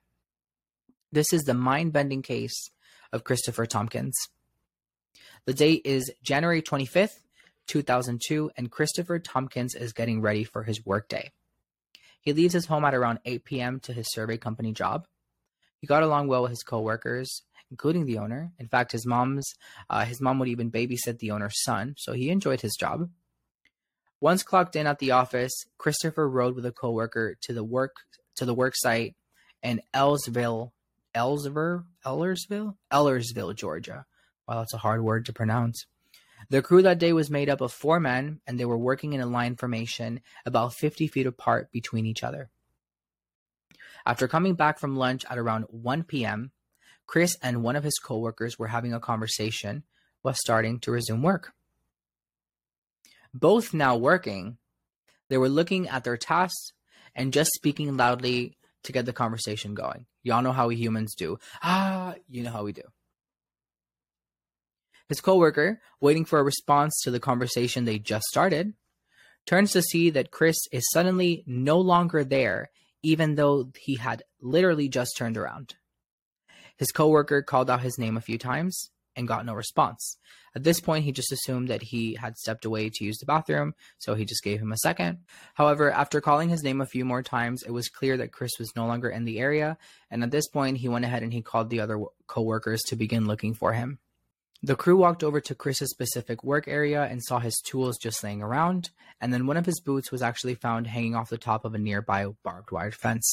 This 1.11 1.33
is 1.33 1.43
the 1.43 1.53
mind 1.53 1.91
bending 1.91 2.21
case 2.21 2.69
of 3.11 3.25
Christopher 3.25 3.65
Tompkins. 3.65 4.15
The 5.45 5.53
date 5.53 5.81
is 5.83 6.11
January 6.23 6.61
25th, 6.61 7.19
2002, 7.67 8.51
and 8.55 8.71
Christopher 8.71 9.19
Tompkins 9.19 9.75
is 9.75 9.91
getting 9.91 10.21
ready 10.21 10.43
for 10.43 10.63
his 10.63 10.85
workday. 10.85 11.31
He 12.21 12.33
leaves 12.33 12.53
his 12.53 12.67
home 12.67 12.85
at 12.85 12.93
around 12.93 13.19
8 13.25 13.43
p.m. 13.43 13.79
to 13.81 13.93
his 13.93 14.11
survey 14.11 14.37
company 14.37 14.71
job. 14.71 15.07
He 15.79 15.87
got 15.87 16.03
along 16.03 16.27
well 16.27 16.43
with 16.43 16.51
his 16.51 16.63
coworkers, 16.63 17.41
including 17.71 18.05
the 18.05 18.19
owner. 18.19 18.51
In 18.59 18.67
fact, 18.67 18.91
his 18.91 19.05
mom's 19.05 19.55
uh, 19.89 20.05
his 20.05 20.21
mom 20.21 20.37
would 20.39 20.49
even 20.49 20.69
babysit 20.69 21.17
the 21.19 21.31
owner's 21.31 21.63
son, 21.63 21.95
so 21.97 22.13
he 22.13 22.29
enjoyed 22.29 22.61
his 22.61 22.75
job. 22.79 23.09
Once 24.19 24.43
clocked 24.43 24.75
in 24.75 24.85
at 24.85 24.99
the 24.99 25.11
office, 25.11 25.65
Christopher 25.79 26.29
rode 26.29 26.55
with 26.55 26.65
a 26.65 26.71
coworker 26.71 27.35
to 27.41 27.53
the 27.53 27.63
work 27.63 27.95
to 28.35 28.45
the 28.45 28.53
work 28.53 28.73
site 28.75 29.15
in 29.63 29.81
Ellsville, 29.93 30.71
Ellsver, 31.15 31.85
Ellersville, 32.05 32.75
Ellersville, 32.91 33.55
Georgia. 33.55 34.05
Wow, 34.47 34.59
that's 34.59 34.73
a 34.73 34.77
hard 34.77 35.01
word 35.03 35.25
to 35.25 35.33
pronounce. 35.33 35.85
The 36.49 36.61
crew 36.61 36.81
that 36.81 36.97
day 36.97 37.13
was 37.13 37.29
made 37.29 37.49
up 37.49 37.61
of 37.61 37.71
four 37.71 37.99
men, 37.99 38.41
and 38.47 38.59
they 38.59 38.65
were 38.65 38.77
working 38.77 39.13
in 39.13 39.21
a 39.21 39.25
line 39.25 39.55
formation 39.55 40.21
about 40.45 40.73
50 40.73 41.07
feet 41.07 41.27
apart 41.27 41.71
between 41.71 42.05
each 42.05 42.23
other. 42.23 42.49
After 44.05 44.27
coming 44.27 44.55
back 44.55 44.79
from 44.79 44.95
lunch 44.95 45.23
at 45.29 45.37
around 45.37 45.65
1 45.69 46.03
p.m., 46.03 46.51
Chris 47.11 47.35
and 47.41 47.61
one 47.61 47.75
of 47.75 47.83
his 47.83 47.99
coworkers 47.99 48.57
were 48.57 48.67
having 48.67 48.93
a 48.93 48.99
conversation 49.01 49.83
while 50.21 50.33
starting 50.33 50.79
to 50.79 50.91
resume 50.91 51.21
work. 51.21 51.51
Both 53.33 53.73
now 53.73 53.97
working, 53.97 54.57
they 55.27 55.37
were 55.37 55.49
looking 55.49 55.89
at 55.89 56.05
their 56.05 56.15
tasks 56.15 56.71
and 57.13 57.33
just 57.33 57.51
speaking 57.51 57.97
loudly 57.97 58.57
to 58.83 58.93
get 58.93 59.05
the 59.05 59.11
conversation 59.11 59.73
going. 59.73 60.05
Y'all 60.23 60.41
know 60.41 60.53
how 60.53 60.69
we 60.69 60.77
humans 60.77 61.13
do. 61.13 61.37
Ah, 61.61 62.15
you 62.29 62.43
know 62.43 62.51
how 62.51 62.63
we 62.63 62.71
do. 62.71 62.83
His 65.09 65.19
coworker, 65.19 65.81
waiting 65.99 66.23
for 66.23 66.39
a 66.39 66.43
response 66.43 66.97
to 67.03 67.11
the 67.11 67.19
conversation 67.19 67.83
they 67.83 67.99
just 67.99 68.23
started, 68.27 68.71
turns 69.45 69.73
to 69.73 69.81
see 69.81 70.11
that 70.11 70.31
Chris 70.31 70.59
is 70.71 70.89
suddenly 70.93 71.43
no 71.45 71.77
longer 71.77 72.23
there, 72.23 72.69
even 73.03 73.35
though 73.35 73.69
he 73.77 73.97
had 73.97 74.23
literally 74.39 74.87
just 74.87 75.17
turned 75.17 75.35
around. 75.35 75.75
His 76.81 76.91
coworker 76.91 77.43
called 77.43 77.69
out 77.69 77.83
his 77.83 77.99
name 77.99 78.17
a 78.17 78.21
few 78.21 78.39
times 78.39 78.89
and 79.15 79.27
got 79.27 79.45
no 79.45 79.53
response. 79.53 80.17
At 80.55 80.63
this 80.63 80.81
point, 80.81 81.05
he 81.05 81.11
just 81.11 81.31
assumed 81.31 81.67
that 81.67 81.83
he 81.83 82.15
had 82.15 82.35
stepped 82.37 82.65
away 82.65 82.89
to 82.89 83.05
use 83.05 83.19
the 83.19 83.27
bathroom, 83.27 83.75
so 83.99 84.15
he 84.15 84.25
just 84.25 84.43
gave 84.43 84.59
him 84.59 84.71
a 84.71 84.77
second. 84.77 85.19
However, 85.53 85.91
after 85.91 86.21
calling 86.21 86.49
his 86.49 86.63
name 86.63 86.81
a 86.81 86.87
few 86.87 87.05
more 87.05 87.21
times, 87.21 87.61
it 87.61 87.69
was 87.69 87.87
clear 87.87 88.17
that 88.17 88.31
Chris 88.31 88.53
was 88.57 88.75
no 88.75 88.87
longer 88.87 89.11
in 89.11 89.25
the 89.25 89.37
area, 89.37 89.77
and 90.09 90.23
at 90.23 90.31
this 90.31 90.47
point, 90.47 90.77
he 90.77 90.89
went 90.89 91.05
ahead 91.05 91.21
and 91.21 91.31
he 91.31 91.43
called 91.43 91.69
the 91.69 91.81
other 91.81 92.03
coworkers 92.25 92.81
to 92.87 92.95
begin 92.95 93.27
looking 93.27 93.53
for 93.53 93.73
him. 93.73 93.99
The 94.63 94.75
crew 94.75 94.97
walked 94.97 95.23
over 95.23 95.39
to 95.39 95.53
Chris's 95.53 95.91
specific 95.91 96.43
work 96.43 96.67
area 96.67 97.03
and 97.03 97.21
saw 97.21 97.37
his 97.37 97.61
tools 97.63 97.99
just 97.99 98.23
laying 98.23 98.41
around, 98.41 98.89
and 99.21 99.31
then 99.31 99.45
one 99.45 99.57
of 99.57 99.67
his 99.67 99.79
boots 99.79 100.11
was 100.11 100.23
actually 100.23 100.55
found 100.55 100.87
hanging 100.87 101.13
off 101.13 101.29
the 101.29 101.37
top 101.37 101.63
of 101.63 101.75
a 101.75 101.77
nearby 101.77 102.25
barbed 102.41 102.71
wire 102.71 102.89
fence. 102.89 103.31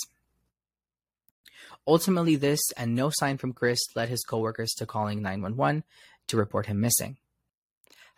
Ultimately, 1.87 2.37
this 2.37 2.61
and 2.77 2.95
no 2.95 3.11
sign 3.13 3.39
from 3.39 3.53
Chris 3.53 3.81
led 3.95 4.09
his 4.09 4.25
coworkers 4.25 4.71
to 4.79 4.87
calling 4.87 5.23
911 5.23 5.85
to 6.29 6.37
report 6.37 6.67
him 6.67 6.81
missing. 6.81 7.17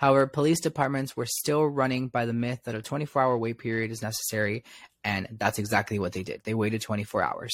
However, 0.00 0.26
police 0.26 0.60
departments 0.60 1.14
were 1.14 1.26
still 1.26 1.66
running 1.66 2.08
by 2.08 2.24
the 2.24 2.32
myth 2.32 2.60
that 2.64 2.74
a 2.74 2.80
24 2.80 3.20
hour 3.20 3.36
wait 3.36 3.58
period 3.58 3.90
is 3.90 4.00
necessary, 4.00 4.64
and 5.04 5.28
that's 5.38 5.58
exactly 5.58 5.98
what 5.98 6.12
they 6.12 6.22
did. 6.22 6.42
They 6.44 6.54
waited 6.54 6.80
24 6.80 7.22
hours. 7.22 7.52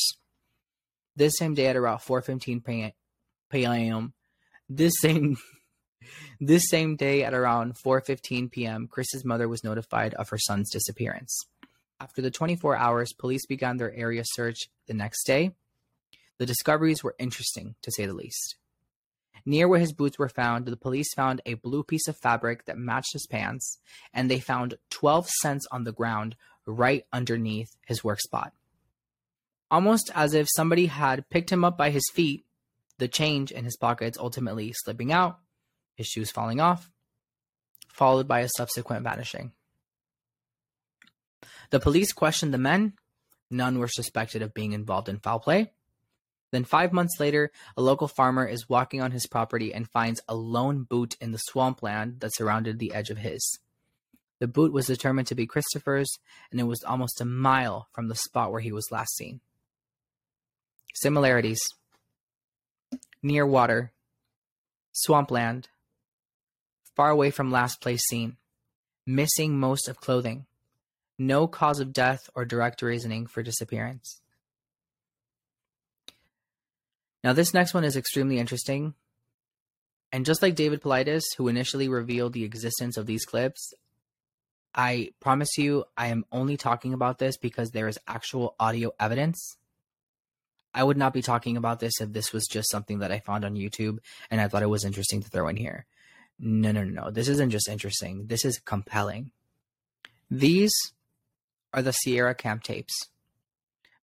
This 1.16 1.32
same 1.36 1.54
day 1.54 1.66
at 1.66 1.76
around 1.76 1.98
4:15 1.98 2.92
p.m., 3.50 4.12
this 4.68 4.92
same 5.00 5.36
this 6.40 6.68
same 6.68 6.94
day 6.94 7.24
at 7.24 7.34
around 7.34 7.74
4:15 7.74 8.50
p.m., 8.52 8.86
Chris's 8.86 9.24
mother 9.24 9.48
was 9.48 9.64
notified 9.64 10.14
of 10.14 10.28
her 10.28 10.38
son's 10.38 10.70
disappearance. 10.70 11.36
After 11.98 12.22
the 12.22 12.30
24 12.30 12.76
hours, 12.76 13.12
police 13.12 13.46
began 13.46 13.78
their 13.78 13.92
area 13.92 14.22
search 14.24 14.68
the 14.86 14.94
next 14.94 15.24
day. 15.24 15.52
The 16.38 16.46
discoveries 16.46 17.02
were 17.02 17.16
interesting, 17.18 17.74
to 17.82 17.90
say 17.90 18.06
the 18.06 18.14
least. 18.14 18.56
Near 19.44 19.68
where 19.68 19.80
his 19.80 19.92
boots 19.92 20.18
were 20.18 20.28
found, 20.28 20.66
the 20.66 20.76
police 20.76 21.14
found 21.14 21.40
a 21.46 21.54
blue 21.54 21.84
piece 21.84 22.08
of 22.08 22.16
fabric 22.16 22.64
that 22.64 22.78
matched 22.78 23.12
his 23.12 23.26
pants, 23.26 23.78
and 24.12 24.30
they 24.30 24.40
found 24.40 24.74
12 24.90 25.28
cents 25.28 25.66
on 25.70 25.84
the 25.84 25.92
ground 25.92 26.36
right 26.66 27.04
underneath 27.12 27.76
his 27.86 28.02
work 28.02 28.20
spot. 28.20 28.52
Almost 29.70 30.10
as 30.14 30.34
if 30.34 30.48
somebody 30.50 30.86
had 30.86 31.28
picked 31.30 31.50
him 31.50 31.64
up 31.64 31.78
by 31.78 31.90
his 31.90 32.04
feet 32.12 32.44
the 32.98 33.08
change 33.08 33.52
in 33.52 33.64
his 33.64 33.76
pockets 33.76 34.18
ultimately 34.18 34.72
slipping 34.74 35.12
out, 35.12 35.38
his 35.94 36.06
shoes 36.06 36.30
falling 36.30 36.60
off, 36.60 36.90
followed 37.88 38.26
by 38.26 38.40
a 38.40 38.48
subsequent 38.56 39.02
vanishing. 39.02 39.52
The 41.70 41.80
police 41.80 42.12
questioned 42.12 42.54
the 42.54 42.58
men. 42.58 42.94
None 43.50 43.78
were 43.78 43.88
suspected 43.88 44.42
of 44.42 44.54
being 44.54 44.72
involved 44.72 45.08
in 45.08 45.18
foul 45.18 45.40
play. 45.40 45.72
Then, 46.56 46.64
five 46.64 46.90
months 46.90 47.20
later, 47.20 47.50
a 47.76 47.82
local 47.82 48.08
farmer 48.08 48.46
is 48.46 48.66
walking 48.66 49.02
on 49.02 49.10
his 49.10 49.26
property 49.26 49.74
and 49.74 49.86
finds 49.90 50.22
a 50.26 50.34
lone 50.34 50.84
boot 50.84 51.14
in 51.20 51.32
the 51.32 51.36
swampland 51.36 52.20
that 52.20 52.34
surrounded 52.34 52.78
the 52.78 52.94
edge 52.94 53.10
of 53.10 53.18
his. 53.18 53.58
The 54.38 54.48
boot 54.48 54.72
was 54.72 54.86
determined 54.86 55.28
to 55.28 55.34
be 55.34 55.46
Christopher's, 55.46 56.08
and 56.50 56.58
it 56.58 56.62
was 56.62 56.82
almost 56.82 57.20
a 57.20 57.26
mile 57.26 57.88
from 57.92 58.08
the 58.08 58.14
spot 58.14 58.52
where 58.52 58.62
he 58.62 58.72
was 58.72 58.90
last 58.90 59.14
seen. 59.18 59.42
Similarities 60.94 61.60
near 63.22 63.46
water, 63.46 63.92
swampland, 64.92 65.68
far 66.94 67.10
away 67.10 67.30
from 67.30 67.52
last 67.52 67.82
place 67.82 68.02
seen, 68.08 68.38
missing 69.06 69.58
most 69.58 69.90
of 69.90 70.00
clothing, 70.00 70.46
no 71.18 71.46
cause 71.46 71.80
of 71.80 71.92
death 71.92 72.30
or 72.34 72.46
direct 72.46 72.80
reasoning 72.80 73.26
for 73.26 73.42
disappearance. 73.42 74.22
Now, 77.24 77.32
this 77.32 77.54
next 77.54 77.74
one 77.74 77.84
is 77.84 77.96
extremely 77.96 78.38
interesting. 78.38 78.94
And 80.12 80.24
just 80.24 80.42
like 80.42 80.54
David 80.54 80.82
Paulides, 80.82 81.24
who 81.36 81.48
initially 81.48 81.88
revealed 81.88 82.32
the 82.32 82.44
existence 82.44 82.96
of 82.96 83.06
these 83.06 83.24
clips, 83.24 83.74
I 84.74 85.10
promise 85.20 85.58
you, 85.58 85.84
I 85.96 86.08
am 86.08 86.24
only 86.30 86.56
talking 86.56 86.92
about 86.92 87.18
this 87.18 87.36
because 87.36 87.70
there 87.70 87.88
is 87.88 87.98
actual 88.06 88.54
audio 88.60 88.92
evidence 89.00 89.56
I 90.76 90.84
would 90.84 90.98
not 90.98 91.14
be 91.14 91.22
talking 91.22 91.56
about 91.56 91.80
this 91.80 92.02
if 92.02 92.12
this 92.12 92.34
was 92.34 92.46
just 92.46 92.70
something 92.70 92.98
that 92.98 93.10
I 93.10 93.20
found 93.20 93.46
on 93.46 93.54
YouTube 93.54 93.98
and 94.30 94.42
I 94.42 94.46
thought 94.46 94.62
it 94.62 94.68
was 94.68 94.84
interesting 94.84 95.22
to 95.22 95.28
throw 95.30 95.48
in 95.48 95.56
here. 95.56 95.86
No, 96.38 96.70
no, 96.70 96.84
no, 96.84 97.04
no. 97.04 97.10
This 97.10 97.28
isn't 97.28 97.48
just 97.48 97.66
interesting. 97.66 98.26
This 98.26 98.44
is 98.44 98.58
compelling. 98.58 99.30
These 100.30 100.74
are 101.72 101.80
the 101.80 101.94
Sierra 101.94 102.34
Camp 102.34 102.62
tapes. 102.62 103.08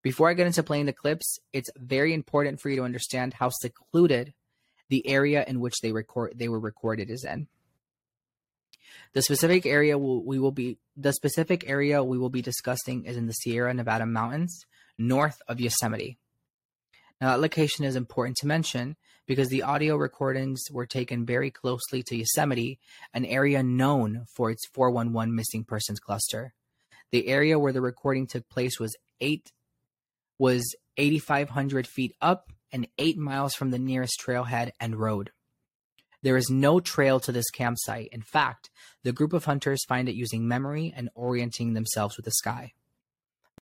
Before 0.03 0.29
I 0.29 0.33
get 0.33 0.47
into 0.47 0.63
playing 0.63 0.85
the 0.85 0.93
clips, 0.93 1.39
it's 1.53 1.69
very 1.77 2.13
important 2.13 2.59
for 2.59 2.69
you 2.69 2.75
to 2.75 2.83
understand 2.83 3.33
how 3.33 3.49
secluded 3.49 4.33
the 4.89 5.07
area 5.07 5.45
in 5.47 5.61
which 5.61 5.75
they 5.81 5.93
record 5.93 6.33
they 6.35 6.49
were 6.49 6.59
recorded 6.59 7.09
is 7.09 7.23
in. 7.23 7.47
The 9.13 9.21
specific 9.21 9.65
area 9.65 9.97
we 9.97 10.39
will 10.39 10.51
be 10.51 10.77
the 10.97 11.13
specific 11.13 11.63
area 11.67 12.03
we 12.03 12.17
will 12.17 12.29
be 12.29 12.41
discussing 12.41 13.05
is 13.05 13.15
in 13.15 13.27
the 13.27 13.33
Sierra 13.33 13.73
Nevada 13.73 14.05
mountains 14.05 14.65
north 14.97 15.41
of 15.47 15.61
Yosemite. 15.61 16.17
Now, 17.21 17.31
that 17.31 17.39
location 17.39 17.85
is 17.85 17.95
important 17.95 18.35
to 18.37 18.47
mention 18.47 18.97
because 19.25 19.47
the 19.47 19.63
audio 19.63 19.95
recordings 19.95 20.63
were 20.69 20.85
taken 20.85 21.25
very 21.25 21.49
closely 21.49 22.03
to 22.03 22.17
Yosemite, 22.17 22.79
an 23.13 23.23
area 23.23 23.63
known 23.63 24.25
for 24.35 24.51
its 24.51 24.67
411 24.73 25.33
missing 25.33 25.63
persons 25.63 25.99
cluster. 25.99 26.53
The 27.11 27.27
area 27.27 27.57
where 27.57 27.71
the 27.71 27.81
recording 27.81 28.27
took 28.27 28.49
place 28.49 28.79
was 28.79 28.97
eight 29.21 29.53
was 30.43 30.75
8,500 30.97 31.87
feet 31.87 32.13
up 32.21 32.51
and 32.73 32.85
eight 32.97 33.17
miles 33.17 33.55
from 33.55 33.71
the 33.71 33.79
nearest 33.79 34.21
trailhead 34.21 34.71
and 34.77 34.97
road. 34.97 35.31
There 36.21 36.35
is 36.35 36.49
no 36.49 36.81
trail 36.81 37.21
to 37.21 37.31
this 37.31 37.49
campsite. 37.49 38.09
In 38.11 38.23
fact, 38.23 38.69
the 39.05 39.13
group 39.13 39.31
of 39.31 39.45
hunters 39.45 39.85
find 39.85 40.09
it 40.09 40.15
using 40.15 40.45
memory 40.45 40.93
and 40.93 41.09
orienting 41.15 41.71
themselves 41.71 42.17
with 42.17 42.25
the 42.25 42.31
sky. 42.31 42.73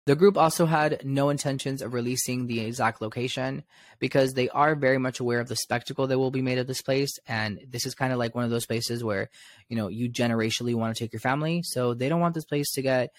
The 0.07 0.15
group 0.15 0.35
also 0.39 0.65
had 0.65 1.05
no 1.05 1.29
intentions 1.29 1.83
of 1.83 1.93
releasing 1.93 2.47
the 2.47 2.61
exact 2.61 2.99
location 2.99 3.63
because 3.99 4.33
they 4.33 4.49
are 4.49 4.73
very 4.73 4.97
much 4.97 5.19
aware 5.19 5.39
of 5.39 5.49
the 5.49 5.55
spectacle 5.57 6.07
that 6.07 6.17
will 6.17 6.31
be 6.31 6.41
made 6.41 6.57
of 6.57 6.65
this 6.65 6.81
place. 6.81 7.11
And 7.27 7.59
this 7.69 7.85
is 7.85 7.93
kind 7.93 8.11
of 8.11 8.17
like 8.17 8.33
one 8.33 8.43
of 8.43 8.49
those 8.49 8.65
places 8.65 9.03
where, 9.03 9.29
you 9.69 9.77
know, 9.77 9.87
you 9.87 10.09
generationally 10.09 10.73
want 10.73 10.95
to 10.95 11.03
take 11.03 11.13
your 11.13 11.19
family. 11.19 11.61
So 11.61 11.93
they 11.93 12.09
don't 12.09 12.21
want 12.21 12.33
this 12.33 12.45
place 12.45 12.71
to 12.71 12.81
get, 12.81 13.11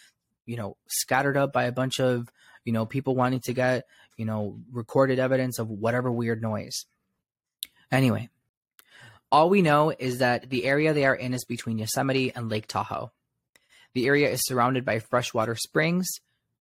you 0.46 0.56
know, 0.56 0.76
scattered 0.88 1.36
up 1.36 1.52
by 1.52 1.66
a 1.66 1.72
bunch 1.72 2.00
of, 2.00 2.28
you 2.64 2.72
know, 2.72 2.86
people 2.86 3.14
wanting 3.14 3.40
to 3.40 3.52
get, 3.52 3.86
you 4.16 4.24
know, 4.24 4.58
recorded 4.70 5.18
evidence 5.18 5.58
of 5.58 5.68
whatever 5.68 6.10
weird 6.10 6.42
noise. 6.42 6.86
Anyway, 7.90 8.28
all 9.30 9.48
we 9.50 9.62
know 9.62 9.92
is 9.98 10.18
that 10.18 10.50
the 10.50 10.64
area 10.64 10.92
they 10.92 11.04
are 11.04 11.14
in 11.14 11.34
is 11.34 11.44
between 11.44 11.78
Yosemite 11.78 12.32
and 12.34 12.50
Lake 12.50 12.66
Tahoe. 12.66 13.10
The 13.94 14.06
area 14.06 14.30
is 14.30 14.40
surrounded 14.44 14.84
by 14.84 14.98
freshwater 14.98 15.54
springs 15.54 16.08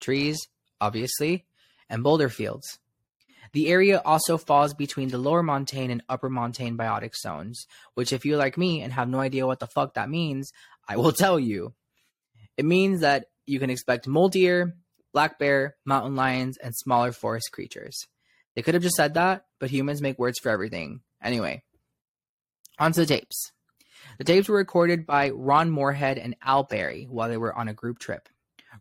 trees, 0.02 0.48
obviously, 0.82 1.46
and 1.90 2.04
boulder 2.04 2.28
fields. 2.28 2.80
The 3.54 3.70
area 3.70 4.02
also 4.04 4.38
falls 4.38 4.74
between 4.74 5.10
the 5.10 5.18
lower 5.18 5.44
montane 5.44 5.92
and 5.92 6.04
upper 6.10 6.30
montane 6.30 6.78
biotic 6.78 7.16
zones, 7.16 7.68
which, 7.94 8.14
if 8.14 8.26
you're 8.26 8.38
like 8.38 8.58
me 8.58 8.82
and 8.82 8.94
have 8.94 9.10
no 9.10 9.20
idea 9.20 9.46
what 9.46 9.60
the 9.60 9.68
fuck 9.68 9.94
that 9.94 10.10
means, 10.10 10.52
I 10.88 10.98
will 10.98 11.12
tell 11.24 11.40
you. 11.40 11.74
It 12.58 12.66
means 12.66 13.02
that 13.02 13.28
you 13.46 13.60
can 13.60 13.70
expect 13.70 14.08
mule 14.08 14.30
deer, 14.30 14.76
black 15.14 15.40
bear, 15.40 15.76
mountain 15.86 16.16
lions, 16.16 16.58
and 16.58 16.76
smaller 16.76 17.12
forest 17.12 17.52
creatures. 17.52 17.98
They 18.56 18.62
could 18.62 18.74
have 18.74 18.84
just 18.84 18.96
said 18.96 19.14
that, 19.14 19.46
but 19.60 19.70
humans 19.70 20.02
make 20.02 20.20
words 20.20 20.40
for 20.40 20.50
everything. 20.50 21.02
Anyway, 21.24 21.64
on 22.80 22.92
to 22.94 23.02
the 23.02 23.06
tapes. 23.06 23.52
The 24.18 24.24
tapes 24.24 24.50
were 24.50 24.58
recorded 24.58 25.06
by 25.06 25.30
Ron 25.30 25.70
Morehead 25.70 26.18
and 26.18 26.36
Al 26.42 26.64
Berry 26.64 27.06
while 27.10 27.30
they 27.30 27.38
were 27.38 27.56
on 27.56 27.68
a 27.68 27.74
group 27.74 28.00
trip. 28.00 28.28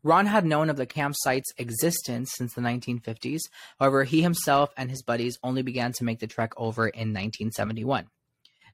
Ron 0.02 0.26
had 0.26 0.46
known 0.46 0.70
of 0.70 0.76
the 0.76 0.86
campsite's 0.86 1.52
existence 1.58 2.32
since 2.34 2.54
the 2.54 2.60
1950s. 2.60 3.40
However, 3.78 4.04
he 4.04 4.22
himself 4.22 4.70
and 4.76 4.90
his 4.90 5.02
buddies 5.02 5.38
only 5.42 5.62
began 5.62 5.92
to 5.94 6.04
make 6.04 6.20
the 6.20 6.26
trek 6.26 6.52
over 6.56 6.88
in 6.88 7.08
1971. 7.12 8.04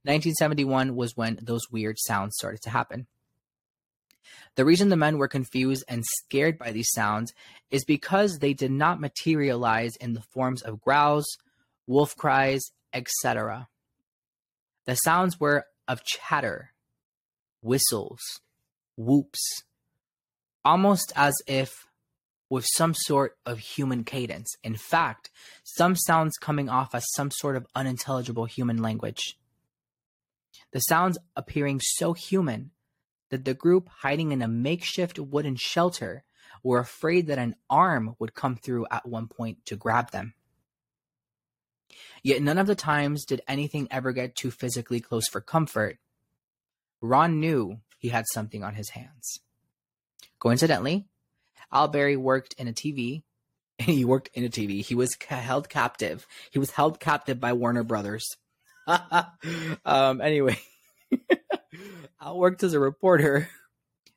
1971 0.03 0.95
was 0.95 1.17
when 1.17 1.39
those 1.43 1.71
weird 1.71 1.97
sounds 1.99 2.37
started 2.37 2.63
to 2.63 2.71
happen. 2.71 3.07
The 4.55 4.65
reason 4.65 4.89
the 4.89 4.97
men 4.97 5.19
were 5.19 5.29
confused 5.29 5.85
and 5.89 6.05
scared 6.05 6.59
by 6.59 6.73
these 6.73 6.91
sounds 6.93 7.33
is 7.71 7.85
because 7.85 8.39
they 8.39 8.55
did 8.55 8.71
not 8.71 9.01
materialize 9.01 9.97
in 9.97 10.15
the 10.15 10.23
forms 10.23 10.63
of 10.63 10.81
growls, 10.81 11.27
wolf 11.87 12.17
cries, 12.17 12.63
etc. 12.93 13.69
The 14.87 14.95
sounds 14.95 15.39
were 15.39 15.67
of 15.89 16.05
chatter, 16.05 16.73
whistles, 17.63 18.21
whoops, 18.97 19.63
almost 20.65 21.13
as 21.17 21.35
if 21.47 21.87
with 22.49 22.65
some 22.75 22.95
sort 22.95 23.37
of 23.45 23.59
human 23.59 24.05
cadence. 24.05 24.55
In 24.63 24.77
fact, 24.77 25.31
some 25.65 25.97
sounds 25.97 26.37
coming 26.39 26.69
off 26.69 26.95
as 26.95 27.05
some 27.15 27.31
sort 27.31 27.57
of 27.57 27.67
unintelligible 27.75 28.45
human 28.45 28.81
language. 28.81 29.37
the 30.73 30.81
sounds 30.81 31.17
appearing 31.37 31.81
so 31.81 32.13
human 32.13 32.71
that 33.31 33.45
the 33.45 33.55
group 33.55 33.89
hiding 33.89 34.33
in 34.33 34.43
a 34.43 34.49
makeshift 34.49 35.19
wooden 35.19 35.57
shelter 35.57 36.25
were 36.63 36.79
afraid 36.79 37.27
that 37.27 37.39
an 37.39 37.55
arm 37.71 38.17
would 38.19 38.35
come 38.35 38.57
through 38.57 38.87
at 38.91 39.07
one 39.07 39.29
point 39.29 39.65
to 39.67 39.77
grab 39.77 40.11
them. 40.11 40.35
Yet 42.23 42.43
none 42.43 42.59
of 42.59 42.67
the 42.67 42.75
times 42.75 43.25
did 43.25 43.41
anything 43.47 43.89
ever 43.91 44.13
get 44.13 44.35
too 44.35 44.51
physically 44.51 45.01
close 45.01 45.29
for 45.29 45.41
comfort. 45.41 45.99
Ron 47.01 47.41
knew 47.41 47.79
he 47.99 48.09
had 48.09 48.25
something 48.33 48.65
on 48.65 48.75
his 48.75 48.91
hands. 48.91 49.41
Coincidentally, 50.39 51.07
Al 51.73 51.89
Berry 51.89 52.17
worked 52.17 52.55
in 52.59 52.69
a 52.69 52.73
TV. 52.73 53.23
He 53.79 54.07
worked 54.07 54.31
in 54.33 54.43
a 54.43 54.49
TV. 54.49 54.83
He 54.83 54.95
was 54.95 55.19
held 55.21 55.69
captive. 55.69 56.27
He 56.51 56.59
was 56.59 56.71
held 56.71 56.99
captive 56.99 57.39
by 57.39 57.53
Warner 57.53 57.83
Brothers. 57.83 58.25
um, 59.85 60.23
anyway, 60.23 60.59
Al 62.21 62.39
worked 62.39 62.63
as 62.63 62.75
a 62.75 62.81
reporter. 62.81 63.49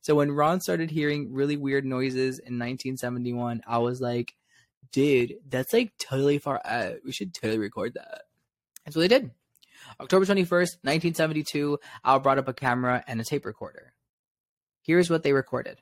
So 0.01 0.15
when 0.15 0.31
Ron 0.31 0.61
started 0.61 0.89
hearing 0.89 1.33
really 1.33 1.57
weird 1.57 1.83
noises 1.83 2.39
in 2.39 2.57
1971, 2.57 3.61
I 3.67 3.79
was 3.79 3.99
like, 3.99 4.33
dude, 4.93 5.35
that's 5.47 5.73
like 5.73 5.91
totally 5.99 6.39
far 6.39 6.61
out. 6.63 6.95
We 7.03 7.11
should 7.11 7.33
totally 7.33 7.59
record 7.59 7.95
that. 7.95 8.21
And 8.85 8.93
so 8.93 9.01
they 9.01 9.09
did. 9.09 9.31
October 9.99 10.25
21st, 10.25 10.79
1972, 10.83 11.79
Al 12.05 12.21
brought 12.21 12.39
up 12.39 12.47
a 12.47 12.53
camera 12.53 13.03
and 13.07 13.19
a 13.19 13.25
tape 13.25 13.45
recorder. 13.45 13.93
Here's 14.81 15.09
what 15.09 15.23
they 15.23 15.33
recorded. 15.33 15.79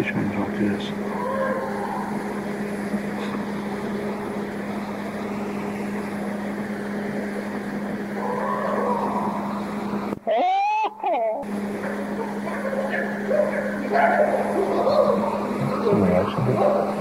Oh! 0.00 0.02
You 0.02 0.10
trying 0.10 0.30
to 0.30 0.36
talk 0.36 0.50
to 0.54 0.58
this? 0.60 0.86
Somebody 15.84 16.14
else. 16.14 16.99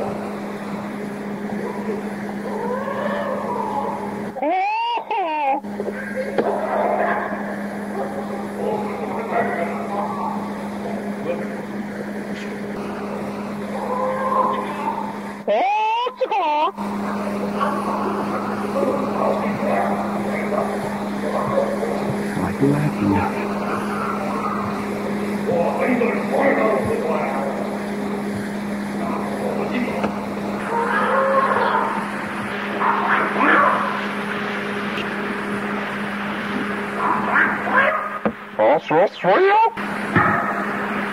Laughing 22.62 23.16
at 23.16 23.32
it. 23.32 23.50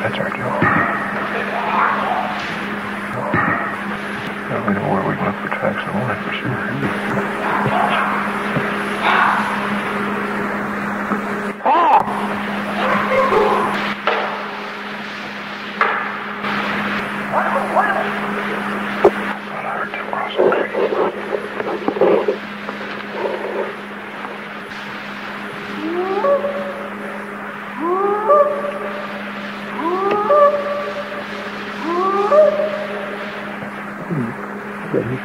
That's 0.03 0.19
our 0.19 0.31
job. 0.31 0.63
Now 4.51 4.67
we 4.67 4.75
know 4.75 4.89
where 4.91 5.03
we 5.03 5.15
look 5.23 5.37
for 5.37 5.49
tracks 5.55 5.83
of 5.89 5.95
life 5.95 6.21
for 6.25 6.33
sure. 7.71 7.76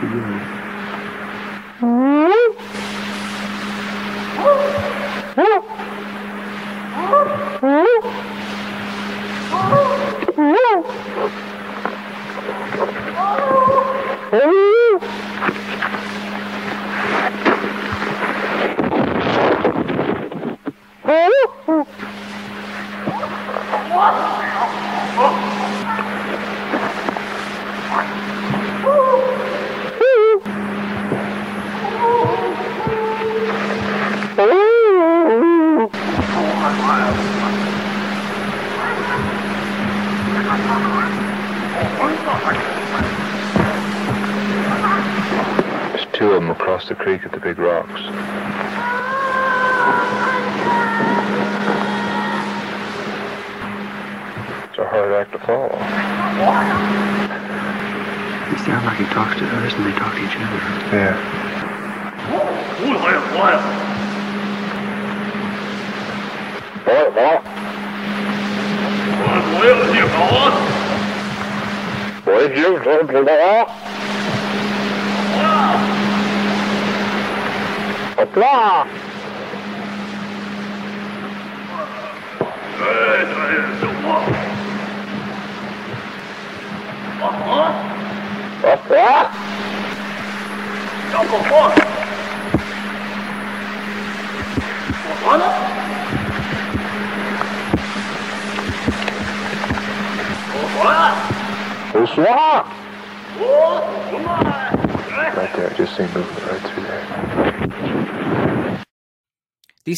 But 0.02 0.10
he 0.10 0.20
could 0.20 0.42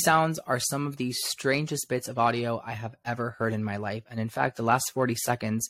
Sounds 0.03 0.37
are 0.39 0.59
some 0.59 0.85
of 0.85 0.97
the 0.97 1.13
strangest 1.13 1.87
bits 1.87 2.09
of 2.09 2.19
audio 2.19 2.61
I 2.65 2.73
have 2.73 2.93
ever 3.05 3.37
heard 3.39 3.53
in 3.53 3.63
my 3.63 3.77
life. 3.77 4.03
And 4.09 4.19
in 4.19 4.27
fact, 4.27 4.57
the 4.57 4.63
last 4.63 4.91
40 4.91 5.15
seconds 5.15 5.69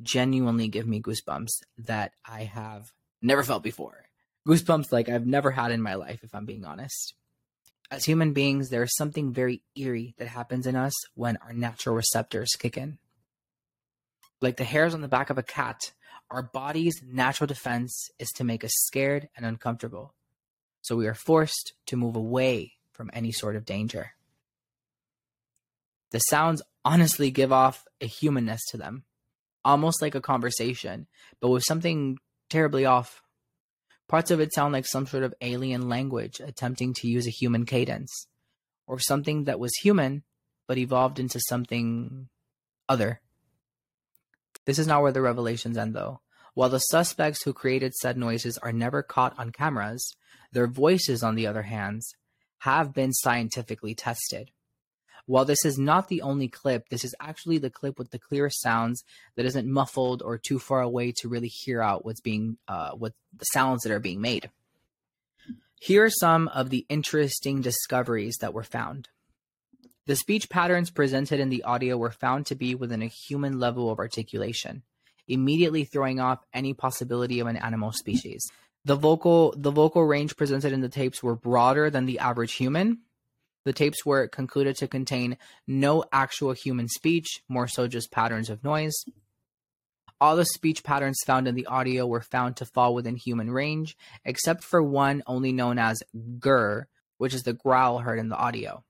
genuinely 0.00 0.68
give 0.68 0.86
me 0.86 1.02
goosebumps 1.02 1.50
that 1.76 2.12
I 2.24 2.44
have 2.44 2.92
never 3.20 3.42
felt 3.42 3.62
before. 3.62 4.06
Goosebumps 4.48 4.90
like 4.90 5.10
I've 5.10 5.26
never 5.26 5.50
had 5.50 5.70
in 5.70 5.82
my 5.82 5.96
life, 5.96 6.20
if 6.22 6.34
I'm 6.34 6.46
being 6.46 6.64
honest. 6.64 7.12
As 7.90 8.06
human 8.06 8.32
beings, 8.32 8.70
there 8.70 8.84
is 8.84 8.96
something 8.96 9.34
very 9.34 9.60
eerie 9.76 10.14
that 10.16 10.28
happens 10.28 10.66
in 10.66 10.76
us 10.76 10.94
when 11.14 11.36
our 11.38 11.52
natural 11.52 11.94
receptors 11.94 12.56
kick 12.58 12.78
in. 12.78 12.96
Like 14.40 14.56
the 14.56 14.64
hairs 14.64 14.94
on 14.94 15.02
the 15.02 15.08
back 15.08 15.28
of 15.28 15.36
a 15.36 15.42
cat, 15.42 15.92
our 16.30 16.42
body's 16.42 17.02
natural 17.06 17.48
defense 17.48 18.08
is 18.18 18.30
to 18.36 18.44
make 18.44 18.64
us 18.64 18.72
scared 18.74 19.28
and 19.36 19.44
uncomfortable. 19.44 20.14
So 20.80 20.96
we 20.96 21.06
are 21.06 21.14
forced 21.14 21.74
to 21.86 21.98
move 21.98 22.16
away 22.16 22.73
from 22.94 23.10
any 23.12 23.32
sort 23.32 23.56
of 23.56 23.64
danger. 23.64 24.12
The 26.12 26.20
sounds 26.20 26.62
honestly 26.84 27.30
give 27.30 27.52
off 27.52 27.84
a 28.00 28.06
humanness 28.06 28.64
to 28.70 28.76
them, 28.76 29.04
almost 29.64 30.00
like 30.00 30.14
a 30.14 30.20
conversation, 30.20 31.08
but 31.40 31.50
with 31.50 31.64
something 31.64 32.18
terribly 32.48 32.84
off. 32.84 33.20
Parts 34.08 34.30
of 34.30 34.38
it 34.38 34.54
sound 34.54 34.72
like 34.72 34.86
some 34.86 35.06
sort 35.06 35.24
of 35.24 35.34
alien 35.40 35.88
language 35.88 36.40
attempting 36.40 36.94
to 36.94 37.08
use 37.08 37.26
a 37.26 37.30
human 37.30 37.66
cadence, 37.66 38.28
or 38.86 38.98
something 38.98 39.44
that 39.44 39.58
was 39.58 39.74
human 39.76 40.22
but 40.66 40.78
evolved 40.78 41.18
into 41.18 41.40
something 41.48 42.28
other. 42.88 43.20
This 44.66 44.78
is 44.78 44.86
not 44.86 45.02
where 45.02 45.12
the 45.12 45.20
revelations 45.20 45.76
end, 45.76 45.94
though. 45.94 46.20
While 46.54 46.68
the 46.68 46.78
suspects 46.78 47.42
who 47.42 47.52
created 47.52 47.94
said 47.94 48.16
noises 48.16 48.56
are 48.58 48.72
never 48.72 49.02
caught 49.02 49.38
on 49.38 49.50
cameras, 49.50 50.16
their 50.52 50.68
voices, 50.68 51.22
on 51.22 51.34
the 51.34 51.46
other 51.46 51.62
hand, 51.62 52.02
have 52.64 52.94
been 52.94 53.12
scientifically 53.12 53.94
tested. 53.94 54.50
While 55.26 55.44
this 55.44 55.64
is 55.64 55.78
not 55.78 56.08
the 56.08 56.22
only 56.22 56.48
clip, 56.48 56.88
this 56.88 57.04
is 57.04 57.14
actually 57.20 57.58
the 57.58 57.70
clip 57.70 57.98
with 57.98 58.10
the 58.10 58.18
clearest 58.18 58.60
sounds 58.62 59.04
that 59.36 59.44
isn't 59.44 59.70
muffled 59.70 60.22
or 60.22 60.38
too 60.38 60.58
far 60.58 60.80
away 60.80 61.12
to 61.18 61.28
really 61.28 61.48
hear 61.48 61.82
out 61.82 62.04
what's 62.04 62.20
being, 62.20 62.56
uh, 62.66 62.92
what 62.92 63.12
the 63.36 63.44
sounds 63.44 63.82
that 63.82 63.92
are 63.92 64.00
being 64.00 64.20
made. 64.20 64.50
Here 65.78 66.04
are 66.04 66.10
some 66.10 66.48
of 66.48 66.70
the 66.70 66.86
interesting 66.88 67.60
discoveries 67.60 68.38
that 68.40 68.54
were 68.54 68.62
found. 68.62 69.08
The 70.06 70.16
speech 70.16 70.48
patterns 70.48 70.90
presented 70.90 71.40
in 71.40 71.50
the 71.50 71.64
audio 71.64 71.98
were 71.98 72.10
found 72.10 72.46
to 72.46 72.54
be 72.54 72.74
within 72.74 73.02
a 73.02 73.06
human 73.06 73.58
level 73.58 73.90
of 73.90 73.98
articulation, 73.98 74.82
immediately 75.28 75.84
throwing 75.84 76.20
off 76.20 76.44
any 76.54 76.72
possibility 76.72 77.40
of 77.40 77.46
an 77.46 77.56
animal 77.56 77.92
species. 77.92 78.42
The 78.84 78.96
vocal 78.96 79.54
the 79.56 79.70
vocal 79.70 80.04
range 80.04 80.36
presented 80.36 80.72
in 80.72 80.80
the 80.80 80.88
tapes 80.88 81.22
were 81.22 81.36
broader 81.36 81.90
than 81.90 82.06
the 82.06 82.18
average 82.18 82.54
human. 82.54 83.00
The 83.64 83.72
tapes 83.72 84.04
were 84.04 84.28
concluded 84.28 84.76
to 84.76 84.88
contain 84.88 85.38
no 85.66 86.04
actual 86.12 86.52
human 86.52 86.88
speech, 86.88 87.42
more 87.48 87.66
so 87.66 87.88
just 87.88 88.12
patterns 88.12 88.50
of 88.50 88.62
noise. 88.62 88.94
All 90.20 90.36
the 90.36 90.44
speech 90.44 90.84
patterns 90.84 91.18
found 91.26 91.48
in 91.48 91.54
the 91.54 91.66
audio 91.66 92.06
were 92.06 92.20
found 92.20 92.56
to 92.56 92.66
fall 92.66 92.94
within 92.94 93.16
human 93.16 93.50
range, 93.50 93.96
except 94.24 94.62
for 94.62 94.82
one 94.82 95.22
only 95.26 95.52
known 95.52 95.78
as 95.78 96.02
grr, 96.38 96.84
which 97.16 97.34
is 97.34 97.42
the 97.42 97.54
growl 97.54 97.98
heard 97.98 98.18
in 98.18 98.28
the 98.28 98.36
audio. 98.36 98.84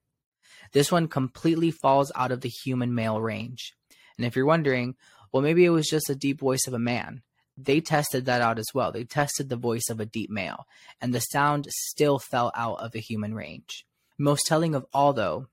This 0.72 0.90
one 0.90 1.06
completely 1.06 1.70
falls 1.70 2.10
out 2.16 2.32
of 2.32 2.40
the 2.40 2.48
human 2.48 2.94
male 2.94 3.20
range. 3.20 3.74
And 4.18 4.26
if 4.26 4.34
you're 4.34 4.44
wondering, 4.44 4.96
well, 5.32 5.42
maybe 5.42 5.64
it 5.64 5.70
was 5.70 5.86
just 5.86 6.10
a 6.10 6.16
deep 6.16 6.40
voice 6.40 6.66
of 6.66 6.74
a 6.74 6.78
man. 6.78 7.22
They 7.56 7.80
tested 7.80 8.24
that 8.24 8.42
out 8.42 8.58
as 8.58 8.66
well. 8.74 8.90
They 8.90 9.04
tested 9.04 9.48
the 9.48 9.56
voice 9.56 9.88
of 9.88 10.00
a 10.00 10.06
deep 10.06 10.30
male, 10.30 10.66
and 11.00 11.14
the 11.14 11.20
sound 11.20 11.68
still 11.70 12.18
fell 12.18 12.50
out 12.54 12.80
of 12.80 12.92
the 12.92 13.00
human 13.00 13.34
range. 13.34 13.86
Most 14.18 14.46
telling 14.46 14.74
of 14.74 14.86
all, 14.92 15.12
though, 15.12 15.46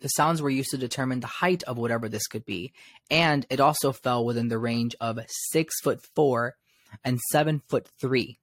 the 0.00 0.08
sounds 0.08 0.40
were 0.40 0.50
used 0.50 0.70
to 0.70 0.78
determine 0.78 1.20
the 1.20 1.26
height 1.26 1.62
of 1.64 1.78
whatever 1.78 2.08
this 2.08 2.26
could 2.26 2.44
be, 2.44 2.72
and 3.10 3.46
it 3.50 3.60
also 3.60 3.92
fell 3.92 4.24
within 4.24 4.48
the 4.48 4.58
range 4.58 4.94
of 5.00 5.18
six 5.28 5.80
foot 5.80 6.00
four 6.14 6.56
and 7.04 7.20
seven 7.30 7.62
foot 7.68 7.88
three 8.00 8.38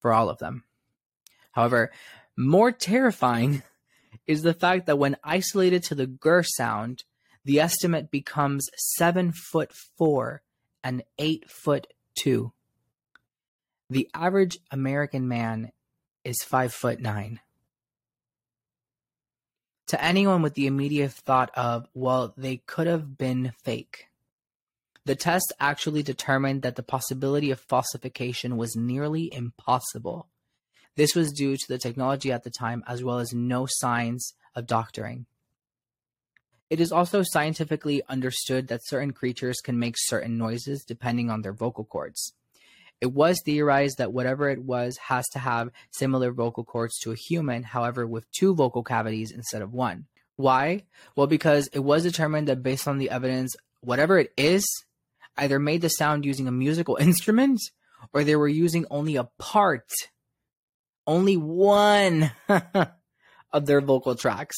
for 0.00 0.12
all 0.12 0.28
of 0.28 0.38
them. 0.38 0.64
However, 1.52 1.90
more 2.36 2.72
terrifying 2.72 3.62
is 4.26 4.42
the 4.42 4.54
fact 4.54 4.86
that 4.86 4.98
when 4.98 5.16
isolated 5.24 5.82
to 5.84 5.94
the 5.94 6.06
gur 6.06 6.42
sound, 6.42 7.04
the 7.44 7.60
estimate 7.60 8.10
becomes 8.10 8.68
seven 8.76 9.32
foot 9.32 9.72
four 9.96 10.42
and 10.82 11.02
eight 11.18 11.50
foot 11.50 11.86
two. 12.18 12.52
The 13.90 14.08
average 14.14 14.58
American 14.70 15.28
man 15.28 15.72
is 16.24 16.42
five 16.42 16.72
foot 16.72 17.00
nine. 17.00 17.40
To 19.88 20.04
anyone 20.04 20.42
with 20.42 20.54
the 20.54 20.66
immediate 20.66 21.12
thought 21.12 21.50
of, 21.56 21.88
well, 21.94 22.34
they 22.36 22.58
could 22.58 22.86
have 22.86 23.16
been 23.16 23.52
fake. 23.62 24.08
The 25.06 25.16
test 25.16 25.54
actually 25.58 26.02
determined 26.02 26.60
that 26.60 26.76
the 26.76 26.82
possibility 26.82 27.50
of 27.50 27.60
falsification 27.60 28.58
was 28.58 28.76
nearly 28.76 29.32
impossible. 29.32 30.28
This 30.96 31.14
was 31.14 31.32
due 31.32 31.56
to 31.56 31.68
the 31.68 31.78
technology 31.78 32.30
at 32.30 32.42
the 32.42 32.50
time 32.50 32.84
as 32.86 33.02
well 33.02 33.18
as 33.18 33.32
no 33.32 33.66
signs 33.66 34.34
of 34.54 34.66
doctoring. 34.66 35.24
It 36.70 36.80
is 36.80 36.92
also 36.92 37.22
scientifically 37.22 38.02
understood 38.08 38.68
that 38.68 38.86
certain 38.86 39.12
creatures 39.12 39.60
can 39.62 39.78
make 39.78 39.94
certain 39.96 40.36
noises 40.36 40.84
depending 40.86 41.30
on 41.30 41.42
their 41.42 41.52
vocal 41.52 41.84
cords. 41.84 42.34
It 43.00 43.12
was 43.12 43.40
theorized 43.44 43.98
that 43.98 44.12
whatever 44.12 44.50
it 44.50 44.62
was 44.62 44.96
has 45.08 45.26
to 45.28 45.38
have 45.38 45.70
similar 45.92 46.32
vocal 46.32 46.64
cords 46.64 46.98
to 47.00 47.12
a 47.12 47.16
human, 47.16 47.62
however, 47.62 48.06
with 48.06 48.30
two 48.32 48.54
vocal 48.54 48.82
cavities 48.82 49.30
instead 49.30 49.62
of 49.62 49.72
one. 49.72 50.06
Why? 50.36 50.84
Well, 51.16 51.26
because 51.26 51.68
it 51.72 51.78
was 51.80 52.02
determined 52.02 52.48
that 52.48 52.62
based 52.62 52.88
on 52.88 52.98
the 52.98 53.10
evidence, 53.10 53.56
whatever 53.80 54.18
it 54.18 54.32
is 54.36 54.66
either 55.36 55.58
made 55.58 55.80
the 55.80 55.88
sound 55.88 56.24
using 56.24 56.48
a 56.48 56.52
musical 56.52 56.96
instrument 57.00 57.60
or 58.12 58.24
they 58.24 58.36
were 58.36 58.48
using 58.48 58.84
only 58.90 59.16
a 59.16 59.28
part 59.38 59.90
only 61.08 61.38
one 61.38 62.30
of 63.52 63.66
their 63.66 63.80
vocal 63.80 64.14
tracks. 64.14 64.56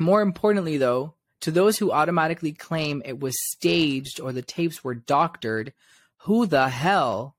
More 0.00 0.22
importantly, 0.22 0.78
though, 0.78 1.14
to 1.42 1.50
those 1.50 1.78
who 1.78 1.92
automatically 1.92 2.52
claim 2.52 3.02
it 3.04 3.20
was 3.20 3.34
staged 3.52 4.18
or 4.18 4.32
the 4.32 4.42
tapes 4.42 4.82
were 4.82 4.94
doctored, 4.94 5.74
who 6.22 6.46
the 6.46 6.68
hell 6.70 7.36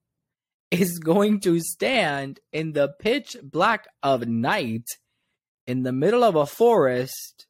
is 0.70 1.00
going 1.00 1.40
to 1.42 1.60
stand 1.60 2.40
in 2.54 2.74
the 2.74 2.94
pitch 3.00 3.36
black 3.44 3.88
of 4.04 4.28
night 4.28 4.86
in 5.66 5.82
the 5.82 5.92
middle 5.92 6.24
of 6.24 6.36
a 6.36 6.46
forest 6.46 7.48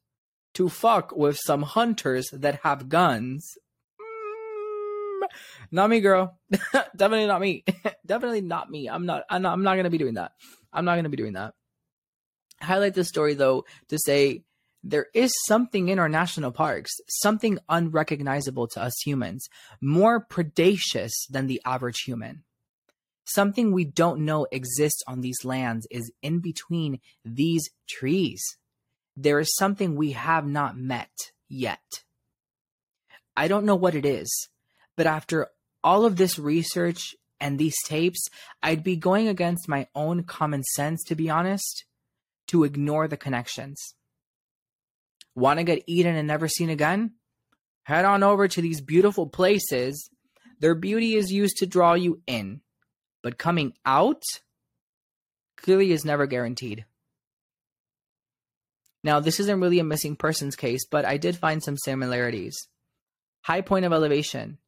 to 0.54 0.68
fuck 0.68 1.14
with 1.14 1.38
some 1.44 1.62
hunters 1.62 2.28
that 2.32 2.60
have 2.62 2.88
guns 2.88 3.56
mm, 4.00 5.26
not 5.70 5.88
me, 5.88 6.00
girl. 6.00 6.38
Definitely 6.96 7.26
not 7.26 7.40
me. 7.40 7.64
Definitely 8.06 8.40
not 8.40 8.70
me. 8.70 8.88
I'm 8.88 9.06
not. 9.06 9.24
I'm 9.30 9.42
not. 9.42 9.52
I'm 9.52 9.62
not 9.62 9.76
gonna 9.76 9.90
be 9.90 9.98
doing 9.98 10.14
that. 10.14 10.32
I'm 10.72 10.84
not 10.84 10.96
gonna 10.96 11.08
be 11.08 11.16
doing 11.16 11.34
that. 11.34 11.54
highlight 12.60 12.94
this 12.94 13.08
story 13.08 13.34
though 13.34 13.64
to 13.88 13.98
say 13.98 14.42
there 14.84 15.06
is 15.14 15.32
something 15.46 15.88
in 15.88 15.98
our 15.98 16.08
national 16.08 16.50
parks, 16.50 16.90
something 17.08 17.58
unrecognizable 17.68 18.66
to 18.68 18.82
us 18.82 18.92
humans, 19.04 19.48
more 19.80 20.20
predacious 20.20 21.12
than 21.30 21.46
the 21.46 21.60
average 21.64 22.00
human. 22.04 22.42
Something 23.24 23.72
we 23.72 23.84
don't 23.84 24.24
know 24.24 24.46
exists 24.50 25.02
on 25.06 25.20
these 25.20 25.44
lands 25.44 25.86
is 25.90 26.10
in 26.22 26.40
between 26.40 27.00
these 27.24 27.70
trees. 27.88 28.42
There 29.16 29.38
is 29.38 29.54
something 29.54 29.94
we 29.94 30.12
have 30.12 30.46
not 30.46 30.76
met 30.76 31.12
yet. 31.48 32.02
I 33.36 33.46
don't 33.46 33.64
know 33.64 33.76
what 33.76 33.94
it 33.94 34.04
is, 34.04 34.48
but 34.96 35.06
after 35.06 35.48
all 35.84 36.04
of 36.04 36.16
this 36.16 36.38
research 36.38 37.14
and 37.40 37.58
these 37.58 37.76
tapes, 37.86 38.26
I'd 38.62 38.82
be 38.82 38.96
going 38.96 39.28
against 39.28 39.68
my 39.68 39.86
own 39.94 40.24
common 40.24 40.64
sense, 40.74 41.04
to 41.04 41.14
be 41.14 41.30
honest, 41.30 41.84
to 42.48 42.64
ignore 42.64 43.06
the 43.06 43.16
connections. 43.16 43.94
Want 45.34 45.58
to 45.58 45.64
get 45.64 45.84
eaten 45.86 46.14
and 46.14 46.28
never 46.28 46.48
seen 46.48 46.70
again? 46.70 47.12
Head 47.84 48.04
on 48.04 48.22
over 48.22 48.48
to 48.48 48.62
these 48.62 48.80
beautiful 48.80 49.26
places. 49.26 50.10
Their 50.60 50.74
beauty 50.74 51.14
is 51.14 51.32
used 51.32 51.58
to 51.58 51.66
draw 51.66 51.94
you 51.94 52.20
in, 52.26 52.60
but 53.22 53.38
coming 53.38 53.74
out 53.84 54.22
clearly 55.56 55.92
is 55.92 56.04
never 56.04 56.26
guaranteed. 56.26 56.84
Now, 59.04 59.18
this 59.18 59.40
isn't 59.40 59.60
really 59.60 59.80
a 59.80 59.84
missing 59.84 60.14
persons 60.14 60.54
case, 60.54 60.84
but 60.88 61.04
I 61.04 61.16
did 61.16 61.36
find 61.36 61.62
some 61.62 61.76
similarities. 61.76 62.68
High 63.42 63.62
point 63.62 63.84
of 63.84 63.92
elevation, 63.92 64.58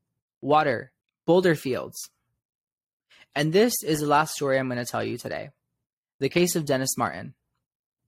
water, 0.40 0.90
boulder 1.26 1.54
fields. 1.54 2.10
And 3.36 3.52
this 3.52 3.74
is 3.84 4.00
the 4.00 4.06
last 4.06 4.34
story 4.34 4.58
I'm 4.58 4.68
going 4.68 4.84
to 4.84 4.90
tell 4.90 5.04
you 5.04 5.18
today 5.18 5.50
the 6.20 6.28
case 6.28 6.56
of 6.56 6.64
Dennis 6.64 6.96
Martin. 6.96 7.34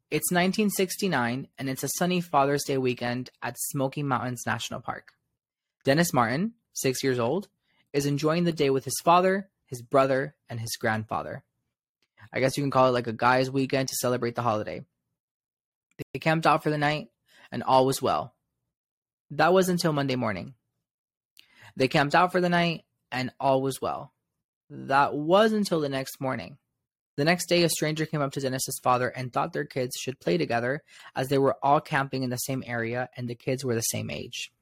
It's 0.09 0.31
1969, 0.31 1.49
and 1.59 1.69
it's 1.69 1.83
a 1.83 1.89
sunny 1.99 2.21
Father's 2.21 2.63
Day 2.63 2.79
weekend 2.79 3.29
at 3.43 3.59
Smoky 3.59 4.05
Mountains 4.05 4.45
National 4.47 4.81
Park. 4.81 5.09
Dennis 5.85 6.13
Martin, 6.13 6.53
six 6.75 7.03
years 7.03 7.19
old, 7.19 7.49
is 7.93 8.07
enjoying 8.07 8.45
the 8.45 8.53
day 8.53 8.71
with 8.71 8.85
his 8.85 9.01
father, 9.03 9.49
his 9.67 9.83
brother, 9.83 10.37
and 10.49 10.61
his 10.61 10.77
grandfather. 10.79 11.43
I 12.33 12.39
guess 12.39 12.57
you 12.57 12.63
can 12.63 12.71
call 12.71 12.87
it 12.87 12.93
like 12.93 13.09
a 13.09 13.13
guy's 13.13 13.51
weekend 13.51 13.89
to 13.89 13.97
celebrate 13.97 14.37
the 14.37 14.43
holiday. 14.43 14.85
They 16.13 16.21
camped 16.21 16.47
out 16.47 16.63
for 16.63 16.71
the 16.71 16.79
night, 16.79 17.09
and 17.51 17.65
all 17.65 17.85
was 17.85 18.01
well. 18.01 18.33
That 19.33 19.53
was 19.53 19.69
until 19.69 19.93
Monday 19.93 20.15
morning. 20.15 20.55
They 21.75 21.89
camped 21.89 22.15
out 22.15 22.31
for 22.31 22.41
the 22.41 22.49
night, 22.49 22.85
and 23.11 23.33
all 23.41 23.61
was 23.61 23.83
well. 23.83 24.13
That 24.71 25.15
was 25.15 25.53
until 25.53 25.81
the 25.81 25.89
next 25.89 26.21
morning. 26.21 26.59
The 27.17 27.25
next 27.25 27.49
day, 27.49 27.63
a 27.63 27.69
stranger 27.71 28.05
came 28.05 28.21
up 28.21 28.33
to 28.33 28.41
Dennis's 28.41 28.79
father 28.83 29.09
and 29.09 29.33
thought 29.33 29.55
their 29.55 29.65
kids 29.65 29.97
should 29.99 30.21
play 30.21 30.37
together 30.37 30.83
as 31.15 31.29
they 31.29 31.39
were 31.39 31.57
all 31.63 31.81
camping 31.81 32.23
in 32.23 32.31
the 32.31 32.37
same 32.37 32.63
area 32.67 33.09
and 33.17 33.27
the 33.27 33.35
kids 33.35 33.65
were 33.65 33.75
the 33.75 33.81
same 33.81 34.11
age. 34.11 34.53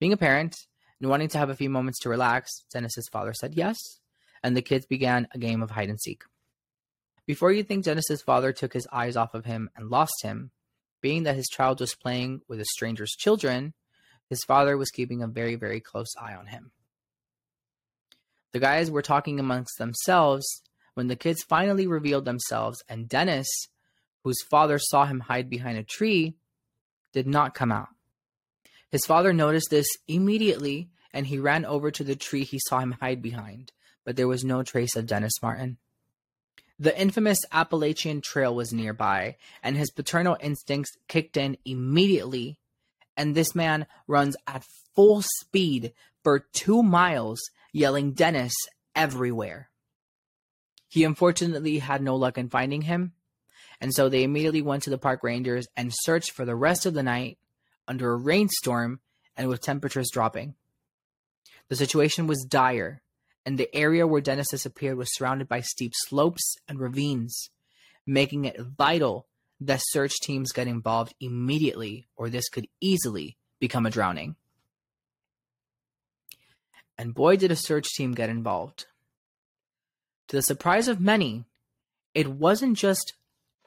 Being 0.00 0.14
a 0.14 0.16
parent 0.16 0.56
and 0.98 1.10
wanting 1.10 1.28
to 1.28 1.38
have 1.38 1.50
a 1.50 1.54
few 1.54 1.68
moments 1.68 2.00
to 2.00 2.08
relax, 2.08 2.64
Dennis's 2.72 3.08
father 3.12 3.34
said 3.34 3.54
yes, 3.54 3.76
and 4.42 4.56
the 4.56 4.62
kids 4.62 4.86
began 4.86 5.28
a 5.34 5.38
game 5.38 5.62
of 5.62 5.70
hide 5.70 5.90
and 5.90 6.00
seek. 6.00 6.24
Before 7.26 7.52
you 7.52 7.62
think 7.62 7.84
Dennis's 7.84 8.22
father 8.22 8.52
took 8.54 8.72
his 8.72 8.88
eyes 8.90 9.16
off 9.16 9.34
of 9.34 9.44
him 9.44 9.68
and 9.76 9.90
lost 9.90 10.22
him, 10.22 10.50
being 11.02 11.24
that 11.24 11.36
his 11.36 11.48
child 11.48 11.80
was 11.80 11.94
playing 11.94 12.40
with 12.48 12.60
a 12.60 12.64
stranger's 12.64 13.12
children, 13.12 13.74
his 14.30 14.42
father 14.44 14.78
was 14.78 14.90
keeping 14.90 15.22
a 15.22 15.28
very, 15.28 15.54
very 15.54 15.80
close 15.80 16.14
eye 16.18 16.34
on 16.34 16.46
him. 16.46 16.70
The 18.52 18.60
guys 18.60 18.90
were 18.90 19.02
talking 19.02 19.38
amongst 19.38 19.78
themselves 19.78 20.62
when 20.98 21.06
the 21.06 21.14
kids 21.14 21.44
finally 21.44 21.86
revealed 21.86 22.24
themselves, 22.24 22.82
and 22.88 23.08
Dennis, 23.08 23.46
whose 24.24 24.42
father 24.50 24.80
saw 24.80 25.04
him 25.04 25.20
hide 25.20 25.48
behind 25.48 25.78
a 25.78 25.84
tree, 25.84 26.34
did 27.12 27.24
not 27.24 27.54
come 27.54 27.70
out. 27.70 27.90
His 28.90 29.06
father 29.06 29.32
noticed 29.32 29.70
this 29.70 29.86
immediately 30.08 30.90
and 31.12 31.28
he 31.28 31.38
ran 31.38 31.64
over 31.64 31.92
to 31.92 32.02
the 32.02 32.16
tree 32.16 32.42
he 32.42 32.58
saw 32.66 32.80
him 32.80 32.96
hide 33.00 33.22
behind, 33.22 33.70
but 34.04 34.16
there 34.16 34.26
was 34.26 34.42
no 34.42 34.64
trace 34.64 34.96
of 34.96 35.06
Dennis 35.06 35.40
Martin. 35.40 35.78
The 36.80 37.00
infamous 37.00 37.38
Appalachian 37.52 38.20
Trail 38.20 38.52
was 38.52 38.72
nearby, 38.72 39.36
and 39.62 39.76
his 39.76 39.92
paternal 39.92 40.36
instincts 40.40 40.96
kicked 41.06 41.36
in 41.36 41.58
immediately, 41.64 42.58
and 43.16 43.36
this 43.36 43.54
man 43.54 43.86
runs 44.08 44.36
at 44.48 44.66
full 44.96 45.22
speed 45.22 45.92
for 46.24 46.40
two 46.40 46.82
miles, 46.82 47.38
yelling 47.72 48.14
Dennis 48.14 48.54
everywhere. 48.96 49.70
He 50.88 51.04
unfortunately 51.04 51.78
had 51.78 52.02
no 52.02 52.16
luck 52.16 52.38
in 52.38 52.48
finding 52.48 52.82
him, 52.82 53.12
and 53.80 53.94
so 53.94 54.08
they 54.08 54.24
immediately 54.24 54.62
went 54.62 54.82
to 54.84 54.90
the 54.90 54.98
park 54.98 55.22
rangers 55.22 55.66
and 55.76 55.92
searched 55.92 56.32
for 56.32 56.44
the 56.44 56.56
rest 56.56 56.86
of 56.86 56.94
the 56.94 57.02
night 57.02 57.38
under 57.86 58.12
a 58.12 58.16
rainstorm 58.16 59.00
and 59.36 59.48
with 59.48 59.60
temperatures 59.60 60.10
dropping. 60.12 60.54
The 61.68 61.76
situation 61.76 62.26
was 62.26 62.46
dire, 62.48 63.02
and 63.44 63.58
the 63.58 63.74
area 63.74 64.06
where 64.06 64.20
Dennis 64.20 64.50
disappeared 64.50 64.96
was 64.96 65.14
surrounded 65.14 65.48
by 65.48 65.60
steep 65.60 65.92
slopes 65.94 66.56
and 66.66 66.80
ravines, 66.80 67.50
making 68.06 68.46
it 68.46 68.58
vital 68.58 69.26
that 69.60 69.80
search 69.88 70.14
teams 70.22 70.52
get 70.52 70.68
involved 70.68 71.14
immediately, 71.20 72.08
or 72.16 72.28
this 72.28 72.48
could 72.48 72.66
easily 72.80 73.36
become 73.60 73.86
a 73.86 73.90
drowning. 73.90 74.36
And 76.96 77.14
boy, 77.14 77.36
did 77.36 77.52
a 77.52 77.56
search 77.56 77.88
team 77.96 78.12
get 78.12 78.28
involved. 78.28 78.86
To 80.28 80.36
the 80.36 80.42
surprise 80.42 80.88
of 80.88 81.00
many, 81.00 81.44
it 82.14 82.28
wasn't 82.28 82.76
just 82.76 83.14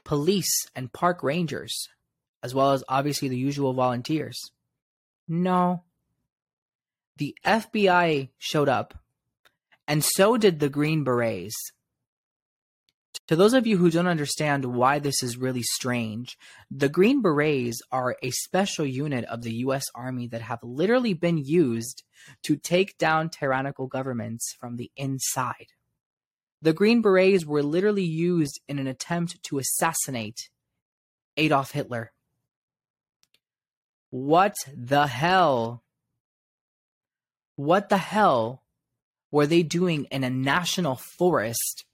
police 0.03 0.67
and 0.75 0.93
park 0.93 1.23
rangers, 1.23 1.87
as 2.43 2.53
well 2.53 2.71
as 2.73 2.83
obviously 2.87 3.27
the 3.27 3.37
usual 3.37 3.73
volunteers. 3.73 4.37
No. 5.27 5.83
The 7.17 7.35
FBI 7.45 8.29
showed 8.37 8.69
up, 8.69 8.93
and 9.87 10.03
so 10.03 10.37
did 10.37 10.59
the 10.59 10.69
Green 10.69 11.03
Berets. 11.03 11.55
To 13.27 13.35
those 13.35 13.53
of 13.53 13.65
you 13.65 13.77
who 13.77 13.89
don't 13.89 14.07
understand 14.07 14.65
why 14.65 14.99
this 14.99 15.23
is 15.23 15.37
really 15.37 15.63
strange, 15.63 16.37
the 16.69 16.89
Green 16.89 17.21
Berets 17.21 17.79
are 17.91 18.17
a 18.21 18.31
special 18.31 18.85
unit 18.85 19.25
of 19.25 19.41
the 19.41 19.53
US 19.65 19.83
Army 19.95 20.27
that 20.27 20.41
have 20.41 20.59
literally 20.63 21.13
been 21.13 21.37
used 21.37 22.03
to 22.43 22.55
take 22.55 22.97
down 22.97 23.29
tyrannical 23.29 23.87
governments 23.87 24.53
from 24.59 24.75
the 24.75 24.91
inside. 24.95 25.67
The 26.61 26.73
Green 26.73 27.01
Berets 27.01 27.45
were 27.45 27.63
literally 27.63 28.03
used 28.03 28.59
in 28.67 28.77
an 28.77 28.85
attempt 28.85 29.41
to 29.43 29.57
assassinate 29.57 30.49
Adolf 31.35 31.71
Hitler. 31.71 32.11
What 34.11 34.55
the 34.75 35.07
hell? 35.07 35.83
What 37.55 37.89
the 37.89 37.97
hell 37.97 38.63
were 39.31 39.47
they 39.47 39.63
doing 39.63 40.05
in 40.11 40.23
a 40.23 40.29
national 40.29 40.97
forest? 40.97 41.85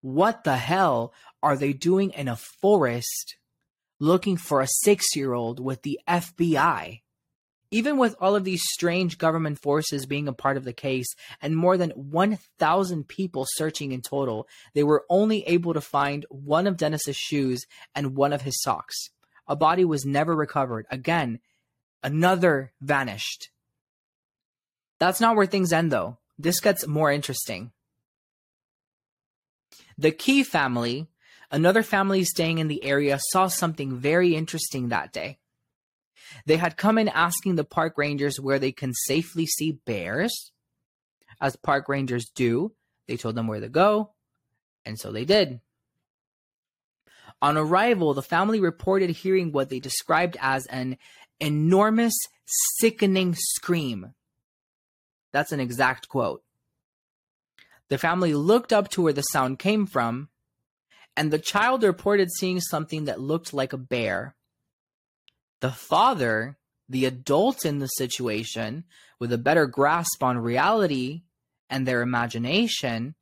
What 0.00 0.42
the 0.42 0.56
hell 0.56 1.12
are 1.42 1.56
they 1.56 1.72
doing 1.72 2.10
in 2.10 2.26
a 2.26 2.36
forest 2.36 3.36
looking 4.00 4.36
for 4.36 4.60
a 4.60 4.68
six 4.68 5.14
year 5.14 5.32
old 5.32 5.60
with 5.60 5.82
the 5.82 6.00
FBI? 6.08 7.02
Even 7.70 7.98
with 7.98 8.16
all 8.18 8.34
of 8.34 8.44
these 8.44 8.62
strange 8.62 9.18
government 9.18 9.60
forces 9.60 10.06
being 10.06 10.26
a 10.26 10.32
part 10.32 10.56
of 10.56 10.64
the 10.64 10.72
case 10.72 11.06
and 11.42 11.54
more 11.54 11.76
than 11.76 11.90
1,000 11.90 13.06
people 13.06 13.44
searching 13.46 13.92
in 13.92 14.00
total, 14.00 14.48
they 14.74 14.82
were 14.82 15.04
only 15.10 15.42
able 15.46 15.74
to 15.74 15.80
find 15.80 16.24
one 16.30 16.66
of 16.66 16.78
Dennis's 16.78 17.16
shoes 17.16 17.66
and 17.94 18.16
one 18.16 18.32
of 18.32 18.42
his 18.42 18.60
socks. 18.62 19.10
A 19.46 19.54
body 19.54 19.84
was 19.84 20.06
never 20.06 20.34
recovered. 20.34 20.86
Again, 20.90 21.40
another 22.02 22.72
vanished. 22.80 23.50
That's 24.98 25.20
not 25.20 25.36
where 25.36 25.46
things 25.46 25.72
end, 25.72 25.92
though. 25.92 26.18
This 26.38 26.60
gets 26.60 26.86
more 26.86 27.12
interesting. 27.12 27.72
The 29.96 30.12
Key 30.12 30.42
family, 30.42 31.08
another 31.50 31.82
family 31.82 32.24
staying 32.24 32.58
in 32.58 32.68
the 32.68 32.84
area, 32.84 33.18
saw 33.30 33.48
something 33.48 33.96
very 33.96 34.34
interesting 34.34 34.88
that 34.88 35.12
day. 35.12 35.38
They 36.46 36.56
had 36.56 36.76
come 36.76 36.98
in 36.98 37.08
asking 37.08 37.56
the 37.56 37.64
park 37.64 37.94
rangers 37.96 38.40
where 38.40 38.58
they 38.58 38.72
can 38.72 38.92
safely 38.94 39.46
see 39.46 39.72
bears. 39.72 40.52
As 41.40 41.56
park 41.56 41.88
rangers 41.88 42.30
do, 42.34 42.72
they 43.06 43.16
told 43.16 43.34
them 43.34 43.46
where 43.46 43.60
to 43.60 43.68
go, 43.68 44.12
and 44.84 44.98
so 44.98 45.12
they 45.12 45.24
did. 45.24 45.60
On 47.40 47.56
arrival, 47.56 48.14
the 48.14 48.22
family 48.22 48.60
reported 48.60 49.10
hearing 49.10 49.52
what 49.52 49.68
they 49.68 49.78
described 49.78 50.36
as 50.40 50.66
an 50.66 50.98
enormous, 51.38 52.14
sickening 52.46 53.34
scream. 53.36 54.14
That's 55.32 55.52
an 55.52 55.60
exact 55.60 56.08
quote. 56.08 56.42
The 57.88 57.98
family 57.98 58.34
looked 58.34 58.72
up 58.72 58.88
to 58.90 59.02
where 59.02 59.12
the 59.12 59.22
sound 59.22 59.58
came 59.58 59.86
from, 59.86 60.28
and 61.16 61.30
the 61.30 61.38
child 61.38 61.82
reported 61.82 62.30
seeing 62.30 62.60
something 62.60 63.04
that 63.04 63.20
looked 63.20 63.54
like 63.54 63.72
a 63.72 63.78
bear. 63.78 64.34
The 65.60 65.70
father, 65.70 66.58
the 66.88 67.04
adult 67.04 67.64
in 67.64 67.78
the 67.78 67.86
situation, 67.86 68.84
with 69.18 69.32
a 69.32 69.38
better 69.38 69.66
grasp 69.66 70.22
on 70.22 70.38
reality 70.38 71.22
and 71.68 71.86
their 71.86 72.02
imagination, 72.02 73.14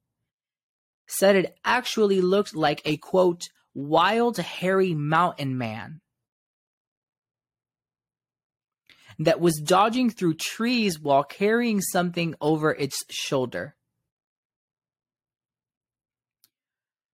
said 1.07 1.37
it 1.37 1.57
actually 1.65 2.21
looked 2.21 2.55
like 2.55 2.83
a 2.85 2.97
quote, 2.97 3.43
wild, 3.75 4.39
hairy 4.39 4.95
mountain 4.95 5.57
man. 5.57 6.01
that 9.19 9.41
was 9.41 9.61
dodging 9.61 10.11
through 10.11 10.35
trees 10.35 11.01
while 11.01 11.25
carrying 11.25 11.81
something 11.81 12.35
over 12.41 12.73
its 12.73 13.03
shoulder. 13.09 13.76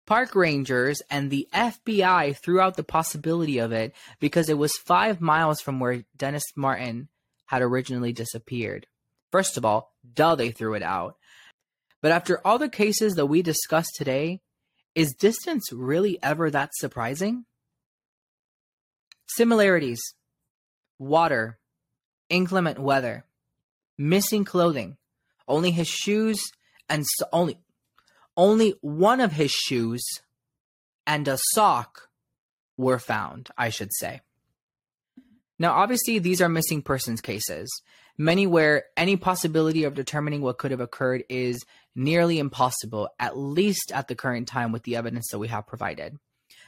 Park 0.07 0.35
rangers 0.35 1.01
and 1.11 1.29
the 1.29 1.47
FBI 1.53 2.35
threw 2.37 2.61
out 2.61 2.77
the 2.77 2.83
possibility 2.83 3.57
of 3.57 3.73
it 3.73 3.93
because 4.21 4.49
it 4.49 4.57
was 4.57 4.71
five 4.85 5.19
miles 5.19 5.59
from 5.59 5.81
where 5.81 6.05
Dennis 6.15 6.45
Martin 6.55 7.09
had 7.45 7.61
originally 7.61 8.13
disappeared. 8.13 8.87
First 9.31 9.57
of 9.57 9.65
all, 9.65 9.93
duh, 10.15 10.35
they 10.35 10.51
threw 10.51 10.75
it 10.75 10.81
out. 10.81 11.17
But 12.01 12.13
after 12.13 12.39
all 12.47 12.57
the 12.57 12.69
cases 12.69 13.15
that 13.15 13.25
we 13.25 13.41
discussed 13.41 13.91
today, 13.97 14.39
is 14.95 15.13
distance 15.13 15.71
really 15.73 16.17
ever 16.23 16.49
that 16.49 16.71
surprising? 16.73 17.45
Similarities 19.27 19.99
water, 20.99 21.59
inclement 22.29 22.79
weather, 22.79 23.25
missing 23.97 24.45
clothing, 24.45 24.97
only 25.47 25.71
his 25.71 25.87
shoes 25.87 26.41
and 26.89 27.05
so 27.05 27.25
only 27.33 27.59
only 28.37 28.75
one 28.81 29.19
of 29.19 29.33
his 29.33 29.51
shoes 29.51 30.05
and 31.05 31.27
a 31.27 31.39
sock 31.53 32.09
were 32.77 32.99
found, 32.99 33.49
I 33.57 33.69
should 33.69 33.91
say. 33.93 34.21
Now, 35.59 35.73
obviously, 35.73 36.19
these 36.19 36.41
are 36.41 36.49
missing 36.49 36.83
persons 36.83 37.19
cases, 37.19 37.67
many 38.17 38.45
where 38.45 38.83
any 38.95 39.17
possibility 39.17 39.83
of 39.83 39.95
determining 39.95 40.41
what 40.41 40.59
could 40.59 40.71
have 40.71 40.79
occurred 40.79 41.23
is 41.29 41.65
nearly 41.95 42.37
impossible, 42.37 43.09
at 43.19 43.35
least 43.35 43.91
at 43.91 44.07
the 44.07 44.15
current 44.15 44.47
time 44.47 44.71
with 44.71 44.83
the 44.83 44.95
evidence 44.95 45.29
that 45.31 45.39
we 45.39 45.47
have 45.47 45.65
provided. 45.65 46.15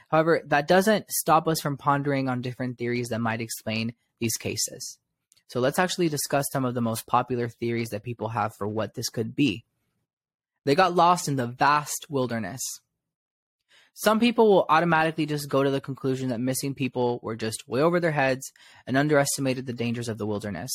However, 0.08 0.42
that 0.46 0.66
doesn't 0.66 1.08
stop 1.08 1.46
us 1.46 1.60
from 1.60 1.76
pondering 1.76 2.28
on 2.28 2.40
different 2.40 2.78
theories 2.78 3.08
that 3.08 3.20
might 3.20 3.40
explain 3.40 3.94
these 4.18 4.36
cases. 4.36 4.98
So 5.46 5.60
let's 5.60 5.78
actually 5.78 6.08
discuss 6.08 6.46
some 6.52 6.64
of 6.64 6.74
the 6.74 6.80
most 6.80 7.06
popular 7.06 7.48
theories 7.48 7.90
that 7.90 8.02
people 8.02 8.28
have 8.28 8.52
for 8.58 8.66
what 8.66 8.94
this 8.94 9.08
could 9.08 9.36
be. 9.36 9.64
They 10.64 10.74
got 10.74 10.94
lost 10.94 11.28
in 11.28 11.36
the 11.36 11.46
vast 11.46 12.06
wilderness. 12.08 12.60
Some 13.94 14.20
people 14.20 14.48
will 14.48 14.66
automatically 14.68 15.26
just 15.26 15.48
go 15.48 15.62
to 15.62 15.70
the 15.70 15.80
conclusion 15.80 16.28
that 16.28 16.40
missing 16.40 16.74
people 16.74 17.18
were 17.22 17.36
just 17.36 17.68
way 17.68 17.80
over 17.80 18.00
their 18.00 18.12
heads 18.12 18.50
and 18.86 18.96
underestimated 18.96 19.66
the 19.66 19.72
dangers 19.72 20.08
of 20.08 20.16
the 20.18 20.26
wilderness. 20.26 20.70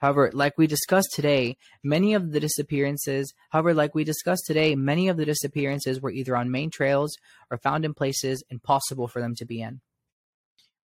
However, 0.00 0.30
like 0.32 0.58
we 0.58 0.66
discussed 0.66 1.12
today, 1.14 1.56
many 1.84 2.14
of 2.14 2.32
the 2.32 2.40
disappearances, 2.40 3.32
however, 3.50 3.72
like 3.72 3.94
we 3.94 4.04
discussed 4.04 4.44
today, 4.46 4.74
many 4.74 5.08
of 5.08 5.16
the 5.16 5.24
disappearances 5.24 6.00
were 6.00 6.10
either 6.10 6.36
on 6.36 6.50
main 6.50 6.70
trails 6.70 7.16
or 7.50 7.58
found 7.58 7.84
in 7.84 7.94
places 7.94 8.42
impossible 8.50 9.06
for 9.06 9.20
them 9.20 9.34
to 9.36 9.44
be 9.44 9.60
in. 9.60 9.80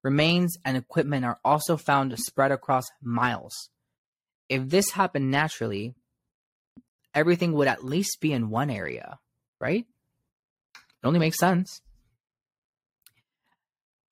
Remains 0.05 0.57
and 0.65 0.77
equipment 0.77 1.25
are 1.25 1.41
also 1.45 1.77
found 1.77 2.17
spread 2.19 2.53
across 2.53 2.87
miles. 3.03 3.71
if 4.49 4.69
this 4.69 4.93
happened 4.93 5.31
naturally, 5.31 5.95
everything 7.19 7.53
would 7.53 7.67
at 7.67 7.85
least 7.85 8.21
be 8.21 8.33
in 8.33 8.49
one 8.49 8.71
area, 8.71 9.19
right? 9.61 9.85
It 10.75 11.07
only 11.07 11.19
makes 11.19 11.37
sense. 11.37 11.83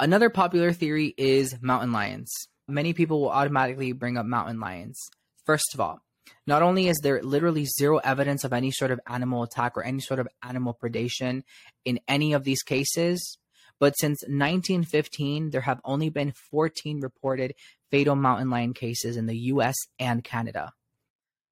Another 0.01 0.29
popular 0.29 0.73
theory 0.73 1.15
is 1.17 1.55
mountain 1.63 1.93
lions. 1.93 2.33
Many 2.67 2.95
people 2.95 3.21
will 3.21 3.31
automatically 3.31 3.93
bring 3.93 4.19
up 4.19 4.27
mountain 4.27 4.59
lions. 4.59 5.01
First 5.45 5.73
of 5.73 5.81
all, 5.81 6.01
not 6.49 6.63
only 6.63 6.89
is 6.89 6.99
there 7.01 7.23
literally 7.23 7.65
zero 7.65 7.99
evidence 7.99 8.43
of 8.43 8.53
any 8.53 8.73
sort 8.73 8.91
of 8.91 8.99
animal 9.07 9.45
attack 9.45 9.77
or 9.77 9.85
any 9.85 10.01
sort 10.01 10.19
of 10.19 10.27
animal 10.43 10.77
predation 10.83 11.43
in 11.85 12.01
any 12.09 12.33
of 12.33 12.43
these 12.43 12.65
cases, 12.65 13.39
but 13.79 13.95
since 14.01 14.19
1915, 14.23 15.51
there 15.51 15.61
have 15.61 15.81
only 15.85 16.11
been 16.11 16.33
14 16.51 17.01
reported 17.01 17.55
fatal 17.89 18.17
mountain 18.17 18.51
lion 18.51 18.75
cases 18.75 19.17
in 19.17 19.27
the 19.27 19.39
US 19.53 19.77
and 20.01 20.25
Canada. 20.25 20.73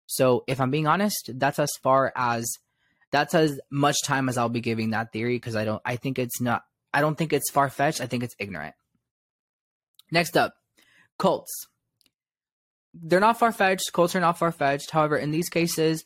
So, 0.07 0.44
if 0.46 0.61
I'm 0.61 0.70
being 0.70 0.86
honest, 0.86 1.30
that's 1.34 1.59
as 1.59 1.70
far 1.82 2.12
as 2.14 2.46
that's 3.11 3.34
as 3.34 3.61
much 3.70 4.02
time 4.05 4.28
as 4.28 4.36
I'll 4.36 4.48
be 4.48 4.61
giving 4.61 4.90
that 4.90 5.12
theory 5.12 5.36
because 5.36 5.55
I 5.55 5.64
don't 5.64 5.80
I 5.84 5.96
think 5.96 6.18
it's 6.18 6.40
not 6.40 6.62
I 6.92 7.00
don't 7.00 7.16
think 7.16 7.32
it's 7.32 7.50
far 7.50 7.70
fetched. 7.70 8.00
I 8.00 8.07
think 8.07 8.22
it's 8.22 8.34
ignorant. 8.38 8.74
Next 10.11 10.36
up, 10.36 10.55
cults. 11.18 11.52
They're 12.92 13.20
not 13.20 13.38
far 13.38 13.52
fetched. 13.52 13.92
Cults 13.92 14.14
are 14.14 14.20
not 14.20 14.38
far 14.38 14.52
fetched. 14.52 14.90
However, 14.90 15.16
in 15.16 15.30
these 15.30 15.48
cases, 15.48 16.05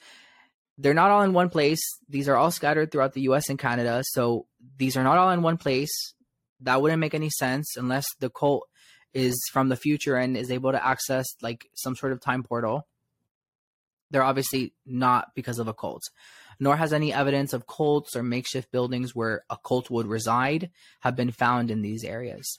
they're 0.79 0.95
not 0.95 1.11
all 1.11 1.23
in 1.23 1.33
one 1.33 1.51
place. 1.51 1.81
These 2.09 2.29
are 2.29 2.37
all 2.37 2.51
scattered 2.51 2.91
throughout 2.91 3.13
the 3.13 3.23
US 3.23 3.49
and 3.49 3.59
Canada. 3.59 4.03
So 4.05 4.47
these 4.77 4.97
are 4.97 5.03
not 5.03 5.19
all 5.19 5.31
in 5.31 5.43
one 5.43 5.57
place. 5.57 6.15
That 6.61 6.81
wouldn't 6.81 7.01
make 7.01 7.15
any 7.15 7.31
sense 7.31 7.77
unless 7.77 8.07
the 8.21 8.31
cult 8.31 8.67
is 9.13 9.35
from 9.53 9.69
the 9.69 9.77
future 9.77 10.17
and 10.17 10.37
is 10.37 10.51
able 10.51 10.73
to 10.73 10.87
access 10.87 11.27
like 11.43 11.67
some 11.75 11.97
sort 11.97 12.13
of 12.13 12.21
time 12.21 12.43
portal. 12.43 12.87
They're 14.11 14.23
obviously 14.23 14.75
not 14.87 15.35
because 15.35 15.59
of 15.59 15.69
a 15.69 15.75
cult, 15.75 16.03
nor 16.59 16.77
has 16.77 16.93
any 16.93 17.13
evidence 17.13 17.53
of 17.53 17.67
cults 17.67 18.17
or 18.17 18.23
makeshift 18.23 18.71
buildings 18.71 19.15
where 19.15 19.45
a 19.51 19.57
cult 19.57 19.91
would 19.91 20.07
reside 20.07 20.71
have 21.01 21.17
been 21.17 21.31
found 21.31 21.71
in 21.71 21.83
these 21.83 22.05
areas. 22.05 22.59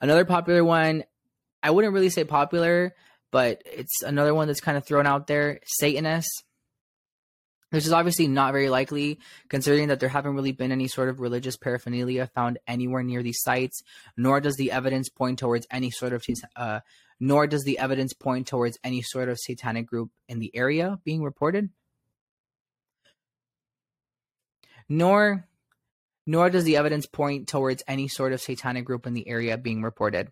Another 0.00 0.24
popular 0.24 0.64
one, 0.64 1.04
I 1.62 1.70
wouldn't 1.70 1.94
really 1.94 2.10
say 2.10 2.24
popular, 2.24 2.94
but 3.30 3.62
it's 3.64 4.02
another 4.02 4.34
one 4.34 4.46
that's 4.46 4.60
kind 4.60 4.78
of 4.78 4.86
thrown 4.86 5.06
out 5.06 5.26
there 5.26 5.60
Satanists. 5.64 6.44
This 7.70 7.84
is 7.84 7.92
obviously 7.92 8.28
not 8.28 8.52
very 8.52 8.70
likely, 8.70 9.18
considering 9.50 9.88
that 9.88 10.00
there 10.00 10.08
haven't 10.08 10.34
really 10.34 10.52
been 10.52 10.72
any 10.72 10.88
sort 10.88 11.10
of 11.10 11.20
religious 11.20 11.56
paraphernalia 11.58 12.26
found 12.34 12.58
anywhere 12.66 13.02
near 13.02 13.22
these 13.22 13.42
sites, 13.42 13.82
nor 14.16 14.40
does 14.40 14.56
the 14.56 14.72
evidence 14.72 15.10
point 15.10 15.38
towards 15.38 15.66
any 15.70 15.90
sort 15.90 16.14
of 16.14 16.24
uh, 16.56 16.80
nor 17.20 17.46
does 17.46 17.64
the 17.64 17.78
evidence 17.78 18.12
point 18.12 18.46
towards 18.46 18.78
any 18.84 19.02
sort 19.02 19.28
of 19.28 19.38
satanic 19.38 19.86
group 19.86 20.10
in 20.28 20.38
the 20.38 20.54
area 20.54 20.98
being 21.04 21.22
reported. 21.22 21.70
Nor 24.88 25.46
nor 26.26 26.50
does 26.50 26.64
the 26.64 26.76
evidence 26.76 27.06
point 27.06 27.48
towards 27.48 27.82
any 27.88 28.06
sort 28.06 28.34
of 28.34 28.40
satanic 28.40 28.84
group 28.84 29.06
in 29.06 29.14
the 29.14 29.26
area 29.26 29.56
being 29.56 29.82
reported. 29.82 30.30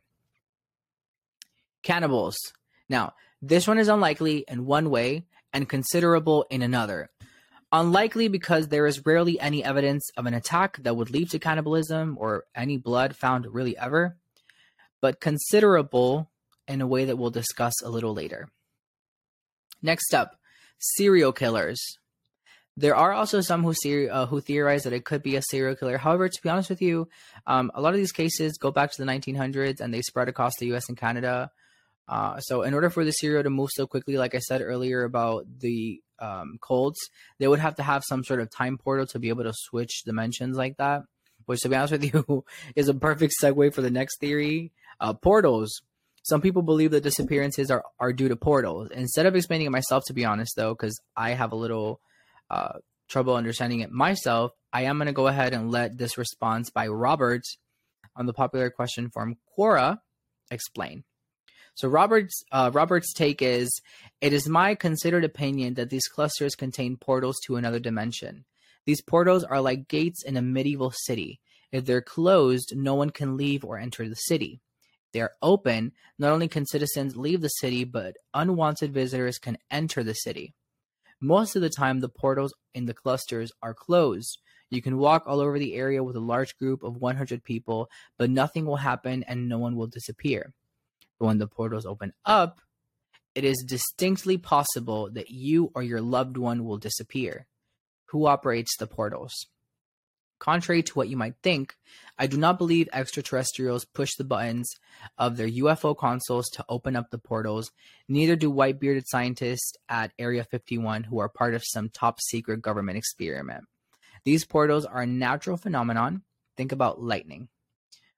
Cannibals. 1.82 2.37
Now, 2.87 3.14
this 3.41 3.66
one 3.66 3.78
is 3.78 3.89
unlikely 3.89 4.45
in 4.47 4.66
one 4.66 4.91
way 4.91 5.24
and 5.55 5.66
considerable 5.66 6.45
in 6.51 6.61
another. 6.61 7.09
Unlikely 7.72 8.28
because 8.28 8.68
there 8.68 8.87
is 8.87 9.07
rarely 9.07 9.41
any 9.41 9.64
evidence 9.64 10.11
of 10.18 10.26
an 10.26 10.34
attack 10.34 10.76
that 10.82 10.95
would 10.97 11.11
lead 11.11 11.30
to 11.30 11.39
cannibalism 11.39 12.18
or 12.20 12.45
any 12.55 12.76
blood 12.76 13.16
found 13.16 13.47
really 13.47 13.76
ever, 13.78 14.18
but 15.01 15.18
considerable 15.18 16.30
in 16.69 16.81
a 16.81 16.87
way 16.87 17.05
that 17.07 17.17
we'll 17.17 17.31
discuss 17.31 17.75
a 17.83 17.89
little 17.89 18.14
later. 18.14 18.49
Next 19.83 20.14
up, 20.14 20.37
serial 20.79 21.33
killers. 21.33 21.81
There 22.79 22.97
are 22.97 23.12
also 23.12 23.41
some 23.41 23.62
who 23.62 23.73
ser- 23.73 24.11
uh, 24.12 24.27
who 24.27 24.41
theorize 24.41 24.83
that 24.83 24.93
it 24.93 25.05
could 25.05 25.23
be 25.23 25.37
a 25.37 25.43
serial 25.43 25.77
killer. 25.77 25.97
However, 25.97 26.29
to 26.29 26.43
be 26.43 26.49
honest 26.49 26.69
with 26.69 26.83
you, 26.83 27.09
um, 27.47 27.71
a 27.75 27.81
lot 27.81 27.95
of 27.95 27.99
these 27.99 28.12
cases 28.12 28.59
go 28.59 28.71
back 28.71 28.93
to 28.93 29.03
the 29.03 29.11
1900s 29.11 29.81
and 29.81 29.95
they 29.95 30.03
spread 30.03 30.29
across 30.29 30.53
the 30.59 30.67
U.S. 30.67 30.89
and 30.89 30.97
Canada. 30.97 31.51
Uh, 32.09 32.39
so, 32.41 32.62
in 32.62 32.75
order 32.75 32.91
for 32.91 33.05
the 33.05 33.12
serial 33.12 33.43
to 33.43 33.51
move 33.51 33.71
so 33.73 33.87
quickly, 33.87 34.17
like 34.17 34.35
I 34.35 34.39
said 34.39 34.61
earlier 34.61 35.05
about 35.05 35.47
the 35.59 36.01
um, 36.19 36.59
colds, 36.61 36.99
they 37.39 37.49
would 37.49 37.59
have 37.59 37.77
to 37.77 37.83
have 37.83 38.05
some 38.07 38.25
sort 38.25 38.41
of 38.41 38.51
time 38.51 38.79
portal 38.79 39.07
to 39.07 39.19
be 39.19 39.29
able 39.29 39.45
to 39.45 39.53
switch 39.55 40.03
dimensions 40.05 40.57
like 40.57 40.77
that. 40.77 41.03
Which, 41.47 41.61
to 41.61 41.69
be 41.69 41.77
honest 41.77 41.93
with 41.93 42.05
you, 42.29 42.45
is 42.75 42.89
a 42.89 42.95
perfect 42.95 43.35
segue 43.43 43.73
for 43.75 43.83
the 43.83 43.91
next 43.91 44.21
theory. 44.21 44.73
Uh, 45.01 45.14
portals. 45.14 45.83
Some 46.27 46.41
people 46.41 46.62
believe 46.62 46.91
that 46.91 47.05
disappearances 47.05 47.70
are, 47.70 47.85
are 48.01 48.12
due 48.12 48.29
to 48.29 48.35
portals. 48.35 48.89
Instead 48.91 49.27
of 49.27 49.37
explaining 49.37 49.68
it 49.68 49.70
myself, 49.70 50.03
to 50.07 50.12
be 50.12 50.24
honest, 50.24 50.55
though, 50.57 50.74
because 50.74 51.01
I 51.16 51.31
have 51.31 51.53
a 51.53 51.57
little 51.57 52.01
uh, 52.51 52.81
trouble 53.09 53.37
understanding 53.37 53.79
it 53.79 53.93
myself, 53.93 54.51
I 54.72 54.83
am 54.83 54.99
going 54.99 55.07
to 55.07 55.12
go 55.12 55.29
ahead 55.29 55.55
and 55.55 55.70
let 55.70 55.99
this 55.99 56.18
response 56.18 56.68
by 56.68 56.89
Robert 56.89 57.43
on 58.16 58.27
the 58.27 58.33
popular 58.33 58.70
question 58.70 59.09
form 59.09 59.37
Quora 59.57 60.01
explain. 60.51 61.05
So 61.77 61.87
Robert's 61.87 62.43
uh, 62.51 62.72
Robert's 62.74 63.12
take 63.12 63.41
is, 63.41 63.70
it 64.20 64.33
is 64.33 64.49
my 64.49 64.74
considered 64.74 65.24
opinion 65.24 65.74
that 65.74 65.91
these 65.91 66.09
clusters 66.09 66.57
contain 66.57 66.97
portals 66.97 67.37
to 67.47 67.55
another 67.55 67.79
dimension. 67.79 68.47
These 68.85 69.03
portals 69.03 69.45
are 69.45 69.61
like 69.61 69.87
gates 69.87 70.24
in 70.24 70.37
a 70.37 70.43
medieval 70.43 70.91
city. 70.91 71.39
If 71.70 71.85
they're 71.85 72.03
closed, 72.03 72.72
no 72.74 72.97
one 72.97 73.11
can 73.11 73.37
leave 73.37 73.64
or 73.64 73.79
enter 73.79 74.09
the 74.09 74.16
city. 74.16 74.61
They 75.12 75.20
are 75.20 75.32
open, 75.42 75.92
not 76.18 76.32
only 76.32 76.48
can 76.48 76.66
citizens 76.66 77.16
leave 77.16 77.40
the 77.40 77.48
city, 77.48 77.84
but 77.84 78.16
unwanted 78.34 78.92
visitors 78.92 79.38
can 79.38 79.59
enter 79.70 80.02
the 80.02 80.14
city. 80.14 80.54
Most 81.20 81.57
of 81.57 81.62
the 81.62 81.70
time, 81.70 82.00
the 82.00 82.09
portals 82.09 82.54
in 82.74 82.86
the 82.86 82.94
clusters 82.94 83.50
are 83.62 83.74
closed. 83.74 84.38
You 84.70 84.82
can 84.82 84.98
walk 84.98 85.24
all 85.26 85.40
over 85.40 85.59
the 85.59 85.74
area 85.74 86.02
with 86.02 86.16
a 86.16 86.20
large 86.20 86.57
group 86.59 86.82
of 86.82 86.96
100 86.96 87.42
people, 87.44 87.88
but 88.18 88.30
nothing 88.30 88.66
will 88.66 88.76
happen 88.76 89.24
and 89.26 89.48
no 89.48 89.59
one 89.59 89.76
will 89.76 89.86
disappear 89.86 90.52
But 91.18 91.26
when 91.26 91.38
the 91.38 91.46
portals 91.46 91.86
open 91.86 92.12
up, 92.24 92.61
it 93.34 93.44
is 93.44 93.64
distinctly 93.66 94.38
possible 94.38 95.11
that 95.12 95.30
you 95.30 95.70
or 95.74 95.82
your 95.82 96.00
loved 96.00 96.36
one 96.36 96.64
will 96.64 96.78
disappear. 96.78 97.46
Who 98.07 98.26
operates 98.26 98.76
the 98.78 98.86
portals? 98.86 99.46
Contrary 100.39 100.82
to 100.82 100.93
what 100.95 101.09
you 101.09 101.16
might 101.16 101.34
think, 101.43 101.74
I 102.18 102.26
do 102.26 102.37
not 102.37 102.59
believe 102.59 102.89
extraterrestrials 102.93 103.84
push 103.84 104.14
the 104.14 104.24
buttons 104.24 104.70
of 105.16 105.37
their 105.37 105.49
UFO 105.49 105.97
consoles 105.97 106.49
to 106.51 106.64
open 106.68 106.95
up 106.95 107.11
the 107.11 107.18
portals. 107.18 107.70
Neither 108.09 108.37
do 108.37 108.51
white 108.51 108.78
bearded 108.78 109.07
scientists 109.07 109.72
at 109.89 110.12
Area 110.18 110.45
51 110.45 111.05
who 111.05 111.18
are 111.18 111.28
part 111.28 111.55
of 111.55 111.64
some 111.64 111.89
top 111.89 112.20
secret 112.20 112.61
government 112.61 112.99
experiment. 112.99 113.64
These 114.24 114.45
portals 114.45 114.84
are 114.84 115.03
a 115.03 115.07
natural 115.07 115.57
phenomenon. 115.57 116.22
Think 116.57 116.72
about 116.72 117.01
lightning. 117.01 117.49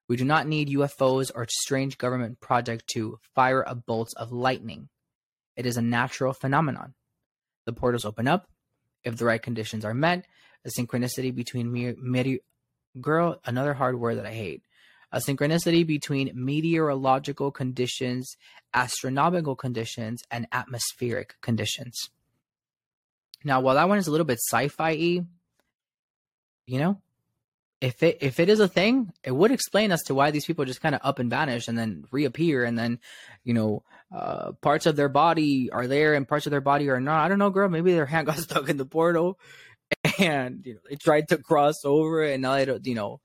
We 0.08 0.16
do 0.16 0.24
not 0.24 0.46
need 0.46 0.70
UFOs 0.70 1.30
or 1.34 1.46
strange 1.50 1.98
government 1.98 2.40
project 2.40 2.86
to 2.94 3.18
fire 3.34 3.62
a 3.66 3.74
bolt 3.74 4.08
of 4.16 4.32
lightning. 4.32 4.88
It 5.54 5.66
is 5.66 5.76
a 5.76 5.82
natural 5.82 6.32
phenomenon. 6.32 6.94
The 7.66 7.72
portals 7.72 8.04
open 8.04 8.26
up. 8.26 8.48
If 9.04 9.16
the 9.16 9.26
right 9.26 9.42
conditions 9.42 9.84
are 9.84 9.94
met, 9.94 10.26
a 10.64 10.68
synchronicity 10.68 11.34
between 11.34 11.72
me- 11.72 12.40
girl, 13.00 13.40
another 13.44 13.74
hard 13.74 13.98
word 13.98 14.16
that 14.18 14.26
I 14.26 14.32
hate. 14.32 14.62
A 15.10 15.18
synchronicity 15.18 15.86
between 15.86 16.32
meteorological 16.34 17.50
conditions, 17.50 18.36
astronomical 18.74 19.56
conditions, 19.56 20.22
and 20.30 20.46
atmospheric 20.52 21.36
conditions. 21.40 22.10
Now, 23.42 23.60
while 23.60 23.76
that 23.76 23.88
one 23.88 23.98
is 23.98 24.06
a 24.06 24.10
little 24.10 24.26
bit 24.26 24.38
sci-fi 24.38 24.90
y, 24.90 25.20
you 26.66 26.78
know, 26.78 27.00
if 27.80 28.02
it 28.02 28.18
if 28.20 28.40
it 28.40 28.48
is 28.48 28.60
a 28.60 28.68
thing, 28.68 29.12
it 29.22 29.30
would 29.30 29.52
explain 29.52 29.92
as 29.92 30.02
to 30.04 30.14
why 30.14 30.30
these 30.30 30.44
people 30.44 30.64
just 30.64 30.80
kind 30.80 30.94
of 30.94 31.00
up 31.04 31.18
and 31.20 31.30
vanish 31.30 31.68
and 31.68 31.78
then 31.78 32.04
reappear, 32.10 32.64
and 32.64 32.76
then 32.76 32.98
you 33.44 33.54
know 33.54 33.84
uh, 34.12 34.52
parts 34.60 34.86
of 34.86 34.96
their 34.96 35.08
body 35.08 35.70
are 35.70 35.86
there 35.86 36.14
and 36.14 36.26
parts 36.26 36.46
of 36.46 36.50
their 36.50 36.60
body 36.60 36.88
are 36.90 37.00
not. 37.00 37.24
I 37.24 37.28
don't 37.28 37.38
know, 37.38 37.50
girl. 37.50 37.68
Maybe 37.68 37.92
their 37.92 38.06
hand 38.06 38.26
got 38.26 38.38
stuck 38.38 38.68
in 38.68 38.76
the 38.78 38.84
portal, 38.84 39.38
and 40.18 40.64
you 40.64 40.74
know 40.74 40.80
they 40.88 40.96
tried 40.96 41.28
to 41.28 41.38
cross 41.38 41.84
over, 41.84 42.22
and 42.22 42.42
now 42.42 42.56
they 42.56 42.78
you 42.84 42.94
know 42.94 43.20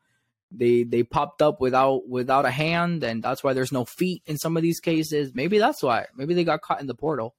they 0.52 0.84
they 0.84 1.04
popped 1.04 1.42
up 1.42 1.60
without 1.60 2.08
without 2.08 2.46
a 2.46 2.52
hand, 2.52 3.04
and 3.04 3.24
that's 3.24 3.44
why 3.44 3.54
there's 3.54 3.72
no 3.72 3.86
feet 3.86 4.22
in 4.26 4.38
some 4.38 4.56
of 4.56 4.64
these 4.64 4.80
cases. 4.80 5.34
Maybe 5.34 5.58
that's 5.58 5.82
why. 5.82 6.06
Maybe 6.16 6.34
they 6.34 6.44
got 6.44 6.62
caught 6.62 6.82
in 6.82 6.88
the 6.88 6.96
portal. 6.96 7.36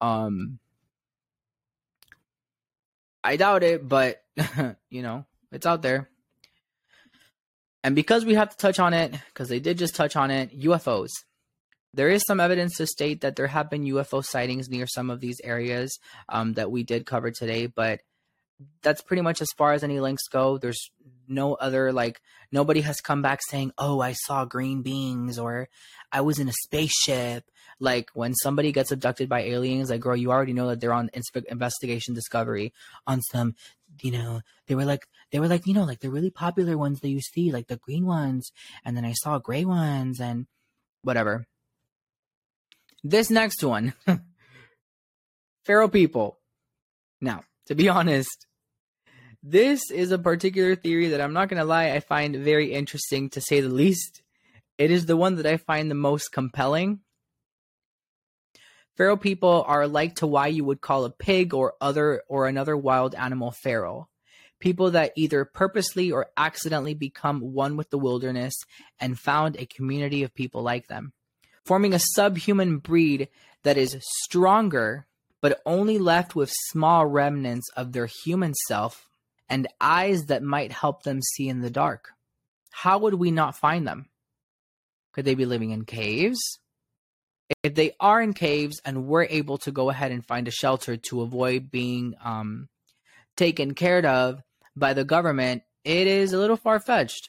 Um, 0.00 0.58
I 3.22 3.36
doubt 3.36 3.62
it, 3.62 3.86
but 3.86 4.22
you 4.90 5.02
know 5.02 5.26
it's 5.52 5.66
out 5.66 5.82
there. 5.82 6.08
And 7.82 7.94
because 7.94 8.24
we 8.24 8.34
have 8.34 8.50
to 8.50 8.56
touch 8.56 8.78
on 8.78 8.92
it, 8.92 9.14
because 9.28 9.48
they 9.48 9.60
did 9.60 9.78
just 9.78 9.94
touch 9.94 10.14
on 10.14 10.30
it, 10.30 10.58
UFOs. 10.60 11.08
There 11.94 12.10
is 12.10 12.24
some 12.24 12.38
evidence 12.38 12.76
to 12.76 12.86
state 12.86 13.22
that 13.22 13.36
there 13.36 13.46
have 13.46 13.70
been 13.70 13.84
UFO 13.84 14.24
sightings 14.24 14.68
near 14.68 14.86
some 14.86 15.10
of 15.10 15.20
these 15.20 15.40
areas 15.42 15.98
um, 16.28 16.52
that 16.52 16.70
we 16.70 16.84
did 16.84 17.06
cover 17.06 17.30
today, 17.30 17.66
but 17.66 18.00
that's 18.82 19.02
pretty 19.02 19.22
much 19.22 19.40
as 19.40 19.48
far 19.56 19.72
as 19.72 19.82
any 19.82 20.00
links 20.00 20.28
go. 20.28 20.58
There's 20.58 20.90
no 21.28 21.54
other 21.54 21.92
like 21.92 22.20
nobody 22.52 22.80
has 22.82 23.00
come 23.00 23.22
back 23.22 23.40
saying, 23.48 23.72
"Oh, 23.78 24.00
I 24.00 24.12
saw 24.12 24.44
green 24.44 24.82
beings" 24.82 25.38
or 25.38 25.68
"I 26.12 26.20
was 26.20 26.38
in 26.38 26.48
a 26.48 26.52
spaceship." 26.52 27.44
Like 27.78 28.10
when 28.12 28.34
somebody 28.34 28.72
gets 28.72 28.92
abducted 28.92 29.28
by 29.28 29.42
aliens, 29.42 29.90
like 29.90 30.00
girl, 30.00 30.16
you 30.16 30.30
already 30.30 30.52
know 30.52 30.68
that 30.68 30.80
they're 30.80 30.92
on 30.92 31.10
investigation 31.48 32.14
discovery 32.14 32.74
on 33.06 33.22
some, 33.22 33.54
you 34.02 34.10
know, 34.10 34.42
they 34.66 34.74
were 34.74 34.84
like 34.84 35.06
they 35.32 35.40
were 35.40 35.48
like 35.48 35.66
you 35.66 35.74
know 35.74 35.84
like 35.84 36.00
the 36.00 36.10
really 36.10 36.30
popular 36.30 36.76
ones 36.76 37.00
that 37.00 37.08
you 37.08 37.20
see, 37.20 37.52
like 37.52 37.68
the 37.68 37.76
green 37.78 38.06
ones, 38.06 38.50
and 38.84 38.96
then 38.96 39.04
I 39.04 39.12
saw 39.12 39.38
gray 39.38 39.64
ones 39.64 40.20
and 40.20 40.46
whatever. 41.02 41.46
This 43.02 43.30
next 43.30 43.64
one, 43.64 43.94
feral 45.64 45.88
people. 45.88 46.38
Now, 47.20 47.44
to 47.66 47.74
be 47.74 47.88
honest, 47.98 48.46
this 49.42 49.90
is 49.90 50.12
a 50.12 50.18
particular 50.18 50.74
theory 50.76 51.08
that 51.08 51.20
I'm 51.20 51.32
not 51.32 51.48
going 51.48 51.60
to 51.60 51.64
lie, 51.64 51.92
I 51.92 52.00
find 52.00 52.36
very 52.36 52.72
interesting 52.72 53.30
to 53.30 53.40
say 53.40 53.60
the 53.60 53.68
least. 53.68 54.22
It 54.78 54.90
is 54.90 55.06
the 55.06 55.16
one 55.16 55.36
that 55.36 55.46
I 55.46 55.56
find 55.56 55.90
the 55.90 55.94
most 55.94 56.32
compelling. 56.32 57.00
Feral 58.96 59.16
people 59.16 59.64
are 59.66 59.86
like 59.86 60.16
to 60.16 60.26
why 60.26 60.48
you 60.48 60.64
would 60.64 60.80
call 60.80 61.04
a 61.04 61.10
pig 61.10 61.54
or 61.54 61.74
other 61.80 62.22
or 62.28 62.46
another 62.46 62.76
wild 62.76 63.14
animal 63.14 63.50
feral. 63.50 64.10
People 64.58 64.90
that 64.90 65.12
either 65.16 65.46
purposely 65.46 66.12
or 66.12 66.26
accidentally 66.36 66.92
become 66.92 67.40
one 67.40 67.78
with 67.78 67.88
the 67.88 67.98
wilderness 67.98 68.52
and 68.98 69.18
found 69.18 69.56
a 69.56 69.64
community 69.64 70.22
of 70.22 70.34
people 70.34 70.62
like 70.62 70.86
them, 70.88 71.14
forming 71.64 71.94
a 71.94 71.98
subhuman 71.98 72.76
breed 72.76 73.28
that 73.62 73.78
is 73.78 73.96
stronger 74.22 75.06
but 75.40 75.62
only 75.64 75.98
left 75.98 76.34
with 76.34 76.52
small 76.68 77.06
remnants 77.06 77.70
of 77.74 77.92
their 77.92 78.06
human 78.06 78.52
self 78.68 79.09
and 79.50 79.66
eyes 79.80 80.26
that 80.26 80.42
might 80.42 80.72
help 80.72 81.02
them 81.02 81.20
see 81.20 81.48
in 81.48 81.60
the 81.60 81.70
dark. 81.70 82.12
How 82.70 82.98
would 82.98 83.14
we 83.14 83.32
not 83.32 83.58
find 83.58 83.86
them? 83.86 84.06
Could 85.12 85.24
they 85.24 85.34
be 85.34 85.44
living 85.44 85.72
in 85.72 85.84
caves? 85.84 86.38
If 87.64 87.74
they 87.74 87.92
are 87.98 88.22
in 88.22 88.32
caves 88.32 88.80
and 88.84 89.06
we're 89.06 89.24
able 89.24 89.58
to 89.58 89.72
go 89.72 89.90
ahead 89.90 90.12
and 90.12 90.24
find 90.24 90.46
a 90.46 90.52
shelter 90.52 90.96
to 90.96 91.22
avoid 91.22 91.70
being 91.70 92.14
um, 92.24 92.68
taken 93.36 93.74
care 93.74 94.06
of 94.06 94.40
by 94.76 94.94
the 94.94 95.04
government, 95.04 95.64
it 95.84 96.06
is 96.06 96.32
a 96.32 96.38
little 96.38 96.56
far 96.56 96.78
fetched. 96.78 97.28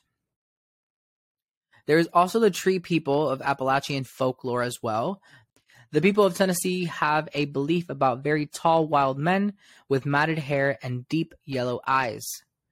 There 1.87 1.97
is 1.97 2.07
also 2.13 2.39
the 2.39 2.51
tree 2.51 2.77
people 2.77 3.27
of 3.27 3.41
Appalachian 3.41 4.03
folklore 4.03 4.61
as 4.61 4.77
well. 4.83 5.21
The 5.93 6.01
people 6.01 6.23
of 6.23 6.37
Tennessee 6.37 6.85
have 6.85 7.27
a 7.33 7.45
belief 7.45 7.89
about 7.89 8.23
very 8.23 8.45
tall 8.45 8.87
wild 8.87 9.17
men 9.17 9.53
with 9.89 10.05
matted 10.05 10.37
hair 10.37 10.77
and 10.81 11.05
deep 11.09 11.33
yellow 11.43 11.81
eyes. 11.85 12.25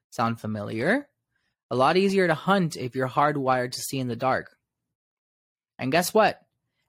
Sound 0.10 0.40
familiar? 0.40 1.10
A 1.70 1.76
lot 1.76 1.98
easier 1.98 2.28
to 2.28 2.34
hunt 2.34 2.78
if 2.78 2.96
you're 2.96 3.10
hardwired 3.10 3.74
to 3.74 3.82
see 3.82 4.00
in 4.00 4.08
the 4.08 4.16
dark. 4.16 4.56
And 5.78 5.92
guess 5.92 6.14
what? 6.14 6.40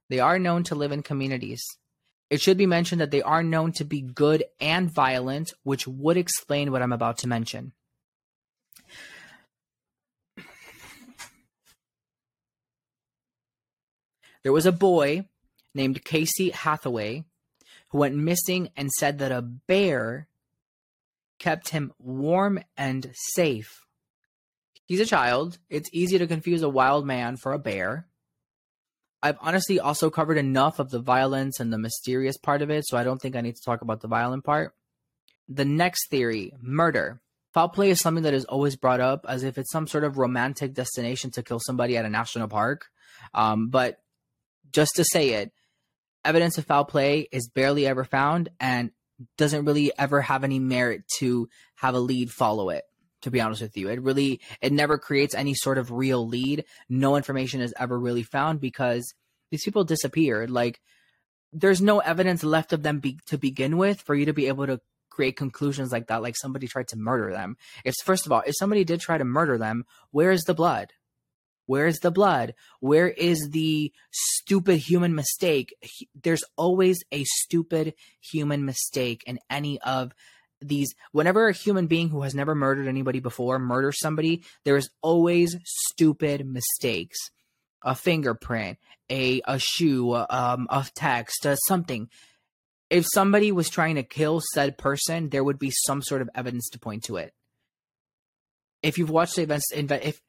They 0.09 0.21
are 0.21 0.39
known 0.39 0.63
to 0.65 0.77
live 0.77 0.93
in 0.93 1.03
communities. 1.03 1.65
It 2.31 2.41
should 2.41 2.57
be 2.57 2.67
mentioned 2.67 3.01
that 3.01 3.11
they 3.11 3.23
are 3.23 3.43
known 3.43 3.73
to 3.73 3.85
be 3.85 4.01
good 4.01 4.45
and 4.61 4.89
violent, 4.95 5.53
which 5.65 5.89
would 5.89 6.17
explain 6.17 6.71
what 6.71 6.81
I'm 6.81 6.93
about 6.93 7.19
to 7.19 7.29
mention. 7.29 7.73
There 14.45 14.53
was 14.53 14.65
a 14.65 14.73
boy 14.73 15.27
named 15.75 16.05
Casey 16.05 16.51
Hathaway 16.51 17.25
who 17.91 17.99
went 17.99 18.17
missing 18.17 18.71
and 18.77 18.91
said 18.91 19.19
that 19.19 19.33
a 19.33 19.43
bear 19.43 20.29
kept 21.39 21.71
him 21.71 21.93
warm 21.99 22.61
and 22.77 23.11
safe. 23.35 23.85
He's 24.85 25.01
a 25.01 25.07
child. 25.07 25.59
It's 25.69 25.91
easy 25.93 26.19
to 26.19 26.27
confuse 26.27 26.63
a 26.63 26.69
wild 26.69 27.07
man 27.07 27.37
for 27.37 27.53
a 27.53 27.59
bear. 27.59 28.07
I've 29.23 29.39
honestly 29.41 29.79
also 29.79 30.09
covered 30.09 30.39
enough 30.39 30.79
of 30.79 30.91
the 30.91 30.99
violence 30.99 31.61
and 31.61 31.73
the 31.73 31.79
mysterious 31.79 32.37
part 32.37 32.63
of 32.63 32.71
it, 32.71 32.87
so 32.87 32.97
I 32.97 33.05
don't 33.05 33.21
think 33.21 33.37
I 33.37 33.41
need 33.41 33.57
to 33.57 33.63
talk 33.65 33.83
about 33.83 34.01
the 34.01 34.09
violent 34.09 34.45
part. 34.45 34.75
The 35.49 35.65
next 35.65 36.09
theory 36.11 36.53
murder. 36.61 37.21
Foul 37.53 37.69
play 37.69 37.91
is 37.91 38.01
something 38.01 38.23
that 38.23 38.35
is 38.35 38.45
always 38.45 38.77
brought 38.77 39.01
up 39.01 39.27
as 39.29 39.43
if 39.43 39.59
it's 39.59 39.73
some 39.73 39.89
sort 39.89 40.05
of 40.05 40.17
romantic 40.17 40.73
destination 40.73 41.33
to 41.33 41.43
kill 41.43 41.59
somebody 41.59 41.97
at 41.97 42.05
a 42.05 42.11
national 42.11 42.49
park. 42.49 42.87
Um, 43.35 43.69
but 43.69 44.01
just 44.73 44.93
to 44.97 45.05
say 45.05 45.31
it, 45.31 45.53
evidence 46.25 46.59
of 46.59 46.67
foul 46.67 46.85
play 46.85 47.29
is 47.33 47.49
barely 47.49 47.87
ever 47.87 48.05
found 48.05 48.49
and 48.59 48.91
doesn't 49.37 49.65
really 49.65 49.93
ever 49.99 50.21
have 50.21 50.45
any 50.45 50.59
merit 50.59 51.03
to 51.19 51.49
have 51.77 51.95
a 51.95 52.01
lead 52.01 52.31
follow 52.31 52.71
it 52.71 52.85
to 53.23 53.31
be 53.31 53.41
honest 53.41 53.63
with 53.63 53.77
you. 53.77 53.89
It 53.89 54.01
really 54.01 54.41
it 54.61 54.73
never 54.73 54.99
creates 54.99 55.35
any 55.35 55.55
sort 55.55 55.79
of 55.79 55.93
real 55.93 56.27
lead. 56.27 56.65
No 56.89 57.17
information 57.17 57.61
is 57.61 57.75
ever 57.79 57.99
really 57.99 58.23
found 58.23 58.61
because 58.61 59.15
these 59.51 59.65
people 59.65 59.85
disappeared 59.85 60.51
like 60.51 60.81
there's 61.53 61.83
no 61.83 61.99
evidence 61.99 62.45
left 62.45 62.73
of 62.73 62.83
them 62.83 63.01
be, 63.01 63.19
to 63.27 63.37
begin 63.37 63.77
with 63.77 64.01
for 64.01 64.15
you 64.15 64.27
to 64.27 64.33
be 64.33 64.47
able 64.47 64.67
to 64.67 64.81
create 65.11 65.37
conclusions 65.37 65.91
like 65.91 66.07
that 66.07 66.23
like 66.23 66.37
somebody 66.37 66.67
tried 66.67 66.89
to 66.89 66.97
murder 66.97 67.33
them. 67.33 67.57
If 67.85 67.95
first 68.05 68.27
of 68.27 68.33
all 68.33 68.43
if 68.47 68.55
somebody 68.57 68.85
did 68.85 69.01
try 69.01 69.19
to 69.19 69.25
murder 69.25 69.59
them 69.59 69.85
where 70.13 70.31
is 70.31 70.45
the 70.45 70.55
blood 70.55 70.93
where 71.71 71.87
is 71.87 72.01
the 72.01 72.11
blood? 72.11 72.57
Where 72.81 73.07
is 73.09 73.51
the 73.53 73.93
stupid 74.11 74.79
human 74.79 75.15
mistake? 75.15 75.73
There's 76.21 76.43
always 76.57 76.99
a 77.13 77.23
stupid 77.23 77.95
human 78.21 78.65
mistake 78.65 79.23
in 79.25 79.39
any 79.49 79.81
of 79.83 80.13
these. 80.61 80.93
Whenever 81.13 81.47
a 81.47 81.53
human 81.53 81.87
being 81.87 82.09
who 82.09 82.23
has 82.23 82.35
never 82.35 82.57
murdered 82.57 82.89
anybody 82.89 83.21
before 83.21 83.61
murders 83.61 84.01
somebody, 84.01 84.43
there 84.65 84.77
is 84.77 84.91
always 85.01 85.57
stupid 85.65 86.45
mistakes. 86.45 87.19
A 87.83 87.95
fingerprint, 87.95 88.79
a 89.09 89.41
a 89.47 89.61
shoe, 89.61 90.17
um, 90.17 90.67
a 90.71 90.85
text, 90.97 91.47
uh, 91.47 91.55
something. 91.55 92.09
If 92.91 93.07
somebody 93.15 93.53
was 93.53 93.71
trying 93.71 93.95
to 93.95 94.03
kill 94.03 94.43
said 94.55 94.77
person, 94.77 95.29
there 95.29 95.45
would 95.45 95.61
be 95.61 95.71
some 95.87 96.03
sort 96.03 96.21
of 96.21 96.31
evidence 96.35 96.69
to 96.71 96.81
point 96.81 97.05
to 97.05 97.19
it. 97.19 97.33
If 98.83 98.99
you've 98.99 99.09
watched 99.09 99.37
the 99.37 99.43
events, 99.43 99.67
if 99.73 100.21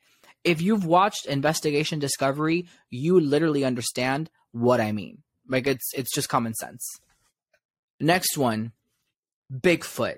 if 0.44 0.62
you've 0.62 0.86
watched 0.86 1.26
Investigation 1.26 2.00
Discovery, 2.00 2.68
you 2.90 3.20
literally 3.20 3.64
understand 3.64 4.30
what 4.52 4.82
I 4.82 4.92
mean. 4.92 5.24
Like 5.48 5.68
it's 5.68 5.92
it's 5.94 6.14
just 6.14 6.30
common 6.30 6.54
sense. 6.54 6.86
Next 8.00 8.38
one, 8.38 8.72
Bigfoot. 9.52 10.18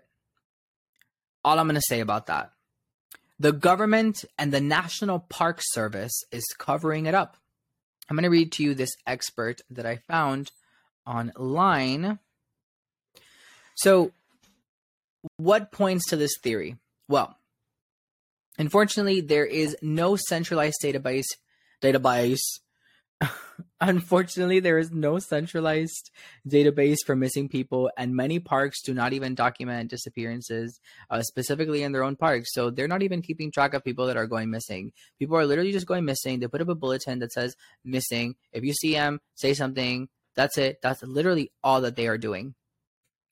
All 1.44 1.60
I'm 1.60 1.68
going 1.68 1.76
to 1.76 1.82
say 1.82 2.00
about 2.00 2.28
that. 2.28 2.52
The 3.40 3.52
government 3.52 4.24
and 4.38 4.54
the 4.54 4.62
National 4.62 5.20
Park 5.20 5.60
Service 5.62 6.14
is 6.32 6.46
covering 6.58 7.08
it 7.08 7.16
up. 7.16 7.36
I'm 8.10 8.16
going 8.16 8.24
to 8.24 8.30
read 8.30 8.52
to 8.54 8.64
you 8.64 8.74
this 8.74 8.96
expert 9.06 9.62
that 9.70 9.86
I 9.86 9.98
found 9.98 10.52
online. 11.06 12.20
So, 13.76 14.12
what 15.38 15.72
points 15.72 16.10
to 16.10 16.16
this 16.16 16.38
theory? 16.42 16.78
Well, 17.08 17.38
Unfortunately, 18.58 19.22
there 19.22 19.46
is 19.46 19.76
no 19.82 20.16
centralized 20.16 20.78
database. 20.84 21.26
Database. 21.82 22.42
Unfortunately, 23.82 24.60
there 24.60 24.78
is 24.78 24.92
no 24.92 25.20
centralized 25.20 26.12
database 26.48 26.98
for 27.06 27.16
missing 27.16 27.50
people, 27.50 27.90
and 27.98 28.16
many 28.16 28.40
parks 28.40 28.82
do 28.82 28.94
not 28.94 29.14
even 29.14 29.36
document 29.36 29.90
disappearances, 29.90 30.80
uh, 31.10 31.22
specifically 31.22 31.84
in 31.84 31.92
their 31.92 32.04
own 32.04 32.16
parks. 32.16 32.54
So 32.54 32.70
they're 32.70 32.88
not 32.88 33.04
even 33.04 33.22
keeping 33.22 33.52
track 33.52 33.74
of 33.74 33.84
people 33.84 34.08
that 34.08 34.18
are 34.18 34.28
going 34.28 34.50
missing. 34.50 34.94
People 35.20 35.38
are 35.38 35.46
literally 35.46 35.72
just 35.72 35.88
going 35.88 36.06
missing. 36.06 36.40
They 36.40 36.48
put 36.48 36.62
up 36.62 36.70
a 36.70 36.76
bulletin 36.76 37.20
that 37.20 37.34
says 37.34 37.56
missing. 37.84 38.36
If 38.52 38.64
you 38.64 38.74
see 38.74 38.94
them, 38.94 39.20
say 39.36 39.54
something. 39.54 40.10
That's 40.36 40.58
it. 40.58 40.80
That's 40.82 41.04
literally 41.04 41.52
all 41.64 41.82
that 41.82 41.96
they 41.96 42.08
are 42.08 42.18
doing. 42.18 42.56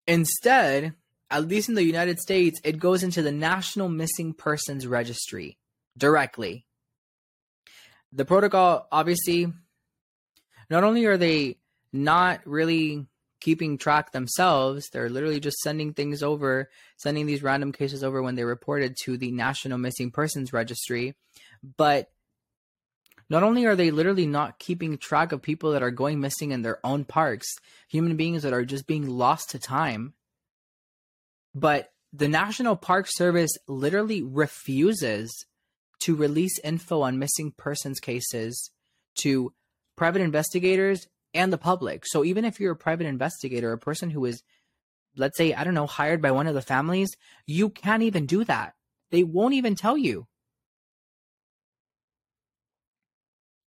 Instead, 0.08 0.94
at 1.32 1.48
least 1.48 1.70
in 1.70 1.76
the 1.76 1.84
United 1.84 2.20
States, 2.20 2.60
it 2.64 2.78
goes 2.78 3.04
into 3.04 3.22
the 3.22 3.32
National 3.32 3.88
Missing 3.88 4.34
Persons 4.34 4.86
Registry 4.86 5.58
directly. 5.98 6.68
The 8.12 8.26
protocol, 8.26 8.88
obviously, 8.92 9.48
not 10.70 10.84
only 10.84 11.06
are 11.06 11.18
they 11.18 11.58
not 11.94 12.42
really 12.46 13.08
keeping 13.40 13.78
track 13.78 14.12
themselves, 14.12 14.90
they're 14.90 15.10
literally 15.10 15.40
just 15.40 15.58
sending 15.60 15.94
things 15.94 16.22
over, 16.22 16.70
sending 16.98 17.26
these 17.26 17.42
random 17.42 17.72
cases 17.72 18.04
over 18.04 18.22
when 18.22 18.36
they're 18.36 18.46
reported 18.46 18.96
to 19.04 19.18
the 19.18 19.32
National 19.32 19.78
Missing 19.78 20.12
Persons 20.12 20.52
Registry. 20.52 21.16
But 21.78 22.12
not 23.30 23.44
only 23.44 23.66
are 23.66 23.78
they 23.78 23.92
literally 23.92 24.28
not 24.28 24.60
keeping 24.60 24.98
track 24.98 25.32
of 25.32 25.42
people 25.42 25.72
that 25.72 25.82
are 25.82 25.92
going 25.92 26.20
missing 26.20 26.52
in 26.52 26.62
their 26.62 26.86
own 26.86 27.06
parks, 27.06 27.48
human 27.88 28.18
beings 28.18 28.44
that 28.44 28.54
are 28.54 28.66
just 28.66 28.86
being 28.86 29.08
lost 29.08 29.52
to 29.52 29.60
time, 29.60 30.14
but 31.54 31.92
the 32.14 32.28
National 32.28 32.76
Park 32.76 33.08
Service 33.10 33.52
literally 33.68 34.22
refuses 34.22 35.46
to 36.02 36.16
release 36.16 36.60
info 36.64 37.02
on 37.02 37.20
missing 37.20 37.54
persons 37.58 38.00
cases 38.00 38.72
to 39.20 39.54
private 39.96 40.22
investigators 40.22 41.08
and 41.34 41.54
the 41.54 41.58
public. 41.58 42.06
So 42.06 42.24
even 42.26 42.44
if 42.44 42.60
you're 42.60 42.74
a 42.74 42.78
private 42.78 43.08
investigator, 43.08 43.72
a 43.72 43.78
person 43.78 44.10
who 44.10 44.26
is 44.26 44.42
let's 45.16 45.38
say, 45.38 45.54
I 45.54 45.64
don't 45.64 45.74
know, 45.74 45.88
hired 45.88 46.22
by 46.22 46.32
one 46.32 46.48
of 46.48 46.56
the 46.56 46.62
families, 46.62 47.10
you 47.46 47.70
can't 47.70 48.04
even 48.04 48.26
do 48.26 48.44
that. 48.46 48.74
They 49.12 49.24
won't 49.24 49.54
even 49.54 49.76
tell 49.76 49.98
you. 49.98 50.28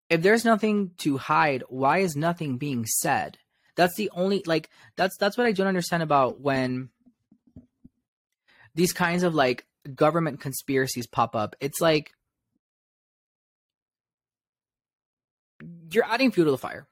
If 0.08 0.22
there's 0.22 0.44
nothing 0.44 0.92
to 0.98 1.18
hide, 1.18 1.64
why 1.68 1.98
is 1.98 2.16
nothing 2.16 2.56
being 2.56 2.86
said? 2.86 3.38
That's 3.76 3.96
the 3.96 4.10
only 4.14 4.42
like 4.46 4.70
that's 4.96 5.16
that's 5.16 5.36
what 5.36 5.46
I 5.46 5.52
don't 5.52 5.66
understand 5.66 6.02
about 6.02 6.40
when 6.40 6.90
these 8.74 8.92
kinds 8.92 9.22
of 9.22 9.34
like 9.34 9.66
government 9.94 10.40
conspiracies 10.40 11.06
pop 11.06 11.36
up. 11.36 11.56
It's 11.60 11.80
like 11.80 12.12
you're 15.90 16.04
adding 16.04 16.30
fuel 16.30 16.46
to 16.46 16.50
the 16.50 16.58
fire. 16.58 16.86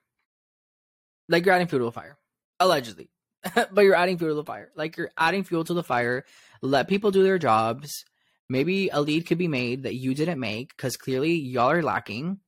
Like 1.28 1.44
you're 1.44 1.54
adding 1.54 1.66
fuel 1.66 1.80
to 1.80 1.84
the 1.86 1.92
fire. 1.92 2.18
Allegedly. 2.60 3.10
but 3.54 3.82
you're 3.82 3.94
adding 3.94 4.18
fuel 4.18 4.30
to 4.30 4.34
the 4.34 4.44
fire. 4.44 4.70
Like 4.76 4.96
you're 4.96 5.10
adding 5.16 5.44
fuel 5.44 5.64
to 5.64 5.74
the 5.74 5.82
fire. 5.82 6.24
Let 6.60 6.88
people 6.88 7.10
do 7.10 7.22
their 7.22 7.38
jobs. 7.38 8.04
Maybe 8.48 8.88
a 8.88 9.00
lead 9.00 9.26
could 9.26 9.38
be 9.38 9.48
made 9.48 9.84
that 9.84 9.94
you 9.94 10.14
didn't 10.14 10.38
make 10.38 10.76
because 10.76 10.96
clearly 10.96 11.32
y'all 11.32 11.70
are 11.70 11.82
lacking. 11.82 12.38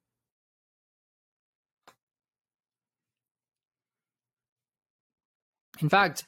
In 5.80 5.88
fact, 5.88 6.24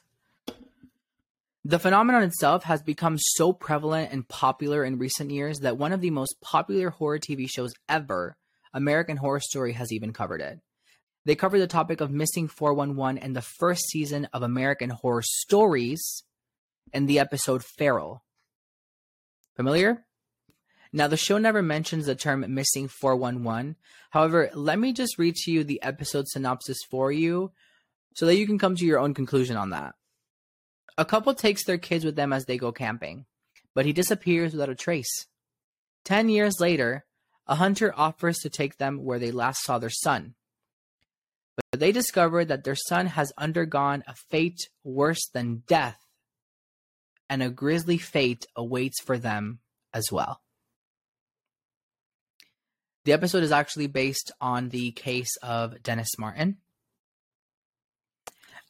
the 1.67 1.79
phenomenon 1.79 2.23
itself 2.23 2.63
has 2.63 2.81
become 2.81 3.17
so 3.19 3.51
prevalent 3.51 4.13
and 4.13 4.25
popular 4.25 4.85
in 4.85 4.97
recent 4.97 5.31
years 5.31 5.59
that 5.59 5.77
one 5.77 5.91
of 5.91 5.99
the 5.99 6.11
most 6.11 6.37
popular 6.41 6.91
horror 6.91 7.19
TV 7.19 7.45
shows 7.49 7.73
ever, 7.89 8.37
American 8.73 9.17
Horror 9.17 9.41
Story, 9.41 9.73
has 9.73 9.91
even 9.91 10.13
covered 10.13 10.39
it. 10.39 10.61
They 11.25 11.35
covered 11.35 11.59
the 11.59 11.67
topic 11.67 11.99
of 11.99 12.09
missing 12.09 12.47
411 12.47 13.21
in 13.21 13.33
the 13.33 13.41
first 13.41 13.81
season 13.89 14.29
of 14.31 14.43
American 14.43 14.91
Horror 14.91 15.23
Stories 15.25 16.23
in 16.93 17.05
the 17.05 17.19
episode 17.19 17.65
Feral. 17.77 18.23
Familiar? 19.57 20.05
Now, 20.93 21.07
the 21.09 21.17
show 21.17 21.37
never 21.37 21.61
mentions 21.61 22.05
the 22.05 22.15
term 22.15 22.45
missing 22.47 22.87
411. 22.87 23.75
However, 24.11 24.49
let 24.53 24.79
me 24.79 24.93
just 24.93 25.17
read 25.17 25.35
to 25.35 25.51
you 25.51 25.65
the 25.65 25.83
episode 25.83 26.29
synopsis 26.29 26.77
for 26.89 27.11
you 27.11 27.51
so 28.13 28.25
that 28.25 28.37
you 28.37 28.47
can 28.47 28.57
come 28.57 28.77
to 28.77 28.85
your 28.85 28.99
own 28.99 29.13
conclusion 29.13 29.57
on 29.57 29.71
that. 29.71 29.95
A 30.97 31.05
couple 31.05 31.33
takes 31.33 31.63
their 31.63 31.77
kids 31.77 32.03
with 32.03 32.15
them 32.15 32.33
as 32.33 32.45
they 32.45 32.57
go 32.57 32.71
camping, 32.71 33.25
but 33.75 33.85
he 33.85 33.93
disappears 33.93 34.53
without 34.53 34.69
a 34.69 34.75
trace. 34.75 35.27
Ten 36.03 36.29
years 36.29 36.59
later, 36.59 37.05
a 37.45 37.55
hunter 37.55 37.93
offers 37.95 38.39
to 38.39 38.49
take 38.49 38.77
them 38.77 39.03
where 39.03 39.19
they 39.19 39.31
last 39.31 39.63
saw 39.63 39.77
their 39.77 39.89
son. 39.89 40.33
But 41.71 41.79
they 41.79 41.91
discover 41.91 42.43
that 42.45 42.63
their 42.63 42.75
son 42.75 43.07
has 43.07 43.31
undergone 43.37 44.03
a 44.07 44.15
fate 44.29 44.69
worse 44.83 45.27
than 45.33 45.63
death, 45.67 45.99
and 47.29 47.43
a 47.43 47.49
grisly 47.49 47.97
fate 47.97 48.47
awaits 48.55 49.01
for 49.01 49.17
them 49.17 49.59
as 49.93 50.11
well. 50.11 50.41
The 53.05 53.13
episode 53.13 53.43
is 53.43 53.51
actually 53.51 53.87
based 53.87 54.31
on 54.41 54.69
the 54.69 54.91
case 54.91 55.37
of 55.41 55.81
Dennis 55.83 56.17
Martin. 56.17 56.57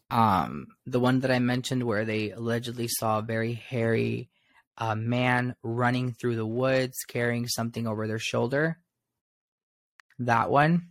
Um, 0.09 0.67
the 0.85 0.99
one 0.99 1.19
that 1.21 1.31
I 1.31 1.39
mentioned 1.39 1.84
where 1.84 2.05
they 2.05 2.31
allegedly 2.31 2.88
saw 2.88 3.19
a 3.19 3.23
very 3.23 3.53
hairy 3.53 4.29
uh, 4.77 4.95
man 4.95 5.55
running 5.63 6.13
through 6.13 6.35
the 6.35 6.45
woods 6.45 7.03
carrying 7.07 7.47
something 7.47 7.88
over 7.88 8.07
their 8.07 8.19
shoulder. 8.19 8.77
That 10.19 10.49
one. 10.49 10.89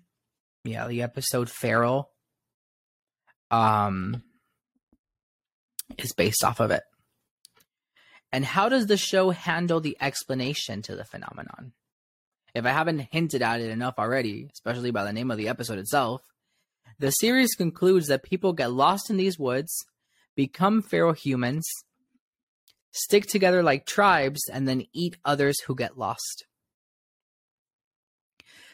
Yeah, 0.64 0.88
the 0.88 1.02
episode 1.02 1.48
Feral 1.48 2.10
um 3.52 4.22
is 5.98 6.12
based 6.12 6.42
off 6.42 6.58
of 6.60 6.70
it. 6.72 6.82
And 8.32 8.44
how 8.44 8.68
does 8.68 8.86
the 8.86 8.96
show 8.96 9.30
handle 9.30 9.80
the 9.80 9.96
explanation 10.00 10.82
to 10.82 10.96
the 10.96 11.04
phenomenon? 11.04 11.72
If 12.54 12.66
I 12.66 12.70
haven't 12.70 13.06
hinted 13.12 13.42
at 13.42 13.60
it 13.60 13.70
enough 13.70 13.94
already, 13.98 14.48
especially 14.52 14.90
by 14.90 15.04
the 15.04 15.12
name 15.12 15.30
of 15.30 15.38
the 15.38 15.48
episode 15.48 15.78
itself, 15.78 16.22
the 16.98 17.10
series 17.10 17.54
concludes 17.54 18.08
that 18.08 18.22
people 18.22 18.52
get 18.52 18.72
lost 18.72 19.10
in 19.10 19.16
these 19.16 19.38
woods, 19.38 19.84
become 20.34 20.82
feral 20.82 21.12
humans, 21.12 21.66
stick 22.90 23.26
together 23.26 23.62
like 23.62 23.86
tribes, 23.86 24.40
and 24.52 24.66
then 24.66 24.86
eat 24.92 25.16
others 25.24 25.60
who 25.62 25.74
get 25.74 25.98
lost. 25.98 26.46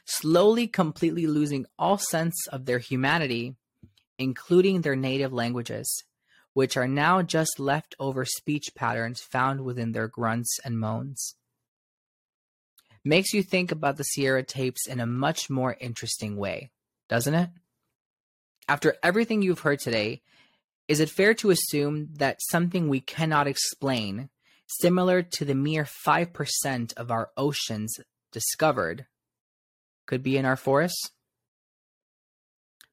Slowly, 0.05 0.67
completely 0.67 1.27
losing 1.27 1.67
all 1.79 1.99
sense 1.99 2.35
of 2.49 2.65
their 2.65 2.79
humanity, 2.79 3.55
including 4.19 4.81
their 4.81 4.97
native 4.97 5.33
languages, 5.33 6.05
which 6.53 6.77
are 6.77 6.89
now 6.89 7.23
just 7.23 7.59
leftover 7.59 8.25
speech 8.25 8.71
patterns 8.75 9.21
found 9.21 9.63
within 9.63 9.93
their 9.93 10.09
grunts 10.09 10.59
and 10.65 10.79
moans 10.79 11.35
makes 13.05 13.33
you 13.33 13.43
think 13.43 13.73
about 13.73 13.97
the 13.97 14.05
Sierra 14.05 14.43
tapes 14.43 14.87
in 14.87 15.01
a 15.01 15.07
much 15.07 15.51
more 15.51 15.77
interesting 15.81 16.37
way, 16.37 16.71
doesn't 17.09 17.35
it? 17.35 17.51
After 18.69 18.97
everything 19.03 19.43
you've 19.43 19.61
heard 19.61 19.81
today, 19.81 20.23
is 20.89 21.01
it 21.01 21.11
fair 21.11 21.35
to 21.35 21.51
assume 21.51 22.09
that 22.15 22.41
something 22.51 22.89
we 22.89 23.01
cannot 23.01 23.47
explain, 23.47 24.29
similar 24.67 25.23
to 25.23 25.45
the 25.45 25.55
mere 25.55 25.87
5% 26.07 26.95
of 26.95 27.11
our 27.11 27.31
oceans 27.37 27.95
discovered, 28.31 29.07
could 30.07 30.23
be 30.23 30.37
in 30.37 30.45
our 30.45 30.57
forests? 30.57 31.11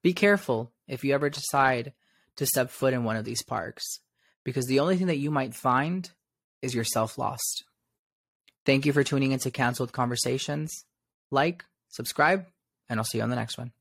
Be 0.01 0.13
careful 0.13 0.71
if 0.87 1.03
you 1.03 1.13
ever 1.13 1.29
decide 1.29 1.93
to 2.37 2.45
step 2.45 2.69
foot 2.69 2.93
in 2.93 3.03
one 3.03 3.17
of 3.17 3.25
these 3.25 3.43
parks, 3.43 3.99
because 4.43 4.65
the 4.65 4.79
only 4.79 4.97
thing 4.97 5.07
that 5.07 5.17
you 5.17 5.29
might 5.29 5.53
find 5.53 6.09
is 6.61 6.73
yourself 6.73 7.17
lost. 7.17 7.65
Thank 8.65 8.85
you 8.85 8.93
for 8.93 9.03
tuning 9.03 9.31
into 9.31 9.51
Cancelled 9.51 9.91
Conversations. 9.91 10.85
Like, 11.31 11.65
subscribe, 11.89 12.45
and 12.87 12.99
I'll 12.99 13.03
see 13.03 13.17
you 13.17 13.23
on 13.23 13.29
the 13.29 13.35
next 13.35 13.57
one. 13.57 13.71